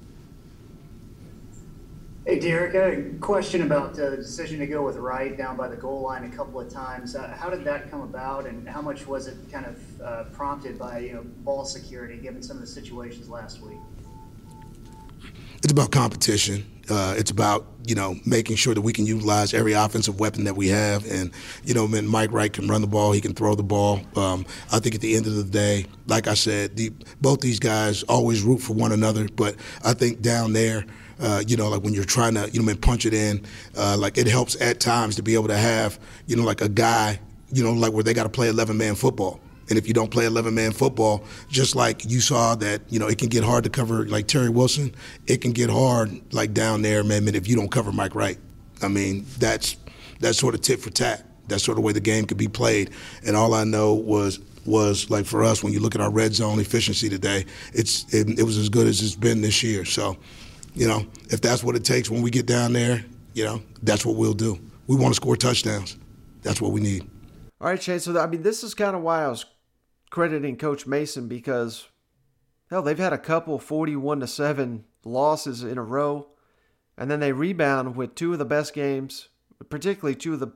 Hey, 2.29 2.37
Derek, 2.37 2.75
a 2.75 3.17
question 3.17 3.63
about 3.63 3.95
the 3.95 4.15
decision 4.15 4.59
to 4.59 4.67
go 4.67 4.85
with 4.85 4.97
Wright 4.97 5.35
down 5.35 5.57
by 5.57 5.67
the 5.67 5.75
goal 5.75 6.01
line 6.01 6.25
a 6.25 6.29
couple 6.29 6.61
of 6.61 6.69
times. 6.69 7.15
Uh, 7.15 7.35
how 7.35 7.49
did 7.49 7.63
that 7.63 7.89
come 7.89 8.01
about, 8.01 8.45
and 8.45 8.69
how 8.69 8.83
much 8.83 9.07
was 9.07 9.25
it 9.25 9.35
kind 9.51 9.65
of 9.65 10.01
uh, 10.01 10.23
prompted 10.25 10.77
by 10.77 10.99
you 10.99 11.13
know 11.13 11.23
ball 11.37 11.65
security, 11.65 12.17
given 12.17 12.43
some 12.43 12.57
of 12.57 12.61
the 12.61 12.67
situations 12.67 13.29
last 13.29 13.63
week? 13.63 13.79
It's 15.63 15.71
about 15.71 15.91
competition. 15.91 16.69
Uh, 16.87 17.15
it's 17.17 17.31
about 17.31 17.65
you 17.87 17.95
know 17.95 18.15
making 18.27 18.57
sure 18.57 18.75
that 18.75 18.81
we 18.81 18.93
can 18.93 19.07
utilize 19.07 19.55
every 19.55 19.73
offensive 19.73 20.19
weapon 20.19 20.43
that 20.43 20.55
we 20.55 20.67
have, 20.67 21.09
and 21.09 21.31
you 21.65 21.73
know, 21.73 21.87
man, 21.87 22.05
Mike 22.05 22.31
Wright 22.31 22.53
can 22.53 22.67
run 22.67 22.81
the 22.81 22.87
ball, 22.87 23.11
he 23.11 23.21
can 23.21 23.33
throw 23.33 23.55
the 23.55 23.63
ball. 23.63 24.01
Um, 24.15 24.45
I 24.71 24.77
think 24.77 24.93
at 24.93 25.01
the 25.01 25.15
end 25.15 25.25
of 25.25 25.33
the 25.33 25.43
day, 25.43 25.87
like 26.05 26.27
I 26.27 26.35
said, 26.35 26.75
the, 26.75 26.91
both 27.21 27.41
these 27.41 27.57
guys 27.57 28.03
always 28.03 28.43
root 28.43 28.59
for 28.59 28.73
one 28.73 28.91
another, 28.91 29.27
but 29.35 29.55
I 29.83 29.95
think 29.95 30.21
down 30.21 30.53
there. 30.53 30.85
Uh, 31.19 31.43
you 31.45 31.57
know, 31.57 31.69
like 31.69 31.81
when 31.81 31.93
you're 31.93 32.03
trying 32.03 32.33
to, 32.33 32.49
you 32.51 32.59
know, 32.59 32.65
man, 32.65 32.77
punch 32.77 33.05
it 33.05 33.13
in, 33.13 33.45
uh, 33.77 33.97
like 33.97 34.17
it 34.17 34.27
helps 34.27 34.59
at 34.61 34.79
times 34.79 35.15
to 35.17 35.21
be 35.21 35.33
able 35.33 35.47
to 35.47 35.57
have, 35.57 35.99
you 36.27 36.35
know, 36.35 36.43
like 36.43 36.61
a 36.61 36.69
guy, 36.69 37.19
you 37.51 37.63
know, 37.63 37.73
like 37.73 37.91
where 37.91 38.03
they 38.03 38.13
got 38.13 38.23
to 38.23 38.29
play 38.29 38.47
11 38.47 38.77
man 38.77 38.95
football. 38.95 39.39
And 39.69 39.77
if 39.77 39.87
you 39.87 39.93
don't 39.93 40.09
play 40.09 40.25
11 40.25 40.53
man 40.55 40.71
football, 40.71 41.23
just 41.49 41.75
like 41.75 42.03
you 42.05 42.21
saw 42.21 42.55
that, 42.55 42.81
you 42.89 42.99
know, 42.99 43.07
it 43.07 43.17
can 43.17 43.29
get 43.29 43.43
hard 43.43 43.63
to 43.65 43.69
cover 43.69 44.07
like 44.07 44.27
Terry 44.27 44.49
Wilson, 44.49 44.95
it 45.27 45.41
can 45.41 45.51
get 45.51 45.69
hard 45.69 46.33
like 46.33 46.53
down 46.53 46.81
there, 46.81 47.03
man, 47.03 47.27
if 47.35 47.47
you 47.47 47.55
don't 47.55 47.69
cover 47.69 47.91
Mike 47.91 48.15
Wright. 48.15 48.37
I 48.81 48.87
mean, 48.87 49.25
that's 49.37 49.77
that's 50.19 50.37
sort 50.37 50.55
of 50.55 50.61
tit 50.61 50.79
for 50.79 50.89
tat. 50.89 51.25
That's 51.47 51.63
sort 51.63 51.77
of 51.77 51.83
way 51.83 51.93
the 51.93 51.99
game 51.99 52.25
could 52.25 52.37
be 52.37 52.47
played. 52.47 52.91
And 53.25 53.35
all 53.35 53.53
I 53.53 53.63
know 53.63 53.93
was 53.93 54.39
was 54.65 55.09
like 55.09 55.25
for 55.25 55.43
us 55.43 55.63
when 55.63 55.73
you 55.73 55.79
look 55.79 55.95
at 55.95 56.01
our 56.01 56.11
red 56.11 56.33
zone 56.33 56.59
efficiency 56.59 57.09
today, 57.09 57.45
it's 57.73 58.11
it, 58.13 58.39
it 58.39 58.43
was 58.43 58.57
as 58.57 58.69
good 58.69 58.87
as 58.87 59.01
it's 59.01 59.15
been 59.15 59.41
this 59.41 59.63
year. 59.63 59.85
So, 59.85 60.17
you 60.79 60.87
know, 60.87 61.05
if 61.29 61.41
that's 61.41 61.61
what 61.61 61.75
it 61.75 61.83
takes 61.83 62.09
when 62.09 62.21
we 62.21 62.31
get 62.31 62.45
down 62.45 62.71
there, 62.71 63.03
you 63.33 63.43
know, 63.43 63.61
that's 63.83 64.05
what 64.05 64.15
we'll 64.15 64.33
do. 64.33 64.57
We 64.87 64.95
want 64.95 65.13
to 65.13 65.15
score 65.15 65.35
touchdowns. 65.35 65.97
That's 66.41 66.61
what 66.61 66.71
we 66.71 66.79
need. 66.79 67.05
All 67.59 67.67
right, 67.67 67.83
Shane. 67.83 67.99
So 67.99 68.17
I 68.17 68.27
mean, 68.27 68.43
this 68.43 68.63
is 68.63 68.73
kind 68.73 68.95
of 68.95 69.01
why 69.01 69.25
I 69.25 69.27
was 69.27 69.45
crediting 70.09 70.55
Coach 70.55 70.87
Mason 70.87 71.27
because 71.27 71.89
hell, 72.69 72.81
they've 72.81 72.97
had 72.97 73.11
a 73.11 73.17
couple 73.17 73.59
41 73.59 74.21
to 74.21 74.27
7 74.27 74.85
losses 75.03 75.63
in 75.63 75.77
a 75.77 75.83
row 75.83 76.29
and 76.97 77.11
then 77.11 77.19
they 77.19 77.33
rebound 77.33 77.97
with 77.97 78.15
two 78.15 78.31
of 78.31 78.39
the 78.39 78.45
best 78.45 78.73
games, 78.73 79.27
particularly 79.69 80.15
two 80.15 80.35
of 80.35 80.39
the 80.39 80.53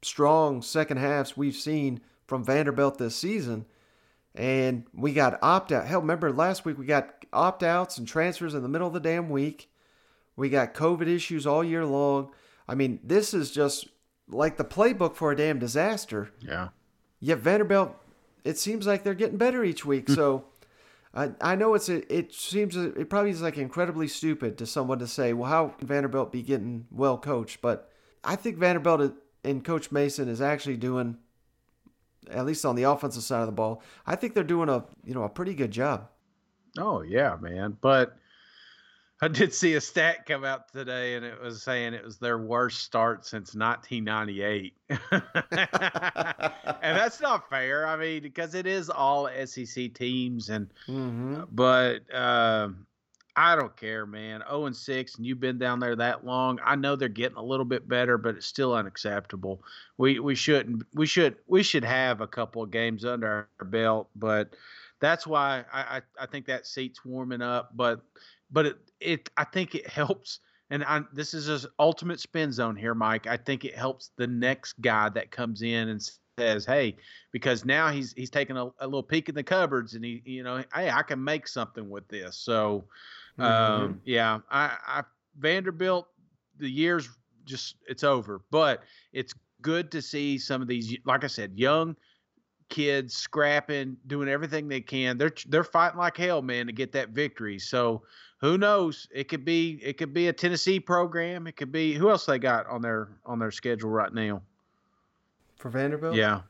strong 0.00 0.62
second 0.62 0.96
halves 0.96 1.36
we've 1.36 1.54
seen 1.54 2.00
from 2.26 2.44
Vanderbilt 2.44 2.96
this 2.96 3.14
season. 3.14 3.66
And 4.34 4.86
we 4.94 5.12
got 5.12 5.38
opt 5.42 5.70
out. 5.70 5.86
Hell, 5.86 6.00
remember 6.00 6.32
last 6.32 6.64
week 6.64 6.78
we 6.78 6.86
got 6.86 7.17
opt 7.32 7.62
outs 7.62 7.98
and 7.98 8.06
transfers 8.06 8.54
in 8.54 8.62
the 8.62 8.68
middle 8.68 8.88
of 8.88 8.94
the 8.94 9.00
damn 9.00 9.28
week. 9.28 9.70
We 10.36 10.48
got 10.48 10.74
COVID 10.74 11.08
issues 11.08 11.46
all 11.46 11.64
year 11.64 11.84
long. 11.84 12.30
I 12.68 12.74
mean, 12.74 13.00
this 13.02 13.34
is 13.34 13.50
just 13.50 13.88
like 14.28 14.56
the 14.56 14.64
playbook 14.64 15.16
for 15.16 15.32
a 15.32 15.36
damn 15.36 15.58
disaster. 15.58 16.30
Yeah. 16.40 16.68
Yet 17.20 17.38
Vanderbilt 17.38 17.96
it 18.44 18.58
seems 18.58 18.86
like 18.86 19.04
they're 19.04 19.14
getting 19.14 19.36
better 19.36 19.62
each 19.62 19.84
week. 19.84 20.08
Hmm. 20.08 20.14
so 20.14 20.44
I, 21.14 21.30
I 21.40 21.54
know 21.54 21.74
it's 21.74 21.88
a, 21.88 22.14
it 22.14 22.32
seems 22.32 22.76
it 22.76 23.10
probably 23.10 23.30
is 23.30 23.42
like 23.42 23.58
incredibly 23.58 24.08
stupid 24.08 24.58
to 24.58 24.66
someone 24.66 24.98
to 25.00 25.06
say, 25.06 25.32
well, 25.32 25.50
how 25.50 25.68
can 25.68 25.86
Vanderbilt 25.86 26.32
be 26.32 26.42
getting 26.42 26.86
well 26.90 27.18
coached? 27.18 27.60
But 27.60 27.90
I 28.24 28.36
think 28.36 28.56
Vanderbilt 28.56 29.12
and 29.44 29.64
Coach 29.64 29.90
Mason 29.90 30.28
is 30.28 30.40
actually 30.40 30.76
doing, 30.76 31.18
at 32.30 32.46
least 32.46 32.64
on 32.64 32.74
the 32.74 32.84
offensive 32.84 33.22
side 33.22 33.40
of 33.40 33.46
the 33.46 33.52
ball, 33.52 33.82
I 34.06 34.16
think 34.16 34.34
they're 34.34 34.44
doing 34.44 34.68
a 34.68 34.84
you 35.04 35.14
know 35.14 35.24
a 35.24 35.28
pretty 35.28 35.54
good 35.54 35.70
job. 35.70 36.08
Oh 36.78 37.02
yeah, 37.02 37.36
man. 37.40 37.76
But 37.80 38.16
I 39.20 39.28
did 39.28 39.52
see 39.52 39.74
a 39.74 39.80
stat 39.80 40.26
come 40.26 40.44
out 40.44 40.72
today, 40.72 41.16
and 41.16 41.24
it 41.24 41.40
was 41.40 41.62
saying 41.62 41.92
it 41.92 42.04
was 42.04 42.18
their 42.18 42.38
worst 42.38 42.84
start 42.84 43.26
since 43.26 43.54
1998, 43.54 44.74
and 44.88 45.00
that's 46.80 47.20
not 47.20 47.50
fair. 47.50 47.86
I 47.86 47.96
mean, 47.96 48.22
because 48.22 48.54
it 48.54 48.66
is 48.66 48.88
all 48.88 49.28
SEC 49.44 49.92
teams, 49.94 50.50
and 50.50 50.68
mm-hmm. 50.86 51.42
but 51.50 52.02
uh, 52.14 52.68
I 53.34 53.56
don't 53.56 53.76
care, 53.76 54.06
man. 54.06 54.44
0 54.48 54.66
and 54.66 54.76
six, 54.76 55.16
and 55.16 55.26
you've 55.26 55.40
been 55.40 55.58
down 55.58 55.80
there 55.80 55.96
that 55.96 56.24
long. 56.24 56.60
I 56.64 56.76
know 56.76 56.94
they're 56.94 57.08
getting 57.08 57.38
a 57.38 57.42
little 57.42 57.64
bit 57.64 57.88
better, 57.88 58.18
but 58.18 58.36
it's 58.36 58.46
still 58.46 58.72
unacceptable. 58.72 59.64
We 59.96 60.20
we 60.20 60.36
shouldn't. 60.36 60.84
We 60.94 61.06
should 61.06 61.36
we 61.48 61.64
should 61.64 61.84
have 61.84 62.20
a 62.20 62.28
couple 62.28 62.62
of 62.62 62.70
games 62.70 63.04
under 63.04 63.48
our 63.58 63.66
belt, 63.66 64.10
but 64.14 64.54
that's 65.00 65.26
why 65.26 65.64
I, 65.72 65.80
I, 65.80 66.02
I 66.20 66.26
think 66.26 66.46
that 66.46 66.66
seat's 66.66 67.04
warming 67.04 67.42
up. 67.42 67.70
But 67.74 68.00
but 68.50 68.66
it, 68.66 68.76
it 69.00 69.30
I 69.36 69.44
think 69.44 69.74
it 69.74 69.86
helps. 69.86 70.40
And 70.70 70.84
I, 70.84 71.02
this 71.14 71.32
is 71.32 71.46
his 71.46 71.66
ultimate 71.78 72.20
spin 72.20 72.52
zone 72.52 72.76
here, 72.76 72.94
Mike. 72.94 73.26
I 73.26 73.38
think 73.38 73.64
it 73.64 73.74
helps 73.74 74.10
the 74.18 74.26
next 74.26 74.74
guy 74.82 75.08
that 75.08 75.30
comes 75.30 75.62
in 75.62 75.88
and 75.88 76.10
says, 76.38 76.66
"Hey," 76.66 76.96
because 77.32 77.64
now 77.64 77.90
he's 77.90 78.12
he's 78.12 78.30
taking 78.30 78.56
a, 78.56 78.66
a 78.80 78.84
little 78.86 79.02
peek 79.02 79.28
in 79.30 79.34
the 79.34 79.42
cupboards 79.42 79.94
and 79.94 80.04
he, 80.04 80.22
you 80.24 80.42
know, 80.42 80.62
hey, 80.74 80.90
I 80.90 81.02
can 81.02 81.22
make 81.24 81.48
something 81.48 81.88
with 81.88 82.06
this. 82.08 82.36
So, 82.36 82.84
um, 83.38 83.48
mm-hmm. 83.48 83.92
yeah, 84.04 84.40
I, 84.50 84.76
I 84.86 85.02
Vanderbilt, 85.38 86.08
the 86.58 86.68
year's 86.68 87.08
just 87.44 87.76
it's 87.88 88.04
over, 88.04 88.42
but 88.50 88.82
it's 89.12 89.32
good 89.62 89.90
to 89.92 90.02
see 90.02 90.38
some 90.38 90.62
of 90.62 90.68
these, 90.68 90.96
like 91.04 91.24
I 91.24 91.28
said, 91.28 91.52
young 91.56 91.96
kids 92.68 93.14
scrapping, 93.14 93.96
doing 94.06 94.28
everything 94.28 94.68
they 94.68 94.80
can. 94.80 95.18
They're 95.18 95.32
they're 95.48 95.64
fighting 95.64 95.98
like 95.98 96.16
hell, 96.16 96.42
man, 96.42 96.66
to 96.66 96.72
get 96.72 96.92
that 96.92 97.10
victory. 97.10 97.58
So 97.58 98.02
who 98.40 98.58
knows? 98.58 99.08
It 99.10 99.28
could 99.28 99.44
be 99.44 99.80
it 99.82 99.98
could 99.98 100.12
be 100.12 100.28
a 100.28 100.32
Tennessee 100.32 100.80
program. 100.80 101.46
It 101.46 101.56
could 101.56 101.72
be 101.72 101.94
who 101.94 102.10
else 102.10 102.26
they 102.26 102.38
got 102.38 102.66
on 102.66 102.82
their 102.82 103.08
on 103.26 103.38
their 103.38 103.50
schedule 103.50 103.90
right 103.90 104.12
now. 104.12 104.42
For 105.56 105.70
Vanderbilt? 105.70 106.14
Yeah. 106.14 106.42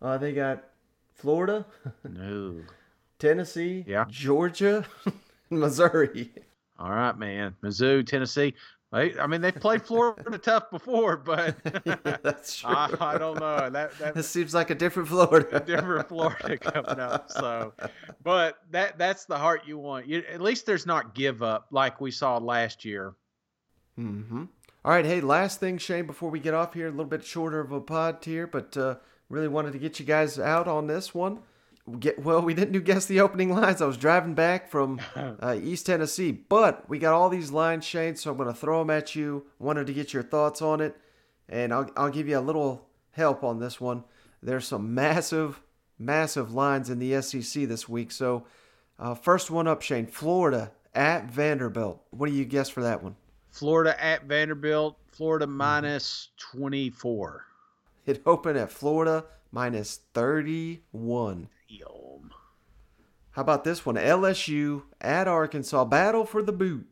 Uh, 0.00 0.18
they 0.18 0.32
got 0.32 0.64
Florida. 1.14 1.66
no. 2.04 2.60
Tennessee. 3.18 3.84
Yeah. 3.86 4.04
Georgia. 4.08 4.84
Missouri. 5.50 6.30
All 6.78 6.90
right, 6.90 7.16
man. 7.16 7.54
Mizzou, 7.62 8.06
Tennessee. 8.06 8.54
I 8.96 9.26
mean, 9.26 9.40
they've 9.40 9.54
played 9.54 9.82
Florida 9.82 10.38
tough 10.42 10.70
before, 10.70 11.16
but 11.16 11.56
yeah, 11.84 12.16
that's 12.22 12.56
true. 12.60 12.70
I, 12.70 12.94
I, 13.00 13.18
don't 13.18 13.38
know. 13.38 13.70
That 13.70 13.98
that 13.98 14.24
seems 14.24 14.54
like 14.54 14.70
a 14.70 14.74
different 14.74 15.08
Florida. 15.08 15.60
different 15.66 16.08
Florida 16.08 16.56
coming 16.58 17.00
up. 17.00 17.30
So, 17.30 17.72
but 18.22 18.58
that 18.70 18.98
that's 18.98 19.24
the 19.24 19.36
heart 19.36 19.62
you 19.66 19.78
want. 19.78 20.06
You, 20.06 20.24
at 20.30 20.40
least 20.40 20.66
there's 20.66 20.86
not 20.86 21.14
give 21.14 21.42
up 21.42 21.68
like 21.70 22.00
we 22.00 22.10
saw 22.10 22.38
last 22.38 22.84
year. 22.84 23.14
Hmm. 23.96 24.44
All 24.84 24.92
right. 24.92 25.04
Hey, 25.04 25.20
last 25.20 25.60
thing, 25.60 25.78
Shane, 25.78 26.06
before 26.06 26.30
we 26.30 26.38
get 26.38 26.54
off 26.54 26.74
here, 26.74 26.86
a 26.86 26.90
little 26.90 27.04
bit 27.06 27.24
shorter 27.24 27.60
of 27.60 27.72
a 27.72 27.80
pod 27.80 28.18
here, 28.22 28.46
but 28.46 28.76
uh, 28.76 28.96
really 29.28 29.48
wanted 29.48 29.72
to 29.72 29.78
get 29.78 29.98
you 29.98 30.06
guys 30.06 30.38
out 30.38 30.68
on 30.68 30.86
this 30.86 31.14
one 31.14 31.40
get 32.00 32.18
well 32.18 32.42
we 32.42 32.54
didn't 32.54 32.72
do 32.72 32.80
guess 32.80 33.06
the 33.06 33.20
opening 33.20 33.52
lines. 33.52 33.80
I 33.80 33.86
was 33.86 33.96
driving 33.96 34.34
back 34.34 34.68
from 34.68 35.00
uh, 35.14 35.56
east 35.62 35.86
tennessee 35.86 36.32
but 36.32 36.88
we 36.88 36.98
got 36.98 37.14
all 37.14 37.28
these 37.28 37.50
lines 37.50 37.84
shane 37.84 38.16
so 38.16 38.30
i'm 38.30 38.36
going 38.36 38.48
to 38.48 38.54
throw 38.54 38.80
them 38.80 38.90
at 38.90 39.14
you. 39.14 39.46
Wanted 39.58 39.86
to 39.86 39.92
get 39.92 40.12
your 40.12 40.22
thoughts 40.22 40.60
on 40.60 40.80
it 40.80 40.96
and 41.48 41.72
I'll, 41.72 41.90
I'll 41.96 42.10
give 42.10 42.28
you 42.28 42.38
a 42.38 42.40
little 42.40 42.88
help 43.12 43.44
on 43.44 43.60
this 43.60 43.80
one. 43.80 44.04
There's 44.42 44.66
some 44.66 44.94
massive 44.94 45.60
massive 45.98 46.52
lines 46.52 46.90
in 46.90 46.98
the 46.98 47.20
sec 47.22 47.68
this 47.68 47.88
week 47.88 48.12
so 48.12 48.46
uh, 48.98 49.14
first 49.14 49.50
one 49.50 49.66
up 49.66 49.82
shane 49.82 50.06
florida 50.06 50.72
at 50.94 51.30
vanderbilt. 51.30 52.02
What 52.10 52.28
do 52.28 52.34
you 52.34 52.44
guess 52.44 52.68
for 52.68 52.82
that 52.82 53.02
one? 53.02 53.16
Florida 53.50 54.02
at 54.02 54.24
vanderbilt 54.24 54.98
florida 55.16 55.46
minus 55.46 56.28
24 56.36 57.46
it 58.04 58.20
opened 58.26 58.58
at 58.58 58.70
florida 58.70 59.24
minus 59.50 60.00
31 60.12 61.48
how 63.36 63.42
about 63.42 63.64
this 63.64 63.84
one? 63.84 63.96
LSU 63.96 64.84
at 64.98 65.28
Arkansas. 65.28 65.84
Battle 65.84 66.24
for 66.24 66.42
the 66.42 66.52
boot. 66.52 66.86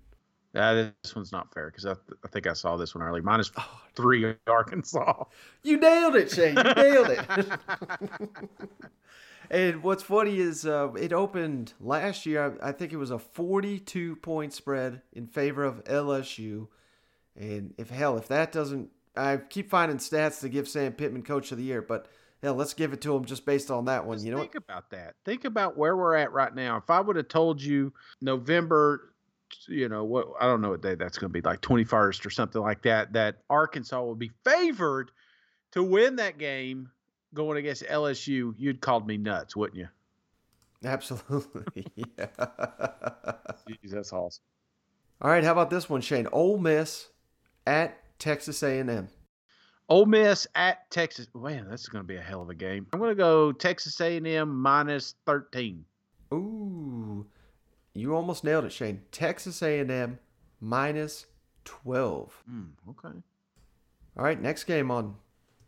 Uh, 0.54 0.90
this 1.02 1.16
one's 1.16 1.32
not 1.32 1.52
fair 1.54 1.70
because 1.70 1.86
I, 1.86 1.94
th- 1.94 2.18
I 2.22 2.28
think 2.28 2.46
I 2.46 2.52
saw 2.52 2.76
this 2.76 2.94
one 2.94 3.02
early. 3.02 3.22
Minus 3.22 3.50
oh, 3.56 3.80
three 3.94 4.34
Arkansas. 4.46 5.24
You 5.62 5.78
nailed 5.78 6.16
it, 6.16 6.30
Shane. 6.30 6.58
You 6.58 6.74
nailed 6.74 7.08
it. 7.08 7.26
and 9.50 9.82
what's 9.82 10.02
funny 10.02 10.38
is 10.38 10.66
uh, 10.66 10.92
it 10.92 11.14
opened 11.14 11.72
last 11.80 12.26
year. 12.26 12.58
I, 12.62 12.68
I 12.68 12.72
think 12.72 12.92
it 12.92 12.98
was 12.98 13.10
a 13.10 13.18
42 13.18 14.16
point 14.16 14.52
spread 14.52 15.00
in 15.14 15.26
favor 15.26 15.64
of 15.64 15.82
LSU. 15.84 16.68
And 17.34 17.72
if 17.78 17.88
hell, 17.88 18.18
if 18.18 18.28
that 18.28 18.52
doesn't, 18.52 18.90
I 19.16 19.38
keep 19.38 19.70
finding 19.70 19.96
stats 19.96 20.40
to 20.40 20.50
give 20.50 20.68
Sam 20.68 20.92
Pittman 20.92 21.22
Coach 21.22 21.52
of 21.52 21.58
the 21.58 21.64
Year, 21.64 21.80
but 21.80 22.06
yeah, 22.44 22.50
let's 22.50 22.74
give 22.74 22.92
it 22.92 23.00
to 23.00 23.08
them 23.14 23.24
just 23.24 23.46
based 23.46 23.70
on 23.70 23.86
that 23.86 24.04
one. 24.04 24.16
Just 24.16 24.26
you 24.26 24.32
know, 24.32 24.38
think 24.38 24.52
what? 24.52 24.64
about 24.64 24.90
that. 24.90 25.14
Think 25.24 25.46
about 25.46 25.78
where 25.78 25.96
we're 25.96 26.14
at 26.14 26.30
right 26.30 26.54
now. 26.54 26.76
If 26.76 26.90
I 26.90 27.00
would 27.00 27.16
have 27.16 27.28
told 27.28 27.62
you 27.62 27.90
November, 28.20 29.14
you 29.66 29.88
know 29.88 30.04
what? 30.04 30.28
I 30.38 30.44
don't 30.44 30.60
know 30.60 30.68
what 30.70 30.82
day 30.82 30.94
that's 30.94 31.16
going 31.16 31.30
to 31.30 31.32
be, 31.32 31.40
like 31.40 31.62
twenty 31.62 31.84
first 31.84 32.26
or 32.26 32.30
something 32.30 32.60
like 32.60 32.82
that. 32.82 33.14
That 33.14 33.36
Arkansas 33.48 34.02
will 34.02 34.14
be 34.14 34.30
favored 34.44 35.10
to 35.72 35.82
win 35.82 36.16
that 36.16 36.36
game 36.36 36.90
going 37.32 37.56
against 37.56 37.82
LSU. 37.84 38.52
You'd 38.58 38.82
called 38.82 39.06
me 39.06 39.16
nuts, 39.16 39.56
wouldn't 39.56 39.78
you? 39.78 39.88
Absolutely. 40.84 41.86
yeah. 41.96 42.26
Jeez, 43.66 43.90
that's 43.90 44.12
awesome. 44.12 44.44
All 45.22 45.30
right, 45.30 45.42
how 45.42 45.52
about 45.52 45.70
this 45.70 45.88
one, 45.88 46.02
Shane? 46.02 46.28
Ole 46.30 46.58
Miss 46.58 47.08
at 47.66 47.96
Texas 48.18 48.62
A&M. 48.62 49.08
Ole 49.88 50.06
Miss 50.06 50.46
at 50.54 50.90
Texas. 50.90 51.28
Man, 51.34 51.66
that's 51.68 51.88
going 51.88 52.02
to 52.02 52.06
be 52.06 52.16
a 52.16 52.20
hell 52.20 52.40
of 52.42 52.48
a 52.48 52.54
game. 52.54 52.86
I'm 52.92 52.98
going 52.98 53.10
to 53.10 53.14
go 53.14 53.52
Texas 53.52 54.00
A&M 54.00 54.54
minus 54.54 55.14
13. 55.26 55.84
Ooh, 56.32 57.26
you 57.92 58.14
almost 58.14 58.44
nailed 58.44 58.64
it, 58.64 58.72
Shane. 58.72 59.02
Texas 59.12 59.62
A&M 59.62 60.18
minus 60.60 61.26
12. 61.64 62.42
Mm, 62.50 62.68
okay. 62.90 63.18
All 64.16 64.24
right, 64.24 64.40
next 64.40 64.64
game 64.64 64.90
on 64.90 65.16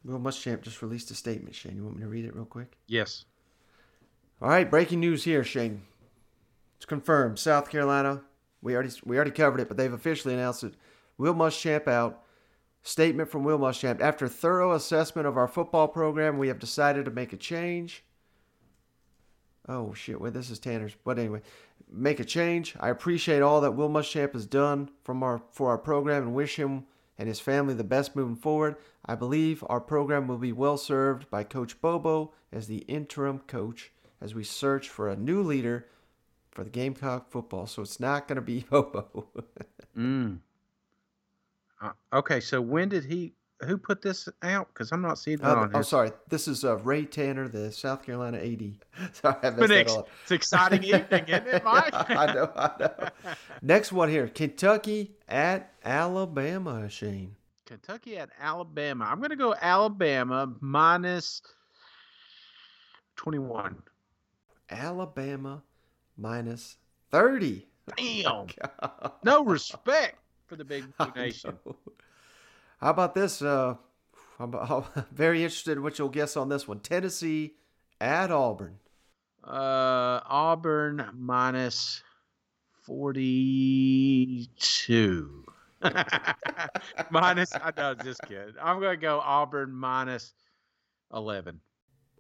Will 0.05 0.19
Muschamp 0.19 0.63
just 0.63 0.83
released 0.83 1.11
a 1.11 1.15
statement, 1.15 1.55
Shane. 1.55 1.77
You 1.77 1.85
want 1.85 1.97
me 1.97 2.03
to 2.03 2.09
read 2.09 2.25
it 2.25 2.35
real 2.35 2.45
quick? 2.45 2.77
Yes. 2.87 3.25
All 4.41 4.49
right, 4.49 4.71
breaking 4.71 5.01
news 5.01 5.25
here, 5.25 5.45
Shane. 5.45 5.83
It's 6.77 6.85
confirmed. 6.85 7.39
South 7.39 7.71
Carolina, 7.71 8.23
we 8.63 8.75
already 8.75 8.91
we 9.05 9.17
already 9.17 9.31
covered 9.31 9.61
it, 9.61 9.69
but 9.69 9.77
they've 9.77 9.93
officially 9.93 10.35
announced 10.35 10.63
it. 10.63 10.75
Will 11.19 11.35
Muschamp 11.35 11.89
out. 11.89 12.23
Statement 12.87 13.29
from 13.29 13.43
Will 13.43 13.59
Muschamp. 13.59 14.01
After 14.01 14.29
thorough 14.29 14.73
assessment 14.73 15.27
of 15.27 15.37
our 15.37 15.49
football 15.49 15.89
program, 15.89 16.39
we 16.39 16.47
have 16.47 16.61
decided 16.61 17.05
to 17.05 17.11
make 17.11 17.33
a 17.33 17.37
change. 17.37 18.05
Oh 19.69 19.93
shit! 19.93 20.21
Wait, 20.21 20.35
this 20.35 20.51
is 20.51 20.61
Tanner's. 20.61 20.95
But 21.03 21.19
anyway, 21.19 21.41
make 21.91 22.21
a 22.21 22.25
change. 22.25 22.77
I 22.79 22.91
appreciate 22.91 23.43
all 23.43 23.61
that 23.63 23.73
Will 23.73 23.89
Muschamp 23.89 24.35
has 24.35 24.47
done 24.47 24.89
from 25.03 25.25
our 25.25 25.43
for 25.51 25.71
our 25.71 25.79
program 25.79 26.23
and 26.23 26.35
wish 26.35 26.55
him 26.61 26.85
and 27.19 27.27
his 27.27 27.41
family 27.41 27.75
the 27.75 27.83
best 27.83 28.15
moving 28.15 28.37
forward. 28.37 28.77
I 29.05 29.17
believe 29.17 29.65
our 29.69 29.81
program 29.81 30.29
will 30.29 30.39
be 30.39 30.53
well 30.53 30.77
served 30.77 31.29
by 31.29 31.43
Coach 31.43 31.81
Bobo 31.81 32.35
as 32.53 32.69
the 32.69 32.85
interim 32.87 33.41
coach 33.49 33.91
as 34.21 34.33
we 34.33 34.45
search 34.45 34.89
for 34.89 35.09
a 35.09 35.17
new 35.17 35.43
leader 35.43 35.89
for 36.53 36.63
the 36.63 36.71
Gamecock 36.71 37.33
football. 37.33 37.67
So 37.67 37.83
it's 37.83 37.99
not 37.99 38.29
going 38.29 38.37
to 38.37 38.43
be 38.43 38.65
Bobo. 38.71 39.27
mm. 39.99 40.39
Uh, 41.81 41.93
okay, 42.13 42.41
so 42.41 42.61
when 42.61 42.89
did 42.89 43.05
he? 43.05 43.33
Who 43.65 43.79
put 43.79 44.03
this 44.03 44.29
out? 44.43 44.69
Because 44.69 44.93
I'm 44.93 45.01
not 45.01 45.19
seeing 45.19 45.39
that 45.39 45.57
Uh, 45.57 45.61
on. 45.63 45.75
I'm 45.77 45.83
sorry. 45.83 46.11
This 46.29 46.47
is 46.47 46.63
uh, 46.63 46.77
Ray 46.79 47.07
Tanner, 47.07 47.49
the 47.49 47.73
South 47.73 48.03
Carolina 48.03 48.37
AD. 48.37 48.75
Sorry, 49.15 49.37
I 49.43 49.51
messed 49.51 49.69
that 49.69 50.05
it's, 50.25 50.31
exciting 50.31 50.85
evening, 50.85 51.25
isn't 51.27 51.47
it, 51.47 51.65
Mike? 51.65 51.95
I 51.95 52.35
know, 52.35 52.51
I 52.55 52.71
know. 52.79 53.35
Next 53.63 53.93
one 53.93 54.11
here 54.11 54.29
Kentucky 54.29 55.17
at 55.27 55.73
Alabama, 55.83 56.87
Shane. 56.91 57.35
Kentucky 57.65 58.19
at 58.19 58.29
Alabama. 58.39 59.07
I'm 59.11 59.19
going 59.19 59.31
to 59.31 59.37
go 59.37 59.55
Alabama 59.59 60.53
minus 60.61 61.41
21. 63.17 63.77
Alabama 64.71 65.63
minus 66.19 66.77
30. 67.11 67.67
Damn. 67.97 68.47
no 69.25 69.45
respect 69.45 70.17
for 70.47 70.57
the 70.57 70.65
big 70.65 70.85
Blue 70.97 71.13
nation. 71.15 71.59
How 72.81 72.91
about 72.91 73.15
this? 73.15 73.43
Uh, 73.43 73.77
I'm, 74.39 74.55
I'm 74.55 74.85
very 75.13 75.43
interested 75.43 75.73
in 75.73 75.83
what 75.83 75.99
you'll 75.99 76.09
guess 76.09 76.37
on 76.37 76.49
this 76.49 76.69
one. 76.69 76.79
Tennessee 76.81 77.55
at 78.01 78.31
Auburn. 78.31 78.79
Uh, 79.45 80.21
Auburn 80.27 81.11
minus 81.15 82.03
42. 82.85 85.45
minus, 87.11 87.53
I 87.55 87.71
know, 87.77 87.95
just 87.95 88.23
kidding. 88.23 88.55
I'm 88.61 88.81
going 88.81 88.97
to 88.97 89.01
go 89.01 89.21
Auburn 89.21 89.73
minus 89.73 90.33
11. 91.13 91.61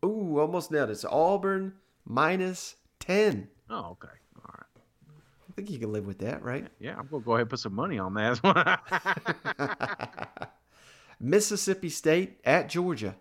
Ooh, 0.04 0.38
almost 0.38 0.70
nailed 0.70 0.90
it. 0.90 0.92
It's 0.92 1.04
Auburn 1.04 1.72
minus 2.04 2.76
10. 3.00 3.48
Oh, 3.70 3.88
okay. 3.92 4.08
All 5.56 5.64
right. 5.64 5.64
I 5.64 5.64
think 5.64 5.70
you 5.70 5.78
can 5.78 5.92
live 5.92 6.06
with 6.06 6.18
that, 6.18 6.42
right? 6.42 6.66
Yeah, 6.78 6.96
I'm 6.98 7.08
to 7.08 7.20
go 7.20 7.32
ahead 7.32 7.42
and 7.42 7.50
put 7.50 7.60
some 7.60 7.74
money 7.74 7.98
on 7.98 8.14
that. 8.14 10.50
Mississippi 11.20 11.88
State 11.88 12.40
at 12.44 12.68
Georgia. 12.68 13.16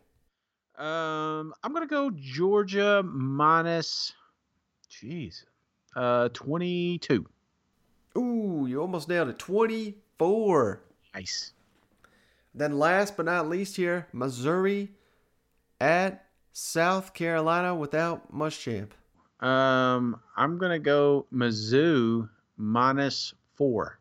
um, 0.78 1.54
I'm 1.64 1.74
to 1.82 1.88
go 1.88 2.12
Georgia 2.12 3.02
minus, 3.04 4.14
jeez, 4.90 5.44
uh, 5.96 6.30
22. 6.34 7.26
Ooh, 8.18 8.66
you're 8.68 8.82
almost 8.82 9.10
nailed 9.10 9.30
it. 9.30 9.40
24. 9.40 10.82
Nice. 11.14 11.52
Then 12.54 12.80
last 12.80 13.18
but 13.18 13.26
not 13.26 13.50
least 13.50 13.76
here, 13.76 14.08
Missouri 14.14 14.90
at 15.82 16.26
South 16.54 17.14
Carolina 17.14 17.76
without 17.76 18.34
Muschamp. 18.34 18.92
Um, 19.40 20.20
I'm 20.38 20.58
going 20.58 20.72
to 20.72 20.80
go 20.80 21.26
Mizzou 21.34 22.30
minus 22.58 23.34
four. 23.56 24.00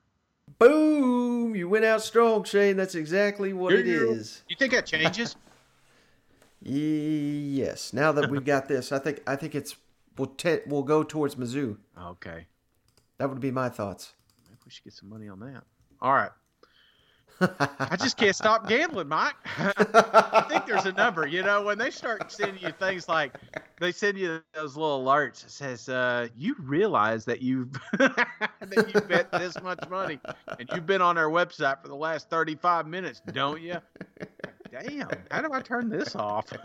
Boom! 0.59 1.55
You 1.57 1.69
went 1.69 1.85
out 1.85 2.03
strong, 2.03 2.45
Shane. 2.45 2.77
That's 2.77 2.95
exactly 2.95 3.53
what 3.53 3.73
it 3.75 3.87
Yeah. 3.87 3.95
is. 4.13 4.43
You 4.49 4.57
think 4.57 4.73
that 4.73 4.87
changes? 4.87 5.37
Yes. 6.67 7.93
Now 7.93 8.13
that 8.13 8.31
we've 8.31 8.45
got 8.45 8.69
this, 8.69 8.91
I 8.91 8.99
think 8.99 9.21
I 9.27 9.37
think 9.37 9.55
it's 9.55 9.77
we'll 10.17 10.29
te- 10.29 10.61
we'll 10.67 10.83
go 10.83 11.03
towards 11.03 11.35
Mizzou. 11.35 11.77
okay. 11.99 12.47
That 13.19 13.29
would 13.29 13.41
be 13.41 13.51
my 13.51 13.69
thoughts. 13.69 14.15
Maybe 14.49 14.59
we 14.65 14.71
should 14.71 14.85
get 14.85 14.95
some 14.95 15.11
money 15.11 15.29
on 15.29 15.41
that. 15.41 15.65
All 16.01 16.15
right. 16.15 16.31
I 17.41 17.97
just 17.99 18.17
can't 18.17 18.35
stop 18.35 18.69
gambling, 18.69 19.09
Mike. 19.09 19.35
I 19.59 20.47
think 20.49 20.67
there's 20.67 20.87
a 20.87 20.93
number. 20.93 21.27
You 21.27 21.43
know, 21.43 21.63
when 21.63 21.79
they 21.79 21.91
start 21.91 22.31
sending 22.31 22.63
you 22.63 22.71
things 22.79 23.09
like 23.09 23.35
they 23.81 23.93
send 23.93 24.17
you 24.19 24.41
those 24.55 24.77
little 24.77 25.05
alerts 25.05 25.43
that 25.43 25.51
says 25.51 25.89
uh, 25.89 26.29
you 26.37 26.55
realize 26.61 27.25
that 27.25 27.43
you've 27.43 27.73
that 27.99 28.93
you 28.95 29.01
bet 29.03 29.31
this 29.33 29.61
much 29.63 29.81
money 29.91 30.21
and 30.59 30.69
you've 30.75 30.87
been 30.87 31.03
on 31.03 31.19
our 31.19 31.29
website 31.29 31.83
for 31.83 31.89
the 31.89 31.97
last 31.97 32.31
35 32.31 32.87
minutes, 32.87 33.21
don't 33.33 33.61
you? 33.61 33.77
Damn, 34.71 35.09
how 35.31 35.43
do 35.43 35.53
I 35.53 35.61
turn 35.61 35.89
this 35.89 36.15
off? 36.17 36.53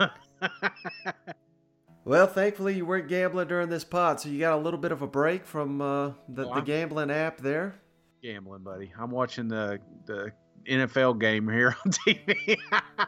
Well, 2.04 2.26
thankfully 2.26 2.74
you 2.74 2.86
weren't 2.86 3.08
gambling 3.08 3.48
during 3.48 3.68
this 3.68 3.84
pod, 3.84 4.20
so 4.20 4.30
you 4.30 4.40
got 4.40 4.54
a 4.54 4.60
little 4.60 4.80
bit 4.80 4.90
of 4.90 5.02
a 5.02 5.06
break 5.06 5.44
from 5.44 5.82
uh, 5.82 6.08
the, 6.30 6.46
Well, 6.46 6.54
the 6.54 6.60
gambling 6.62 7.10
app 7.10 7.38
there. 7.38 7.74
gambling, 8.22 8.62
buddy. 8.62 8.90
I'm 8.98 9.10
watching 9.10 9.48
the 9.48 9.78
the 10.06 10.32
NFL 10.68 11.20
game 11.20 11.48
here 11.48 11.76
on 11.84 11.92
TV. 12.06 12.58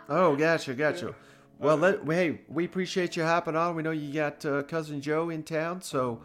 Oh, 0.08 0.36
gotcha, 0.36 0.74
gotcha. 0.74 1.14
Well, 1.58 1.76
let, 1.76 2.04
hey, 2.04 2.40
we 2.48 2.64
appreciate 2.64 3.16
you 3.16 3.22
hopping 3.22 3.56
on. 3.56 3.76
We 3.76 3.82
know 3.82 3.92
you 3.92 4.12
got 4.12 4.44
uh, 4.44 4.62
cousin 4.64 5.00
Joe 5.00 5.30
in 5.30 5.44
town, 5.44 5.80
so 5.80 6.20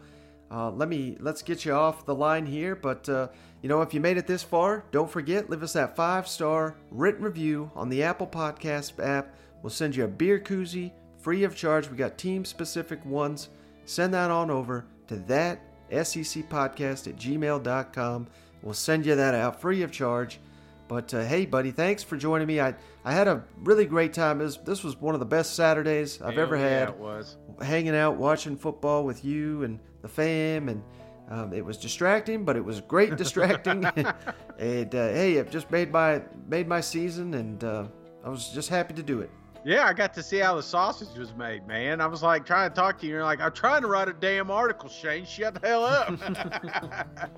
uh, 0.50 0.70
let 0.70 0.88
me 0.88 1.16
let's 1.20 1.42
get 1.42 1.64
you 1.64 1.72
off 1.72 2.04
the 2.04 2.14
line 2.14 2.46
here. 2.46 2.74
But 2.74 3.08
uh, 3.08 3.28
you 3.62 3.68
know, 3.68 3.82
if 3.82 3.94
you 3.94 4.00
made 4.00 4.16
it 4.16 4.26
this 4.26 4.42
far, 4.42 4.84
don't 4.90 5.10
forget 5.10 5.48
leave 5.48 5.62
us 5.62 5.74
that 5.74 5.94
five 5.94 6.26
star 6.26 6.74
written 6.90 7.22
review 7.22 7.70
on 7.76 7.88
the 7.88 8.02
Apple 8.02 8.26
Podcast 8.26 9.04
app. 9.04 9.34
We'll 9.62 9.70
send 9.70 9.94
you 9.94 10.04
a 10.04 10.08
beer 10.08 10.40
koozie 10.40 10.92
free 11.18 11.44
of 11.44 11.54
charge. 11.54 11.88
We 11.88 11.96
got 11.96 12.18
team 12.18 12.44
specific 12.44 13.04
ones. 13.04 13.48
Send 13.84 14.14
that 14.14 14.30
on 14.30 14.50
over 14.50 14.86
to 15.08 15.16
that 15.16 15.60
SEC 15.90 16.48
podcast 16.48 17.06
at 17.08 17.16
gmail.com. 17.16 18.26
We'll 18.62 18.74
send 18.74 19.06
you 19.06 19.14
that 19.14 19.34
out 19.34 19.60
free 19.60 19.82
of 19.82 19.90
charge. 19.90 20.40
But 20.88 21.12
uh, 21.12 21.24
hey, 21.24 21.44
buddy, 21.44 21.70
thanks 21.70 22.02
for 22.02 22.16
joining 22.16 22.46
me. 22.46 22.60
I, 22.60 22.74
I 23.04 23.12
had 23.12 23.28
a 23.28 23.44
really 23.58 23.84
great 23.84 24.14
time. 24.14 24.38
This, 24.38 24.56
this 24.56 24.82
was 24.82 24.96
one 24.96 25.14
of 25.14 25.20
the 25.20 25.26
best 25.26 25.54
Saturdays 25.54 26.20
I've 26.22 26.34
Hell 26.34 26.44
ever 26.44 26.56
yeah, 26.56 26.68
had. 26.68 26.88
it 26.88 26.96
was. 26.96 27.36
Hanging 27.60 27.94
out, 27.94 28.16
watching 28.16 28.56
football 28.56 29.04
with 29.04 29.24
you 29.24 29.64
and 29.64 29.78
the 30.00 30.08
fam. 30.08 30.70
And 30.70 30.82
um, 31.30 31.52
it 31.52 31.64
was 31.64 31.76
distracting, 31.76 32.44
but 32.44 32.56
it 32.56 32.64
was 32.64 32.80
great 32.80 33.16
distracting. 33.16 33.84
and 34.58 34.94
uh, 34.94 35.08
hey, 35.08 35.34
it 35.34 35.50
just 35.50 35.70
made 35.70 35.92
my, 35.92 36.22
made 36.48 36.66
my 36.66 36.80
season, 36.80 37.34
and 37.34 37.62
uh, 37.62 37.84
I 38.24 38.30
was 38.30 38.48
just 38.48 38.70
happy 38.70 38.94
to 38.94 39.02
do 39.02 39.20
it. 39.20 39.30
Yeah, 39.64 39.86
I 39.86 39.92
got 39.92 40.14
to 40.14 40.22
see 40.22 40.38
how 40.38 40.54
the 40.54 40.62
sausage 40.62 41.16
was 41.18 41.34
made, 41.34 41.66
man. 41.66 42.00
I 42.00 42.06
was 42.06 42.22
like 42.22 42.46
trying 42.46 42.70
to 42.70 42.74
talk 42.74 42.98
to 43.00 43.06
you. 43.06 43.12
You're 43.12 43.24
like, 43.24 43.40
I'm 43.40 43.52
trying 43.52 43.82
to 43.82 43.88
write 43.88 44.08
a 44.08 44.14
damn 44.14 44.50
article, 44.50 44.88
Shane. 44.88 45.26
Shut 45.26 45.60
the 45.60 45.68
hell 45.68 45.84
up. 45.84 46.08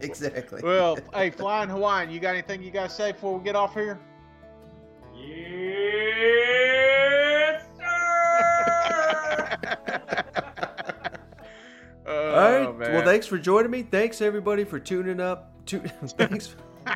exactly. 0.00 0.60
well, 0.62 0.98
hey, 1.14 1.30
Flying 1.30 1.68
Hawaiian, 1.68 2.10
you 2.10 2.20
got 2.20 2.30
anything 2.30 2.62
you 2.62 2.70
got 2.70 2.88
to 2.90 2.94
say 2.94 3.12
before 3.12 3.38
we 3.38 3.44
get 3.44 3.56
off 3.56 3.74
here? 3.74 3.98
Oh, 12.08 12.34
All 12.34 12.36
right. 12.36 12.66
Oh, 12.66 12.72
man. 12.72 12.94
Well, 12.94 13.04
thanks 13.04 13.26
for 13.26 13.38
joining 13.38 13.70
me. 13.70 13.82
Thanks 13.82 14.20
everybody 14.20 14.64
for 14.64 14.78
tuning 14.78 15.20
up. 15.20 15.52
Tu- 15.66 15.80
thanks. 15.80 16.54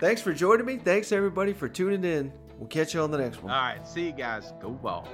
thanks 0.00 0.22
for 0.22 0.32
joining 0.32 0.64
me. 0.64 0.76
Thanks 0.76 1.10
everybody 1.10 1.52
for 1.52 1.68
tuning 1.68 2.04
in. 2.04 2.32
We'll 2.58 2.68
catch 2.68 2.94
you 2.94 3.00
on 3.00 3.10
the 3.10 3.18
next 3.18 3.42
one. 3.42 3.52
All 3.52 3.60
right, 3.60 3.86
see 3.86 4.06
you 4.06 4.12
guys. 4.12 4.52
Go 4.60 4.70
ball. 4.70 5.08